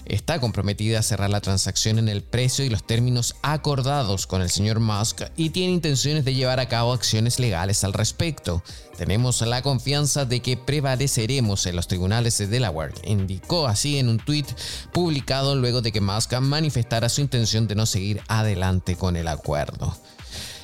está 0.09 0.41
comprometida 0.41 0.99
a 0.99 1.03
cerrar 1.03 1.31
la 1.31 1.41
transacción 1.41 1.99
en 1.99 2.09
el 2.09 2.23
precio 2.23 2.65
y 2.65 2.71
los 2.71 2.85
términos 2.85 3.37
acordados 3.43 4.27
con 4.27 4.43
el 4.43 4.51
señor 4.51 4.81
Musk 4.81 5.23
y 5.37 5.51
tiene 5.51 5.75
intenciones 5.75 6.25
de 6.25 6.35
llevar 6.35 6.61
a 6.61 6.69
cabo 6.69 6.93
acciones 6.93 7.39
legales 7.39 7.85
al 7.85 7.93
respecto. 7.93 8.63
Tenemos 8.97 9.41
la 9.43 9.63
confianza 9.63 10.25
de 10.25 10.41
que 10.41 10.57
prevaleceremos 10.57 11.67
en 11.67 11.77
los 11.77 11.87
tribunales 11.87 12.39
de 12.39 12.49
Delaware, 12.49 12.95
indicó 13.05 13.69
así 13.69 13.99
en 13.99 14.09
un 14.09 14.19
tuit 14.19 14.49
publicado 14.93 15.55
luego 15.55 15.83
de 15.83 15.93
que 15.93 16.01
Musk 16.01 16.33
manifestara 16.41 17.09
su 17.09 17.21
intención 17.21 17.69
de 17.69 17.75
no 17.75 17.87
seguir 17.87 18.23
adelante 18.29 18.97
con 18.97 19.17
el 19.17 19.29
acuerdo. 19.29 19.97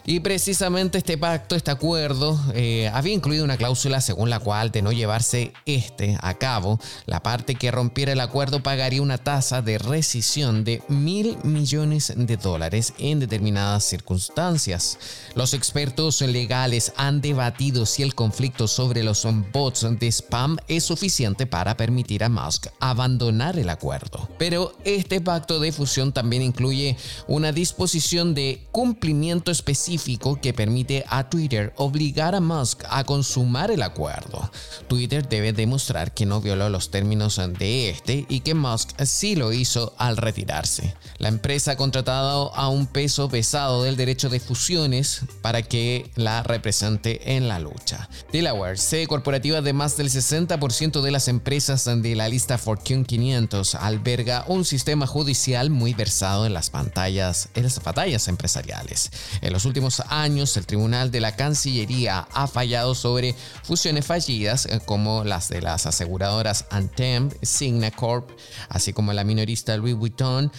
Y 0.07 0.21
precisamente 0.21 0.99
este 0.99 1.17
pacto, 1.17 1.57
este 1.57 1.71
acuerdo, 1.71 2.39
eh, 2.53 2.91
había 2.93 3.15
incluido 3.15 3.43
una 3.43 3.57
cláusula 3.57 4.03
según 4.03 4.29
la 4.29 4.39
cual, 4.39 4.71
de 4.71 4.83
no 4.83 4.93
llevarse 4.93 5.55
este 5.65 6.19
a 6.21 6.35
cabo, 6.35 6.79
la 7.07 7.23
parte 7.23 7.55
que 7.55 7.71
rompiera 7.71 8.13
el 8.13 8.21
acuerdo 8.21 8.63
pagaría 8.63 9.01
una 9.01 9.17
tasa 9.17 9.63
de 9.63 9.79
rescisión 9.79 10.63
de 10.63 10.83
mil 10.89 11.39
millones 11.43 12.13
de 12.15 12.37
dólares 12.37 12.93
en 12.99 13.19
determinadas 13.19 13.85
circunstancias. 13.85 14.99
Los 15.35 15.55
expertos 15.55 16.21
legales 16.21 16.93
han 16.97 17.23
debatido 17.23 17.87
si 17.87 18.03
el 18.03 18.15
conflicto 18.15 18.69
sobre 18.69 19.05
los 19.05 19.27
bots 19.53 19.87
de 19.99 20.09
spam 20.09 20.59
es 20.69 20.85
suficiente 20.85 21.47
para 21.47 21.79
permitir 21.79 22.25
a 22.25 22.29
Musk 22.29 22.67
abandonar 22.79 23.59
el 23.59 23.71
acuerdo. 23.71 24.29
Pero 24.39 24.75
este 24.85 25.23
pacto 25.23 25.61
de 25.61 25.73
fusión 25.73 26.13
también 26.13 26.43
incluye 26.43 26.99
una 27.27 27.53
disposición 27.53 28.35
de 28.35 28.67
cumplimiento 28.71 29.51
específico 29.51 29.94
que 30.41 30.53
permite 30.53 31.05
a 31.09 31.29
Twitter 31.29 31.73
obligar 31.77 32.35
a 32.35 32.41
Musk 32.41 32.83
a 32.89 33.05
consumar 33.05 33.71
el 33.71 33.83
acuerdo. 33.83 34.51
Twitter 34.89 35.29
debe 35.29 35.53
demostrar 35.53 36.13
que 36.13 36.27
no 36.27 36.41
violó 36.41 36.69
los 36.69 36.91
términos 36.91 37.41
de 37.59 37.91
este 37.91 38.27
y 38.29 38.41
que 38.41 38.55
Musk 38.55 38.91
sí 39.05 39.37
lo 39.37 39.53
hizo 39.53 39.95
al 39.99 40.17
retirarse. 40.17 40.95
La 41.19 41.29
empresa 41.29 41.73
ha 41.73 41.77
contratado 41.77 42.55
a 42.55 42.69
un 42.69 42.87
peso 42.87 43.29
pesado 43.29 43.83
del 43.85 43.97
derecho 43.97 44.29
de 44.29 44.41
fusiones 44.41 45.23
para 45.43 45.63
que 45.63 46.11
la 46.17 46.43
represente 46.43 47.37
en 47.37 47.49
la 47.49 47.59
lucha. 47.59 48.09
Delaware, 48.33 48.79
sede 48.79 49.07
corporativa 49.07 49.61
de 49.61 49.73
más 49.73 49.97
del 49.97 50.11
60% 50.11 51.03
de 51.03 51.11
las 51.11 51.29
empresas 51.29 51.85
de 51.85 52.15
la 52.17 52.29
lista 52.29 52.59
Fortune 52.59 53.05
500, 53.05 53.75
alberga 53.77 54.45
un 54.49 54.65
sistema 54.65 55.07
judicial 55.07 55.71
muy 55.71 55.95
versado 55.95 56.47
en 56.47 56.55
las 56.55 56.71
pantallas, 56.71 57.49
en 57.55 57.65
las 57.65 57.83
batallas 57.83 58.29
empresariales. 58.29 59.11
En 59.41 59.53
los 59.53 59.65
últimos 59.65 59.84
años, 60.09 60.57
el 60.57 60.67
Tribunal 60.67 61.11
de 61.11 61.21
la 61.21 61.37
Cancillería 61.37 62.27
ha 62.33 62.47
fallado 62.47 62.95
sobre 62.95 63.35
fusiones 63.63 64.07
fallidas 64.07 64.67
eh, 64.67 64.81
como 64.85 65.25
las 65.25 65.49
de 65.49 65.61
las 65.61 65.87
aseguradoras 65.87 66.67
Anthem, 66.71 67.31
Signa 67.43 67.91
Corp, 67.91 68.31
así 68.69 68.93
como 68.93 69.13
la 69.13 69.25
minorista 69.25 69.77
Louis 69.77 69.95
Vuitton 69.95 70.51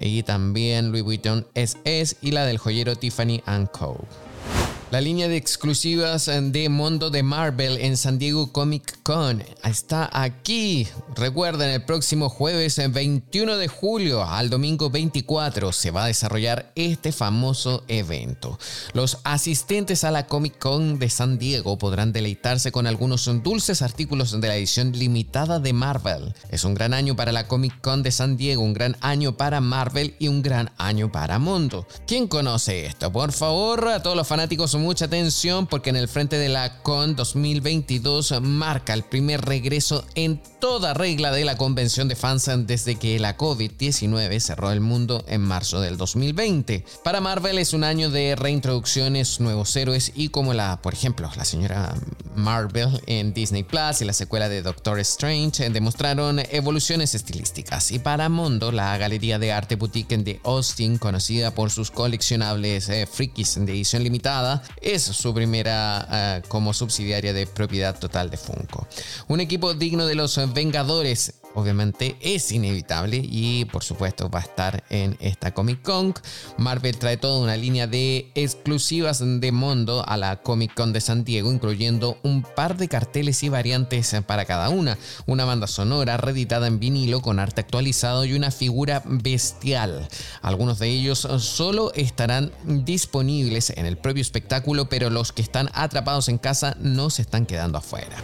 y 0.00 0.22
también 0.22 0.90
Louis 0.90 1.02
Vuitton 1.02 1.46
SS 1.54 2.16
y 2.22 2.30
la 2.30 2.46
del 2.46 2.58
joyero 2.58 2.96
Tiffany 2.96 3.42
Co. 3.72 4.06
La 4.90 5.00
línea 5.00 5.28
de 5.28 5.36
exclusivas 5.36 6.26
de 6.26 6.68
Mundo 6.68 7.10
de 7.10 7.22
Marvel 7.22 7.78
en 7.80 7.96
San 7.96 8.18
Diego 8.18 8.50
Comic 8.50 9.00
Con 9.04 9.40
está 9.62 10.10
aquí. 10.12 10.88
Recuerden, 11.14 11.70
el 11.70 11.84
próximo 11.84 12.28
jueves 12.28 12.80
21 12.90 13.56
de 13.56 13.68
julio 13.68 14.24
al 14.24 14.50
domingo 14.50 14.90
24 14.90 15.70
se 15.70 15.92
va 15.92 16.04
a 16.04 16.06
desarrollar 16.08 16.72
este 16.74 17.12
famoso 17.12 17.84
evento. 17.86 18.58
Los 18.92 19.18
asistentes 19.22 20.02
a 20.02 20.10
la 20.10 20.26
Comic 20.26 20.58
Con 20.58 20.98
de 20.98 21.08
San 21.08 21.38
Diego 21.38 21.78
podrán 21.78 22.12
deleitarse 22.12 22.72
con 22.72 22.88
algunos 22.88 23.30
dulces 23.44 23.82
artículos 23.82 24.40
de 24.40 24.48
la 24.48 24.56
edición 24.56 24.90
limitada 24.90 25.60
de 25.60 25.72
Marvel. 25.72 26.34
Es 26.50 26.64
un 26.64 26.74
gran 26.74 26.94
año 26.94 27.14
para 27.14 27.30
la 27.30 27.46
Comic 27.46 27.80
Con 27.80 28.02
de 28.02 28.10
San 28.10 28.36
Diego, 28.36 28.64
un 28.64 28.74
gran 28.74 28.96
año 29.02 29.36
para 29.36 29.60
Marvel 29.60 30.16
y 30.18 30.26
un 30.26 30.42
gran 30.42 30.72
año 30.78 31.12
para 31.12 31.38
Mundo. 31.38 31.86
¿Quién 32.08 32.26
conoce 32.26 32.86
esto? 32.86 33.12
Por 33.12 33.30
favor, 33.30 33.86
a 33.86 34.02
todos 34.02 34.16
los 34.16 34.26
fanáticos 34.26 34.74
mucha 34.80 35.04
atención 35.04 35.66
porque 35.66 35.90
en 35.90 35.96
el 35.96 36.08
frente 36.08 36.36
de 36.36 36.48
la 36.48 36.82
CON 36.82 37.14
2022 37.14 38.40
marca 38.42 38.94
el 38.94 39.04
primer 39.04 39.42
regreso 39.42 40.04
en 40.14 40.40
toda 40.58 40.94
regla 40.94 41.30
de 41.30 41.44
la 41.44 41.56
convención 41.56 42.08
de 42.08 42.16
fans 42.16 42.50
desde 42.66 42.96
que 42.96 43.18
la 43.18 43.36
COVID-19 43.36 44.40
cerró 44.40 44.72
el 44.72 44.80
mundo 44.80 45.24
en 45.28 45.42
marzo 45.42 45.80
del 45.80 45.96
2020. 45.96 46.84
Para 47.04 47.20
Marvel 47.20 47.58
es 47.58 47.72
un 47.72 47.84
año 47.84 48.10
de 48.10 48.34
reintroducciones, 48.36 49.40
nuevos 49.40 49.74
héroes 49.76 50.12
y 50.14 50.30
como 50.30 50.54
la, 50.54 50.80
por 50.82 50.94
ejemplo, 50.94 51.30
la 51.36 51.44
señora 51.44 51.94
Marvel 52.34 53.00
en 53.06 53.34
Disney 53.34 53.62
Plus 53.62 54.00
y 54.00 54.04
la 54.04 54.12
secuela 54.12 54.48
de 54.48 54.62
Doctor 54.62 54.98
Strange 55.00 55.68
demostraron 55.70 56.40
evoluciones 56.50 57.14
estilísticas. 57.14 57.90
Y 57.92 57.98
para 57.98 58.28
Mondo, 58.28 58.72
la 58.72 58.96
galería 58.96 59.38
de 59.38 59.52
arte 59.52 59.76
boutique 59.76 60.16
de 60.16 60.40
Austin, 60.44 60.98
conocida 60.98 61.54
por 61.54 61.70
sus 61.70 61.90
coleccionables 61.90 62.88
eh, 62.88 63.06
frikis 63.06 63.54
de 63.54 63.72
edición 63.72 64.02
limitada, 64.02 64.62
es 64.80 65.02
su 65.02 65.34
primera 65.34 66.06
ah, 66.08 66.42
como 66.48 66.72
subsidiaria 66.74 67.32
de 67.32 67.46
propiedad 67.46 67.98
total 67.98 68.30
de 68.30 68.36
Funko. 68.36 68.86
Un 69.28 69.40
equipo 69.40 69.74
digno 69.74 70.06
de 70.06 70.14
los 70.14 70.38
Vengadores 70.52 71.39
obviamente 71.54 72.16
es 72.20 72.52
inevitable 72.52 73.20
y 73.22 73.64
por 73.66 73.84
supuesto 73.84 74.30
va 74.30 74.40
a 74.40 74.42
estar 74.42 74.84
en 74.90 75.16
esta 75.20 75.52
Comic 75.52 75.82
Con. 75.82 76.14
Marvel 76.56 76.98
trae 76.98 77.16
toda 77.16 77.42
una 77.42 77.56
línea 77.56 77.86
de 77.86 78.30
exclusivas 78.34 79.20
de 79.20 79.52
mundo 79.52 80.04
a 80.06 80.16
la 80.16 80.42
Comic 80.42 80.74
Con 80.74 80.92
de 80.92 81.00
San 81.00 81.24
Diego, 81.24 81.52
incluyendo 81.52 82.18
un 82.22 82.42
par 82.42 82.76
de 82.76 82.88
carteles 82.88 83.42
y 83.42 83.48
variantes 83.48 84.14
para 84.26 84.44
cada 84.44 84.70
una, 84.70 84.98
una 85.26 85.44
banda 85.44 85.66
sonora 85.66 86.16
reeditada 86.16 86.66
en 86.66 86.80
vinilo 86.80 87.20
con 87.20 87.38
arte 87.38 87.60
actualizado 87.60 88.24
y 88.24 88.34
una 88.34 88.50
figura 88.50 89.02
bestial. 89.04 90.08
Algunos 90.42 90.78
de 90.78 90.88
ellos 90.88 91.18
solo 91.38 91.92
estarán 91.94 92.52
disponibles 92.64 93.70
en 93.70 93.86
el 93.86 93.96
propio 93.96 94.22
espectáculo, 94.22 94.88
pero 94.88 95.10
los 95.10 95.32
que 95.32 95.42
están 95.42 95.70
atrapados 95.74 96.28
en 96.28 96.38
casa 96.38 96.76
no 96.80 97.10
se 97.10 97.22
están 97.22 97.46
quedando 97.46 97.78
afuera. 97.78 98.16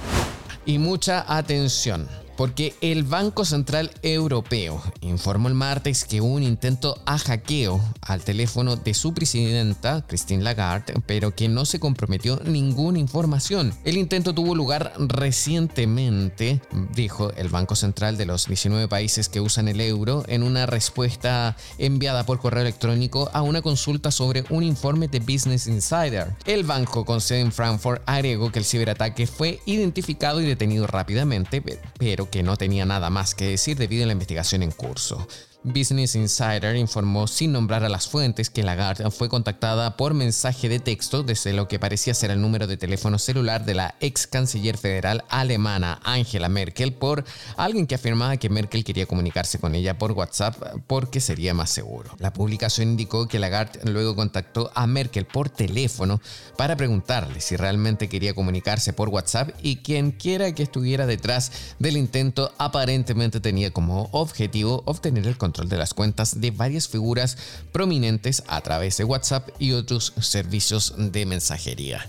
Y 0.64 0.78
mucha 0.78 1.24
atención 1.28 2.08
porque 2.36 2.74
el 2.80 3.04
Banco 3.04 3.44
Central 3.44 3.90
Europeo 4.02 4.82
informó 5.00 5.48
el 5.48 5.54
martes 5.54 6.04
que 6.04 6.20
hubo 6.20 6.34
un 6.34 6.42
intento 6.42 7.00
a 7.06 7.18
hackeo 7.18 7.80
al 8.02 8.22
teléfono 8.22 8.76
de 8.76 8.94
su 8.94 9.14
presidenta, 9.14 10.04
Christine 10.06 10.42
Lagarde, 10.42 10.94
pero 11.06 11.34
que 11.34 11.48
no 11.48 11.64
se 11.64 11.80
comprometió 11.80 12.40
ninguna 12.44 12.98
información. 12.98 13.72
El 13.84 13.96
intento 13.96 14.34
tuvo 14.34 14.54
lugar 14.54 14.92
recientemente, 14.98 16.60
dijo 16.94 17.32
el 17.32 17.48
Banco 17.48 17.74
Central 17.76 18.16
de 18.16 18.26
los 18.26 18.46
19 18.46 18.88
países 18.88 19.28
que 19.28 19.40
usan 19.40 19.68
el 19.68 19.80
euro, 19.80 20.24
en 20.28 20.42
una 20.42 20.66
respuesta 20.66 21.56
enviada 21.78 22.26
por 22.26 22.40
correo 22.40 22.62
electrónico 22.62 23.30
a 23.32 23.42
una 23.42 23.62
consulta 23.62 24.10
sobre 24.10 24.44
un 24.50 24.62
informe 24.62 25.08
de 25.08 25.20
Business 25.20 25.66
Insider. 25.66 26.34
El 26.44 26.64
banco 26.64 27.04
con 27.04 27.20
sede 27.20 27.40
en 27.40 27.52
Frankfurt 27.52 28.02
agregó 28.06 28.50
que 28.52 28.58
el 28.58 28.64
ciberataque 28.64 29.26
fue 29.26 29.60
identificado 29.66 30.40
y 30.40 30.46
detenido 30.46 30.86
rápidamente, 30.86 31.62
pero 31.98 32.25
que 32.26 32.42
no 32.42 32.56
tenía 32.56 32.84
nada 32.84 33.10
más 33.10 33.34
que 33.34 33.46
decir 33.46 33.76
debido 33.76 34.04
a 34.04 34.06
la 34.06 34.12
investigación 34.12 34.62
en 34.62 34.70
curso. 34.70 35.26
Business 35.66 36.14
Insider 36.14 36.76
informó 36.76 37.26
sin 37.26 37.50
nombrar 37.50 37.82
a 37.82 37.88
las 37.88 38.06
fuentes 38.06 38.50
que 38.50 38.62
Lagarde 38.62 39.10
fue 39.10 39.28
contactada 39.28 39.96
por 39.96 40.14
mensaje 40.14 40.68
de 40.68 40.78
texto 40.78 41.24
desde 41.24 41.52
lo 41.52 41.66
que 41.66 41.80
parecía 41.80 42.14
ser 42.14 42.30
el 42.30 42.40
número 42.40 42.68
de 42.68 42.76
teléfono 42.76 43.18
celular 43.18 43.64
de 43.64 43.74
la 43.74 43.96
ex 43.98 44.28
canciller 44.28 44.78
federal 44.78 45.24
alemana 45.28 46.00
Angela 46.04 46.48
Merkel 46.48 46.92
por 46.92 47.24
alguien 47.56 47.88
que 47.88 47.96
afirmaba 47.96 48.36
que 48.36 48.48
Merkel 48.48 48.84
quería 48.84 49.06
comunicarse 49.06 49.58
con 49.58 49.74
ella 49.74 49.98
por 49.98 50.12
WhatsApp 50.12 50.54
porque 50.86 51.20
sería 51.20 51.52
más 51.52 51.70
seguro. 51.70 52.14
La 52.20 52.32
publicación 52.32 52.90
indicó 52.90 53.26
que 53.26 53.40
Lagarde 53.40 53.80
luego 53.90 54.14
contactó 54.14 54.70
a 54.72 54.86
Merkel 54.86 55.26
por 55.26 55.50
teléfono 55.50 56.20
para 56.56 56.76
preguntarle 56.76 57.40
si 57.40 57.56
realmente 57.56 58.08
quería 58.08 58.34
comunicarse 58.34 58.92
por 58.92 59.08
WhatsApp 59.08 59.50
y 59.62 59.78
quien 59.78 60.12
quiera 60.12 60.52
que 60.52 60.62
estuviera 60.62 61.06
detrás 61.06 61.50
del 61.80 61.96
intento 61.96 62.52
aparentemente 62.56 63.40
tenía 63.40 63.72
como 63.72 64.08
objetivo 64.12 64.84
obtener 64.86 65.26
el 65.26 65.36
control 65.36 65.55
de 65.64 65.78
las 65.78 65.94
cuentas 65.94 66.40
de 66.40 66.50
varias 66.50 66.88
figuras 66.88 67.38
prominentes 67.72 68.42
a 68.46 68.60
través 68.60 68.96
de 68.98 69.04
WhatsApp 69.04 69.48
y 69.58 69.72
otros 69.72 70.12
servicios 70.20 70.94
de 70.96 71.24
mensajería. 71.24 72.06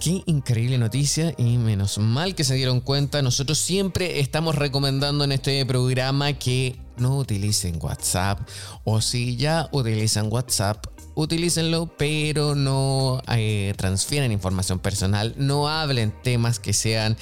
Qué 0.00 0.22
increíble 0.24 0.78
noticia 0.78 1.34
y 1.36 1.58
menos 1.58 1.98
mal 1.98 2.34
que 2.34 2.44
se 2.44 2.54
dieron 2.54 2.80
cuenta. 2.80 3.20
Nosotros 3.20 3.58
siempre 3.58 4.20
estamos 4.20 4.54
recomendando 4.54 5.24
en 5.24 5.32
este 5.32 5.64
programa 5.66 6.32
que 6.32 6.76
no 6.96 7.18
utilicen 7.18 7.78
WhatsApp 7.82 8.40
o 8.84 9.02
si 9.02 9.36
ya 9.36 9.68
utilizan 9.72 10.32
WhatsApp, 10.32 10.86
utilícenlo, 11.14 11.94
pero 11.98 12.54
no 12.54 13.20
eh, 13.28 13.74
transfieran 13.76 14.32
información 14.32 14.78
personal, 14.78 15.34
no 15.36 15.68
hablen 15.68 16.14
temas 16.22 16.58
que 16.58 16.72
sean 16.72 17.18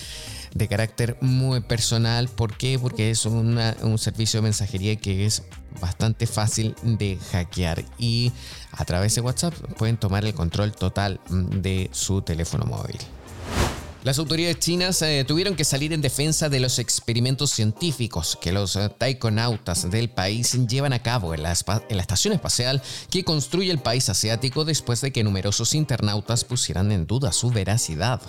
de 0.59 0.69
carácter 0.69 1.17
muy 1.21 1.61
personal. 1.61 2.29
¿Por 2.29 2.57
qué? 2.57 2.79
Porque 2.79 3.11
es 3.11 3.25
un 3.25 3.59
servicio 3.99 4.39
de 4.39 4.43
mensajería 4.43 4.97
que 4.97 5.25
es 5.25 5.43
bastante 5.81 6.27
fácil 6.27 6.75
de 6.83 7.19
hackear 7.33 7.85
y 7.99 8.33
a 8.73 8.85
través 8.85 9.15
de 9.15 9.21
WhatsApp 9.21 9.55
pueden 9.77 9.97
tomar 9.97 10.25
el 10.25 10.35
control 10.35 10.73
total 10.73 11.21
de 11.31 11.89
su 11.93 12.23
teléfono 12.23 12.65
móvil. 12.65 12.99
Las 14.05 14.19
autoridades 14.21 14.61
chinas 14.61 15.03
eh, 15.03 15.25
tuvieron 15.27 15.57
que 15.57 15.65
salir 15.65 15.93
en 15.93 16.01
defensa 16.01 16.49
de 16.49 16.61
los 16.61 16.79
experimentos 16.79 17.51
científicos 17.51 18.39
que 18.41 18.53
los 18.53 18.77
eh, 18.77 18.89
taikonautas 18.97 19.91
del 19.91 20.09
país 20.09 20.57
llevan 20.69 20.93
a 20.93 21.03
cabo 21.03 21.35
en 21.35 21.43
la, 21.43 21.53
en 21.89 21.97
la, 21.97 22.03
estación 22.03 22.33
espacial 22.33 22.81
que 23.11 23.25
construye 23.25 23.73
el 23.73 23.81
país 23.81 24.09
asiático 24.09 24.65
después 24.65 25.01
de 25.01 25.11
que 25.11 25.25
numerosos 25.25 25.75
internautas 25.75 26.45
pusieran 26.45 26.93
en 26.93 27.09
duda 27.09 27.33
su 27.33 27.51
veracidad. 27.51 28.23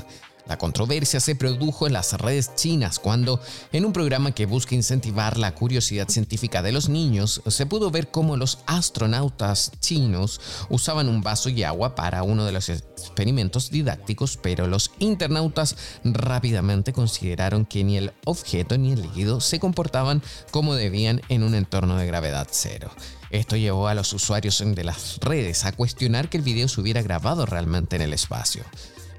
La 0.50 0.58
controversia 0.58 1.20
se 1.20 1.36
produjo 1.36 1.86
en 1.86 1.94
las 1.94 2.14
redes 2.14 2.56
chinas 2.56 2.98
cuando, 2.98 3.40
en 3.72 3.86
un 3.86 3.94
programa 3.94 4.32
que 4.32 4.48
busca 4.48 4.74
incentivar 4.74 5.38
la 5.38 5.54
curiosidad 5.54 6.10
científica 6.10 6.64
de 6.64 6.72
los 6.72 6.90
niños, 6.90 7.44
se 7.46 7.68
pudo 7.68 7.92
ver 7.92 8.10
cómo 8.10 8.36
los 8.36 8.58
astronautas 8.66 9.72
chinos 9.80 10.42
usaban 10.70 11.08
un 11.08 11.22
vaso 11.22 11.50
y 11.50 11.62
agua 11.62 11.94
para 11.94 12.24
uno 12.24 12.46
de 12.46 12.52
los 12.52 12.68
experimentos 12.70 13.70
didácticos, 13.70 14.38
pero 14.42 14.66
los 14.66 14.90
internautas 14.98 15.76
rápidamente 16.04 16.94
consideraron 16.94 17.64
que 17.64 17.84
ni 17.84 17.98
el 17.98 18.12
objeto 18.26 18.76
ni 18.76 18.94
el 18.94 19.04
líquido 19.04 19.42
se 19.42 19.60
comportaban 19.60 20.24
como 20.50 20.74
debían 20.74 21.22
en 21.30 21.44
un 21.44 21.54
entorno 21.54 21.96
de 21.96 22.08
gravedad 22.08 22.48
cero. 22.50 22.90
Esto 23.30 23.56
llevó 23.56 23.88
a 23.88 23.94
los 23.94 24.14
usuarios 24.14 24.64
de 24.66 24.84
las 24.84 25.20
redes 25.20 25.66
a 25.66 25.74
cuestionar 25.74 26.28
que 26.28 26.38
el 26.38 26.44
video 26.44 26.68
se 26.68 26.82
hubiera 26.82 27.04
grabado 27.04 27.46
realmente 27.46 27.98
en 27.98 28.02
el 28.02 28.14
espacio. 28.14 28.64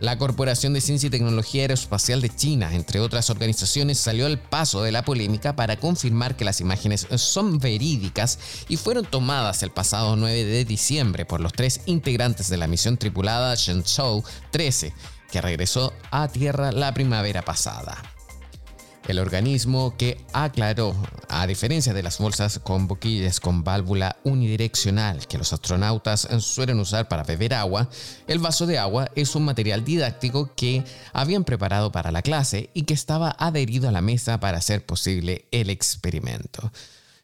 La 0.01 0.17
Corporación 0.17 0.73
de 0.73 0.81
Ciencia 0.81 1.09
y 1.09 1.11
Tecnología 1.11 1.61
Aeroespacial 1.61 2.23
de 2.23 2.35
China, 2.35 2.75
entre 2.75 3.01
otras 3.01 3.29
organizaciones, 3.29 3.99
salió 3.99 4.25
al 4.25 4.39
paso 4.39 4.83
de 4.83 4.93
la 4.93 5.05
polémica 5.05 5.55
para 5.55 5.77
confirmar 5.77 6.39
que 6.39 6.47
las 6.47 6.63
imágenes 6.63 7.07
son 7.17 7.59
verídicas 7.59 8.39
y 8.71 8.79
fueron 8.79 9.05
tomadas 9.05 9.63
el 9.63 9.71
pasado 9.71 10.17
9 10.17 10.45
de 10.45 10.65
diciembre 10.65 11.27
por 11.27 11.43
los 11.43 11.53
tres 11.53 11.83
integrantes 11.85 12.49
de 12.49 12.57
la 12.57 12.67
misión 12.67 12.97
tripulada 12.97 13.55
Shenzhou 13.55 14.25
13, 14.53 14.95
que 15.31 15.43
regresó 15.43 15.93
a 16.11 16.29
Tierra 16.29 16.73
la 16.73 16.95
primavera 16.95 17.43
pasada. 17.43 18.20
El 19.09 19.19
organismo 19.19 19.97
que 19.97 20.25
aclaró, 20.33 20.95
a 21.29 21.47
diferencia 21.47 21.93
de 21.93 22.03
las 22.03 22.19
bolsas 22.19 22.61
con 22.61 22.87
boquillas 22.87 23.41
con 23.41 23.65
válvula 23.65 24.17
unidireccional 24.25 25.27
que 25.27 25.39
los 25.39 25.53
astronautas 25.53 26.29
suelen 26.41 26.79
usar 26.79 27.09
para 27.09 27.25
beber 27.25 27.55
agua, 27.55 27.89
el 28.29 28.39
vaso 28.39 28.67
de 28.67 28.79
agua 28.79 29.11
es 29.17 29.35
un 29.35 29.45
material 29.45 29.85
didáctico 29.85 30.55
que 30.55 30.85
habían 31.13 31.45
preparado 31.45 31.91
para 31.91 32.13
la 32.13 32.23
clase 32.23 32.71
y 32.75 32.83
que 32.83 32.95
estaba 32.95 33.35
adherido 33.39 33.89
a 33.89 33.93
la 33.93 34.03
mesa 34.03 34.39
para 34.39 34.59
hacer 34.59 34.85
posible 34.85 35.47
el 35.51 35.71
experimento. 35.71 36.71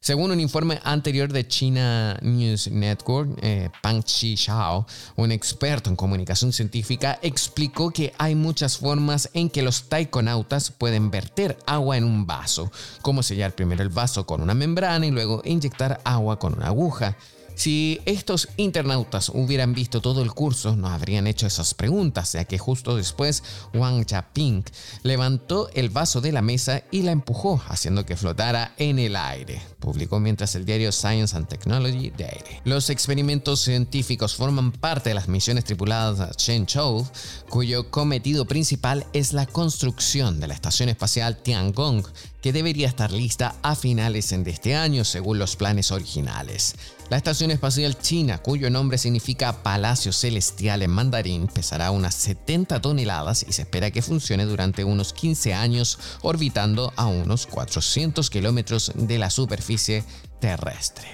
Según 0.06 0.30
un 0.30 0.38
informe 0.38 0.78
anterior 0.84 1.32
de 1.32 1.48
China 1.48 2.16
News 2.22 2.70
Network, 2.70 3.40
eh, 3.42 3.70
Pang 3.82 4.04
Chi 4.04 4.36
Xiao, 4.36 4.86
un 5.16 5.32
experto 5.32 5.90
en 5.90 5.96
comunicación 5.96 6.52
científica, 6.52 7.18
explicó 7.22 7.90
que 7.90 8.12
hay 8.16 8.36
muchas 8.36 8.78
formas 8.78 9.28
en 9.34 9.50
que 9.50 9.62
los 9.62 9.88
taikonautas 9.88 10.70
pueden 10.70 11.10
verter 11.10 11.58
agua 11.66 11.96
en 11.96 12.04
un 12.04 12.24
vaso, 12.24 12.70
como 13.02 13.24
sellar 13.24 13.56
primero 13.56 13.82
el 13.82 13.88
vaso 13.88 14.26
con 14.26 14.42
una 14.42 14.54
membrana 14.54 15.04
y 15.04 15.10
luego 15.10 15.42
inyectar 15.44 16.00
agua 16.04 16.38
con 16.38 16.54
una 16.54 16.68
aguja. 16.68 17.16
Si 17.56 18.02
estos 18.04 18.50
internautas 18.58 19.30
hubieran 19.30 19.72
visto 19.72 20.02
todo 20.02 20.22
el 20.22 20.32
curso, 20.32 20.76
no 20.76 20.88
habrían 20.88 21.26
hecho 21.26 21.46
esas 21.46 21.72
preguntas, 21.72 22.34
ya 22.34 22.44
que 22.44 22.58
justo 22.58 22.96
después 22.96 23.42
Wang 23.72 24.04
Chaping 24.04 24.62
levantó 25.02 25.70
el 25.72 25.88
vaso 25.88 26.20
de 26.20 26.32
la 26.32 26.42
mesa 26.42 26.82
y 26.90 27.00
la 27.00 27.12
empujó, 27.12 27.62
haciendo 27.68 28.04
que 28.04 28.14
flotara 28.14 28.74
en 28.76 28.98
el 28.98 29.16
aire, 29.16 29.62
publicó 29.80 30.20
mientras 30.20 30.54
el 30.54 30.66
diario 30.66 30.92
Science 30.92 31.34
and 31.34 31.48
Technology 31.48 32.10
Daily. 32.10 32.60
Los 32.64 32.90
experimentos 32.90 33.60
científicos 33.60 34.34
forman 34.34 34.70
parte 34.70 35.08
de 35.08 35.14
las 35.14 35.28
misiones 35.28 35.64
tripuladas 35.64 36.20
a 36.20 36.32
Shenzhou, 36.36 37.08
cuyo 37.48 37.90
cometido 37.90 38.44
principal 38.44 39.06
es 39.14 39.32
la 39.32 39.46
construcción 39.46 40.40
de 40.40 40.48
la 40.48 40.54
estación 40.54 40.90
espacial 40.90 41.38
Tiangong, 41.38 42.04
debería 42.52 42.88
estar 42.88 43.12
lista 43.12 43.56
a 43.62 43.74
finales 43.74 44.30
de 44.30 44.50
este 44.50 44.74
año 44.74 45.04
según 45.04 45.38
los 45.38 45.56
planes 45.56 45.90
originales. 45.90 46.74
La 47.08 47.16
Estación 47.16 47.50
Espacial 47.50 47.98
China, 47.98 48.38
cuyo 48.38 48.68
nombre 48.68 48.98
significa 48.98 49.62
Palacio 49.62 50.12
Celestial 50.12 50.82
en 50.82 50.90
mandarín, 50.90 51.46
pesará 51.46 51.90
unas 51.90 52.14
70 52.16 52.80
toneladas 52.80 53.44
y 53.48 53.52
se 53.52 53.62
espera 53.62 53.90
que 53.90 54.02
funcione 54.02 54.44
durante 54.44 54.82
unos 54.84 55.12
15 55.12 55.54
años 55.54 55.98
orbitando 56.22 56.92
a 56.96 57.06
unos 57.06 57.46
400 57.46 58.28
kilómetros 58.28 58.92
de 58.94 59.18
la 59.18 59.30
superficie 59.30 60.04
terrestre. 60.40 61.06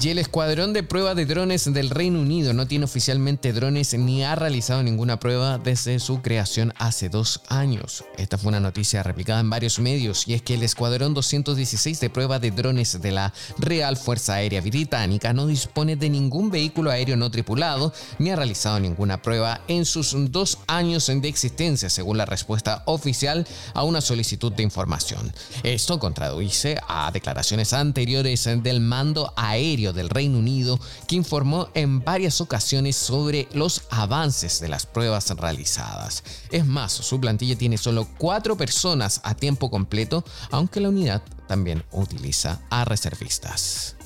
Y 0.00 0.10
el 0.10 0.18
Escuadrón 0.18 0.72
de 0.72 0.84
Prueba 0.84 1.16
de 1.16 1.26
Drones 1.26 1.72
del 1.72 1.90
Reino 1.90 2.20
Unido 2.20 2.52
no 2.52 2.68
tiene 2.68 2.84
oficialmente 2.84 3.52
drones 3.52 3.94
ni 3.94 4.22
ha 4.22 4.36
realizado 4.36 4.80
ninguna 4.82 5.18
prueba 5.18 5.58
desde 5.58 5.98
su 5.98 6.22
creación 6.22 6.72
hace 6.78 7.08
dos 7.08 7.40
años. 7.48 8.04
Esta 8.16 8.38
fue 8.38 8.50
una 8.50 8.60
noticia 8.60 9.02
replicada 9.02 9.40
en 9.40 9.50
varios 9.50 9.80
medios 9.80 10.28
y 10.28 10.34
es 10.34 10.42
que 10.42 10.54
el 10.54 10.62
Escuadrón 10.62 11.14
216 11.14 11.98
de 11.98 12.10
prueba 12.10 12.38
de 12.38 12.52
drones 12.52 13.02
de 13.02 13.10
la 13.10 13.34
Real 13.58 13.96
Fuerza 13.96 14.34
Aérea 14.34 14.60
Británica 14.60 15.32
no 15.32 15.48
dispone 15.48 15.96
de 15.96 16.08
ningún 16.08 16.50
vehículo 16.50 16.92
aéreo 16.92 17.16
no 17.16 17.30
tripulado 17.30 17.92
ni 18.18 18.30
ha 18.30 18.36
realizado 18.36 18.78
ninguna 18.78 19.20
prueba 19.20 19.62
en 19.66 19.84
sus 19.84 20.14
dos 20.30 20.58
años 20.68 21.08
de 21.08 21.28
existencia, 21.28 21.90
según 21.90 22.18
la 22.18 22.24
respuesta 22.24 22.84
oficial 22.86 23.46
a 23.74 23.82
una 23.82 24.00
solicitud 24.00 24.52
de 24.52 24.62
información. 24.62 25.32
Esto 25.64 25.98
contradice 25.98 26.78
a 26.86 27.10
declaraciones 27.10 27.72
anteriores 27.72 28.48
del 28.62 28.80
mando 28.80 29.32
aéreo 29.36 29.87
del 29.92 30.10
Reino 30.10 30.38
Unido, 30.38 30.78
que 31.06 31.16
informó 31.16 31.68
en 31.74 32.04
varias 32.04 32.40
ocasiones 32.40 32.96
sobre 32.96 33.48
los 33.52 33.82
avances 33.90 34.60
de 34.60 34.68
las 34.68 34.86
pruebas 34.86 35.30
realizadas. 35.30 36.22
Es 36.50 36.66
más, 36.66 36.92
su 36.92 37.20
plantilla 37.20 37.56
tiene 37.56 37.78
solo 37.78 38.06
cuatro 38.18 38.56
personas 38.56 39.20
a 39.24 39.34
tiempo 39.34 39.70
completo, 39.70 40.24
aunque 40.50 40.80
la 40.80 40.88
unidad 40.88 41.22
también 41.46 41.84
utiliza 41.92 42.60
a 42.70 42.84
reservistas. 42.84 43.96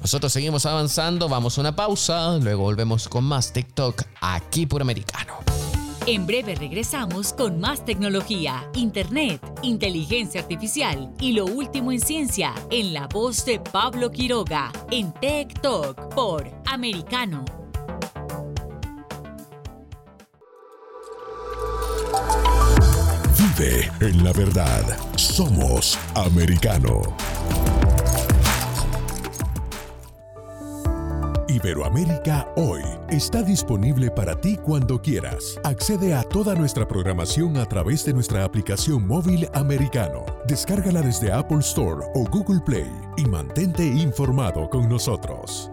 Nosotros 0.00 0.32
seguimos 0.32 0.64
avanzando, 0.64 1.28
vamos 1.28 1.58
a 1.58 1.60
una 1.60 1.74
pausa, 1.74 2.36
luego 2.38 2.62
volvemos 2.62 3.08
con 3.08 3.24
más 3.24 3.52
TikTok 3.52 4.02
aquí 4.20 4.66
por 4.66 4.80
Americano. 4.80 5.38
En 6.10 6.26
breve 6.26 6.54
regresamos 6.54 7.34
con 7.34 7.60
más 7.60 7.84
tecnología, 7.84 8.66
internet, 8.72 9.42
inteligencia 9.60 10.40
artificial 10.40 11.12
y 11.20 11.32
lo 11.32 11.44
último 11.44 11.92
en 11.92 12.00
ciencia 12.00 12.54
en 12.70 12.94
la 12.94 13.08
voz 13.08 13.44
de 13.44 13.60
Pablo 13.60 14.10
Quiroga 14.10 14.72
en 14.90 15.12
Tech 15.12 15.60
Talk 15.60 16.14
por 16.14 16.50
Americano. 16.64 17.44
Vive 23.36 23.90
en 24.00 24.24
la 24.24 24.32
verdad. 24.32 24.84
Somos 25.14 25.98
americano. 26.14 27.02
Iberoamérica 31.58 32.48
Hoy 32.54 32.82
está 33.08 33.42
disponible 33.42 34.12
para 34.12 34.40
ti 34.40 34.56
cuando 34.56 35.02
quieras. 35.02 35.58
Accede 35.64 36.14
a 36.14 36.22
toda 36.22 36.54
nuestra 36.54 36.86
programación 36.86 37.56
a 37.56 37.66
través 37.66 38.04
de 38.04 38.12
nuestra 38.12 38.44
aplicación 38.44 39.06
móvil 39.06 39.48
americano. 39.54 40.24
Descárgala 40.46 41.02
desde 41.02 41.32
Apple 41.32 41.58
Store 41.58 42.06
o 42.14 42.24
Google 42.30 42.60
Play 42.64 42.90
y 43.16 43.24
mantente 43.24 43.84
informado 43.84 44.70
con 44.70 44.88
nosotros. 44.88 45.68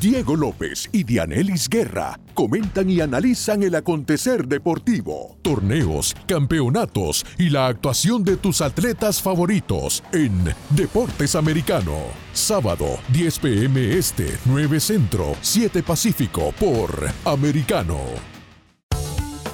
Diego 0.00 0.34
López 0.34 0.88
y 0.92 1.04
Dianelis 1.04 1.68
Guerra 1.68 2.18
comentan 2.32 2.88
y 2.88 3.02
analizan 3.02 3.62
el 3.62 3.74
acontecer 3.74 4.48
deportivo, 4.48 5.36
torneos, 5.42 6.16
campeonatos 6.26 7.26
y 7.36 7.50
la 7.50 7.66
actuación 7.66 8.24
de 8.24 8.38
tus 8.38 8.62
atletas 8.62 9.20
favoritos 9.20 10.02
en 10.14 10.32
Deportes 10.70 11.34
Americano. 11.34 11.98
Sábado, 12.32 12.98
10 13.12 13.38
pm 13.40 13.98
Este, 13.98 14.38
9 14.46 14.80
Centro, 14.80 15.36
7 15.42 15.82
Pacífico 15.82 16.54
por 16.58 16.90
Americano. 17.26 17.98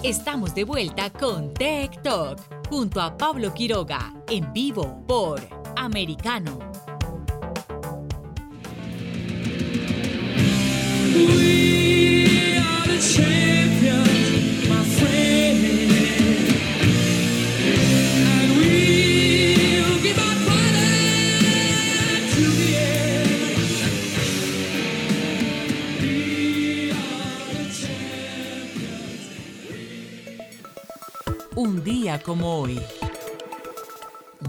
Estamos 0.05 0.55
de 0.55 0.63
vuelta 0.63 1.11
con 1.11 1.53
Tech 1.55 2.01
Talk 2.03 2.39
junto 2.71 3.01
a 3.01 3.17
Pablo 3.17 3.53
Quiroga 3.53 4.15
en 4.29 4.53
vivo 4.53 5.05
por 5.09 5.41
Americano. 5.75 6.76
Un 31.57 31.83
día 31.83 32.23
como 32.23 32.61
hoy. 32.61 32.79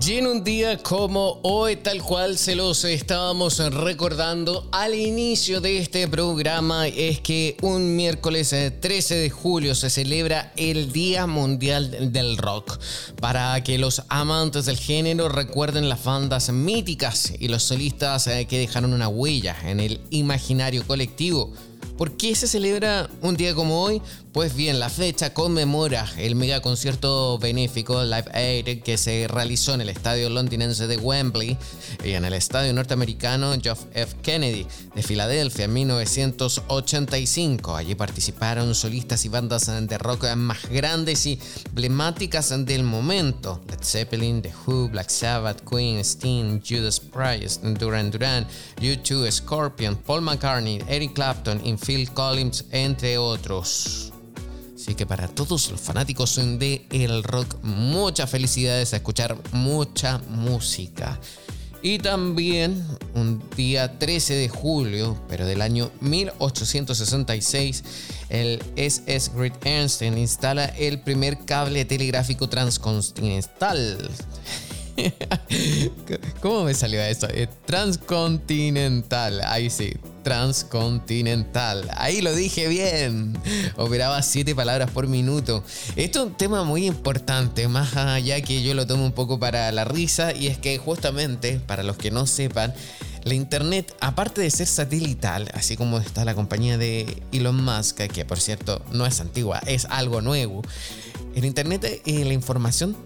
Y 0.05 0.13
en 0.13 0.27
un 0.27 0.43
día 0.43 0.77
como 0.77 1.39
hoy, 1.43 1.75
tal 1.75 2.01
cual 2.01 2.37
se 2.37 2.55
los 2.55 2.85
estábamos 2.85 3.57
recordando 3.73 4.69
al 4.71 4.93
inicio 4.93 5.59
de 5.59 5.79
este 5.79 6.07
programa, 6.07 6.87
es 6.87 7.19
que 7.19 7.57
un 7.61 7.95
miércoles 7.95 8.55
13 8.79 9.15
eh, 9.15 9.21
de 9.23 9.29
julio 9.29 9.75
se 9.75 9.89
celebra 9.89 10.53
el 10.55 10.93
Día 10.93 11.27
Mundial 11.27 12.13
del 12.13 12.37
Rock, 12.37 12.79
para 13.19 13.61
que 13.63 13.77
los 13.77 14.03
amantes 14.07 14.65
del 14.65 14.77
género 14.77 15.27
recuerden 15.27 15.89
las 15.89 16.03
bandas 16.03 16.51
míticas 16.51 17.33
y 17.37 17.49
los 17.49 17.63
solistas 17.63 18.27
eh, 18.27 18.45
que 18.45 18.59
dejaron 18.59 18.93
una 18.93 19.09
huella 19.09 19.57
en 19.65 19.81
el 19.81 19.99
imaginario 20.09 20.85
colectivo 20.87 21.53
¿Por 21.97 22.15
qué 22.15 22.35
se 22.35 22.47
celebra 22.47 23.09
un 23.21 23.35
día 23.35 23.55
como 23.55 23.81
hoy? 23.81 24.01
Pues 24.37 24.55
bien, 24.55 24.79
la 24.79 24.91
fecha 24.91 25.33
conmemora 25.33 26.07
el 26.15 26.35
mega 26.35 26.61
concierto 26.61 27.39
benéfico 27.39 28.03
Live 28.03 28.29
Aid 28.35 28.83
que 28.83 28.95
se 28.95 29.27
realizó 29.27 29.73
en 29.73 29.81
el 29.81 29.89
estadio 29.89 30.29
londinense 30.29 30.85
de 30.85 30.97
Wembley 30.97 31.57
y 32.05 32.11
en 32.11 32.23
el 32.23 32.33
estadio 32.33 32.71
norteamericano 32.71 33.55
John 33.65 33.75
F. 33.95 34.15
Kennedy 34.21 34.67
de 34.93 35.01
Filadelfia 35.01 35.65
en 35.65 35.73
1985. 35.73 37.75
Allí 37.75 37.95
participaron 37.95 38.75
solistas 38.75 39.25
y 39.25 39.29
bandas 39.29 39.65
de 39.65 39.97
rock 39.97 40.27
más 40.35 40.69
grandes 40.69 41.25
y 41.25 41.39
emblemáticas 41.65 42.53
del 42.63 42.83
momento: 42.83 43.59
Led 43.67 43.81
Zeppelin, 43.81 44.43
The 44.43 44.53
Who, 44.67 44.89
Black 44.89 45.09
Sabbath, 45.09 45.67
Queen, 45.67 45.97
Sting, 46.01 46.61
Judas 46.61 46.99
Priest, 46.99 47.63
Duran 47.63 48.11
Duran, 48.11 48.45
U2, 48.81 49.31
Scorpion, 49.31 49.95
Paul 49.95 50.21
McCartney, 50.21 50.79
Eric 50.87 51.13
Clapton 51.13 51.59
y 51.65 51.75
Phil 51.75 52.11
Collins, 52.11 52.65
entre 52.69 53.17
otros. 53.17 54.13
Así 54.87 54.95
que 54.95 55.05
para 55.05 55.27
todos 55.27 55.69
los 55.69 55.81
fanáticos 55.81 56.37
de 56.37 56.87
el 56.91 57.21
rock, 57.21 57.57
muchas 57.61 58.29
felicidades 58.29 58.93
a 58.93 58.95
escuchar 58.95 59.35
mucha 59.51 60.19
música. 60.29 61.19
Y 61.81 61.99
también 61.99 62.87
un 63.13 63.43
día 63.57 63.99
13 63.99 64.35
de 64.35 64.47
julio, 64.47 65.21
pero 65.27 65.45
del 65.45 65.61
año 65.61 65.91
1866, 65.99 67.83
el 68.29 68.63
SS 68.77 69.33
Great 69.35 69.65
Einstein 69.65 70.17
instala 70.17 70.63
el 70.63 71.01
primer 71.01 71.43
cable 71.43 71.83
telegráfico 71.83 72.47
transcontinental. 72.47 74.09
¿Cómo 76.41 76.63
me 76.63 76.73
salió 76.73 77.01
esto? 77.01 77.27
Eh, 77.29 77.49
transcontinental, 77.65 79.41
ahí 79.41 79.69
sí, 79.69 79.91
transcontinental. 80.27 81.89
Ahí 81.95 82.19
lo 82.19 82.35
dije 82.35 82.67
bien. 82.67 83.39
Operaba 83.77 84.21
7 84.21 84.53
palabras 84.55 84.91
por 84.91 85.07
minuto. 85.07 85.63
Esto 85.95 86.19
es 86.19 86.25
un 86.25 86.33
tema 86.35 86.65
muy 86.65 86.85
importante, 86.85 87.69
más 87.69 87.95
allá 87.95 88.41
que 88.41 88.61
yo 88.61 88.73
lo 88.73 88.85
tomo 88.85 89.05
un 89.05 89.13
poco 89.13 89.39
para 89.39 89.71
la 89.71 89.85
risa, 89.85 90.33
y 90.33 90.47
es 90.47 90.57
que 90.57 90.77
justamente, 90.79 91.61
para 91.65 91.81
los 91.81 91.95
que 91.95 92.11
no 92.11 92.27
sepan, 92.27 92.73
la 93.23 93.35
Internet, 93.35 93.95
aparte 94.01 94.41
de 94.41 94.51
ser 94.51 94.67
satelital, 94.67 95.49
así 95.53 95.77
como 95.77 95.97
está 95.97 96.25
la 96.25 96.35
compañía 96.35 96.77
de 96.77 97.23
Elon 97.31 97.63
Musk, 97.63 98.01
que 98.07 98.25
por 98.25 98.41
cierto 98.41 98.81
no 98.91 99.05
es 99.05 99.21
antigua, 99.21 99.61
es 99.65 99.85
algo 99.85 100.19
nuevo, 100.19 100.61
en 101.37 101.45
Internet 101.45 102.01
eh, 102.03 102.25
la 102.25 102.33
información 102.33 102.97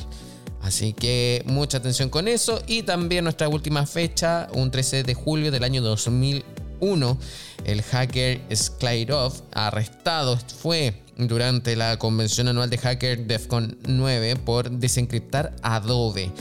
Así 0.70 0.93
que 0.93 1.41
mucha 1.47 1.80
atención 1.80 2.09
con 2.09 2.28
eso. 2.28 2.61
Y 2.67 2.84
también 2.84 3.24
nuestra 3.24 3.49
última 3.49 3.88
fecha, 3.88 4.47
un 4.53 4.70
13 4.70 5.01
de 5.01 5.15
julio 5.15 5.49
del 5.49 5.63
año 5.63 5.82
2001, 5.82 7.17
el 7.65 7.82
hacker 7.82 8.39
Skylov 8.55 9.34
arrestado 9.51 10.38
fue 10.61 11.01
durante 11.17 11.76
la 11.76 11.97
convención 11.97 12.49
anual 12.49 12.70
de 12.70 12.78
hacker 12.78 13.26
DEFCON 13.26 13.80
9 13.88 14.36
por 14.36 14.70
desencriptar 14.70 15.55
Adobe. 15.63 16.32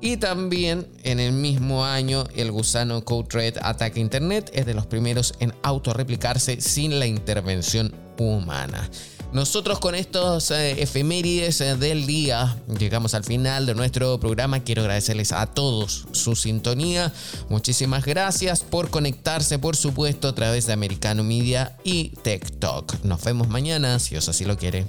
Y 0.00 0.16
también 0.16 0.86
en 1.02 1.20
el 1.20 1.32
mismo 1.32 1.84
año 1.84 2.24
el 2.34 2.52
gusano 2.52 3.04
Code 3.04 3.28
Red 3.32 3.58
ataca 3.60 4.00
Internet, 4.00 4.50
es 4.54 4.64
de 4.64 4.72
los 4.72 4.86
primeros 4.86 5.34
en 5.40 5.52
autorreplicarse 5.62 6.58
sin 6.62 6.98
la 6.98 7.06
intervención 7.06 7.94
humana. 8.18 8.88
Nosotros 9.34 9.80
con 9.80 9.96
estos 9.96 10.52
eh, 10.52 10.80
efemérides 10.80 11.60
eh, 11.60 11.76
del 11.76 12.06
día 12.06 12.56
llegamos 12.78 13.14
al 13.14 13.24
final 13.24 13.66
de 13.66 13.74
nuestro 13.74 14.20
programa. 14.20 14.60
Quiero 14.60 14.82
agradecerles 14.82 15.32
a 15.32 15.46
todos 15.46 16.06
su 16.12 16.36
sintonía. 16.36 17.12
Muchísimas 17.48 18.04
gracias 18.04 18.62
por 18.62 18.90
conectarse, 18.90 19.58
por 19.58 19.74
supuesto, 19.74 20.28
a 20.28 20.36
través 20.36 20.68
de 20.68 20.72
Americano 20.72 21.24
Media 21.24 21.76
y 21.82 22.10
TikTok. 22.22 23.02
Nos 23.02 23.24
vemos 23.24 23.48
mañana, 23.48 23.98
si 23.98 24.14
os 24.14 24.28
así 24.28 24.44
lo 24.44 24.56
quiere. 24.56 24.86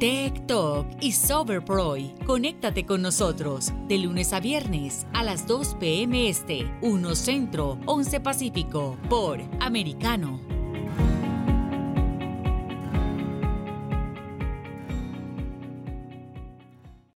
Tech 0.00 0.46
Talk 0.48 0.88
y 1.00 1.12
Soberproy. 1.12 2.12
Conéctate 2.26 2.84
con 2.84 3.02
nosotros 3.02 3.68
de 3.86 3.98
lunes 3.98 4.32
a 4.32 4.40
viernes 4.40 5.06
a 5.12 5.22
las 5.22 5.46
2 5.46 5.76
p.m. 5.78 6.28
Este, 6.28 6.68
1 6.82 7.14
Centro, 7.14 7.78
11 7.86 8.18
Pacífico, 8.18 8.98
por 9.08 9.40
Americano. 9.60 10.50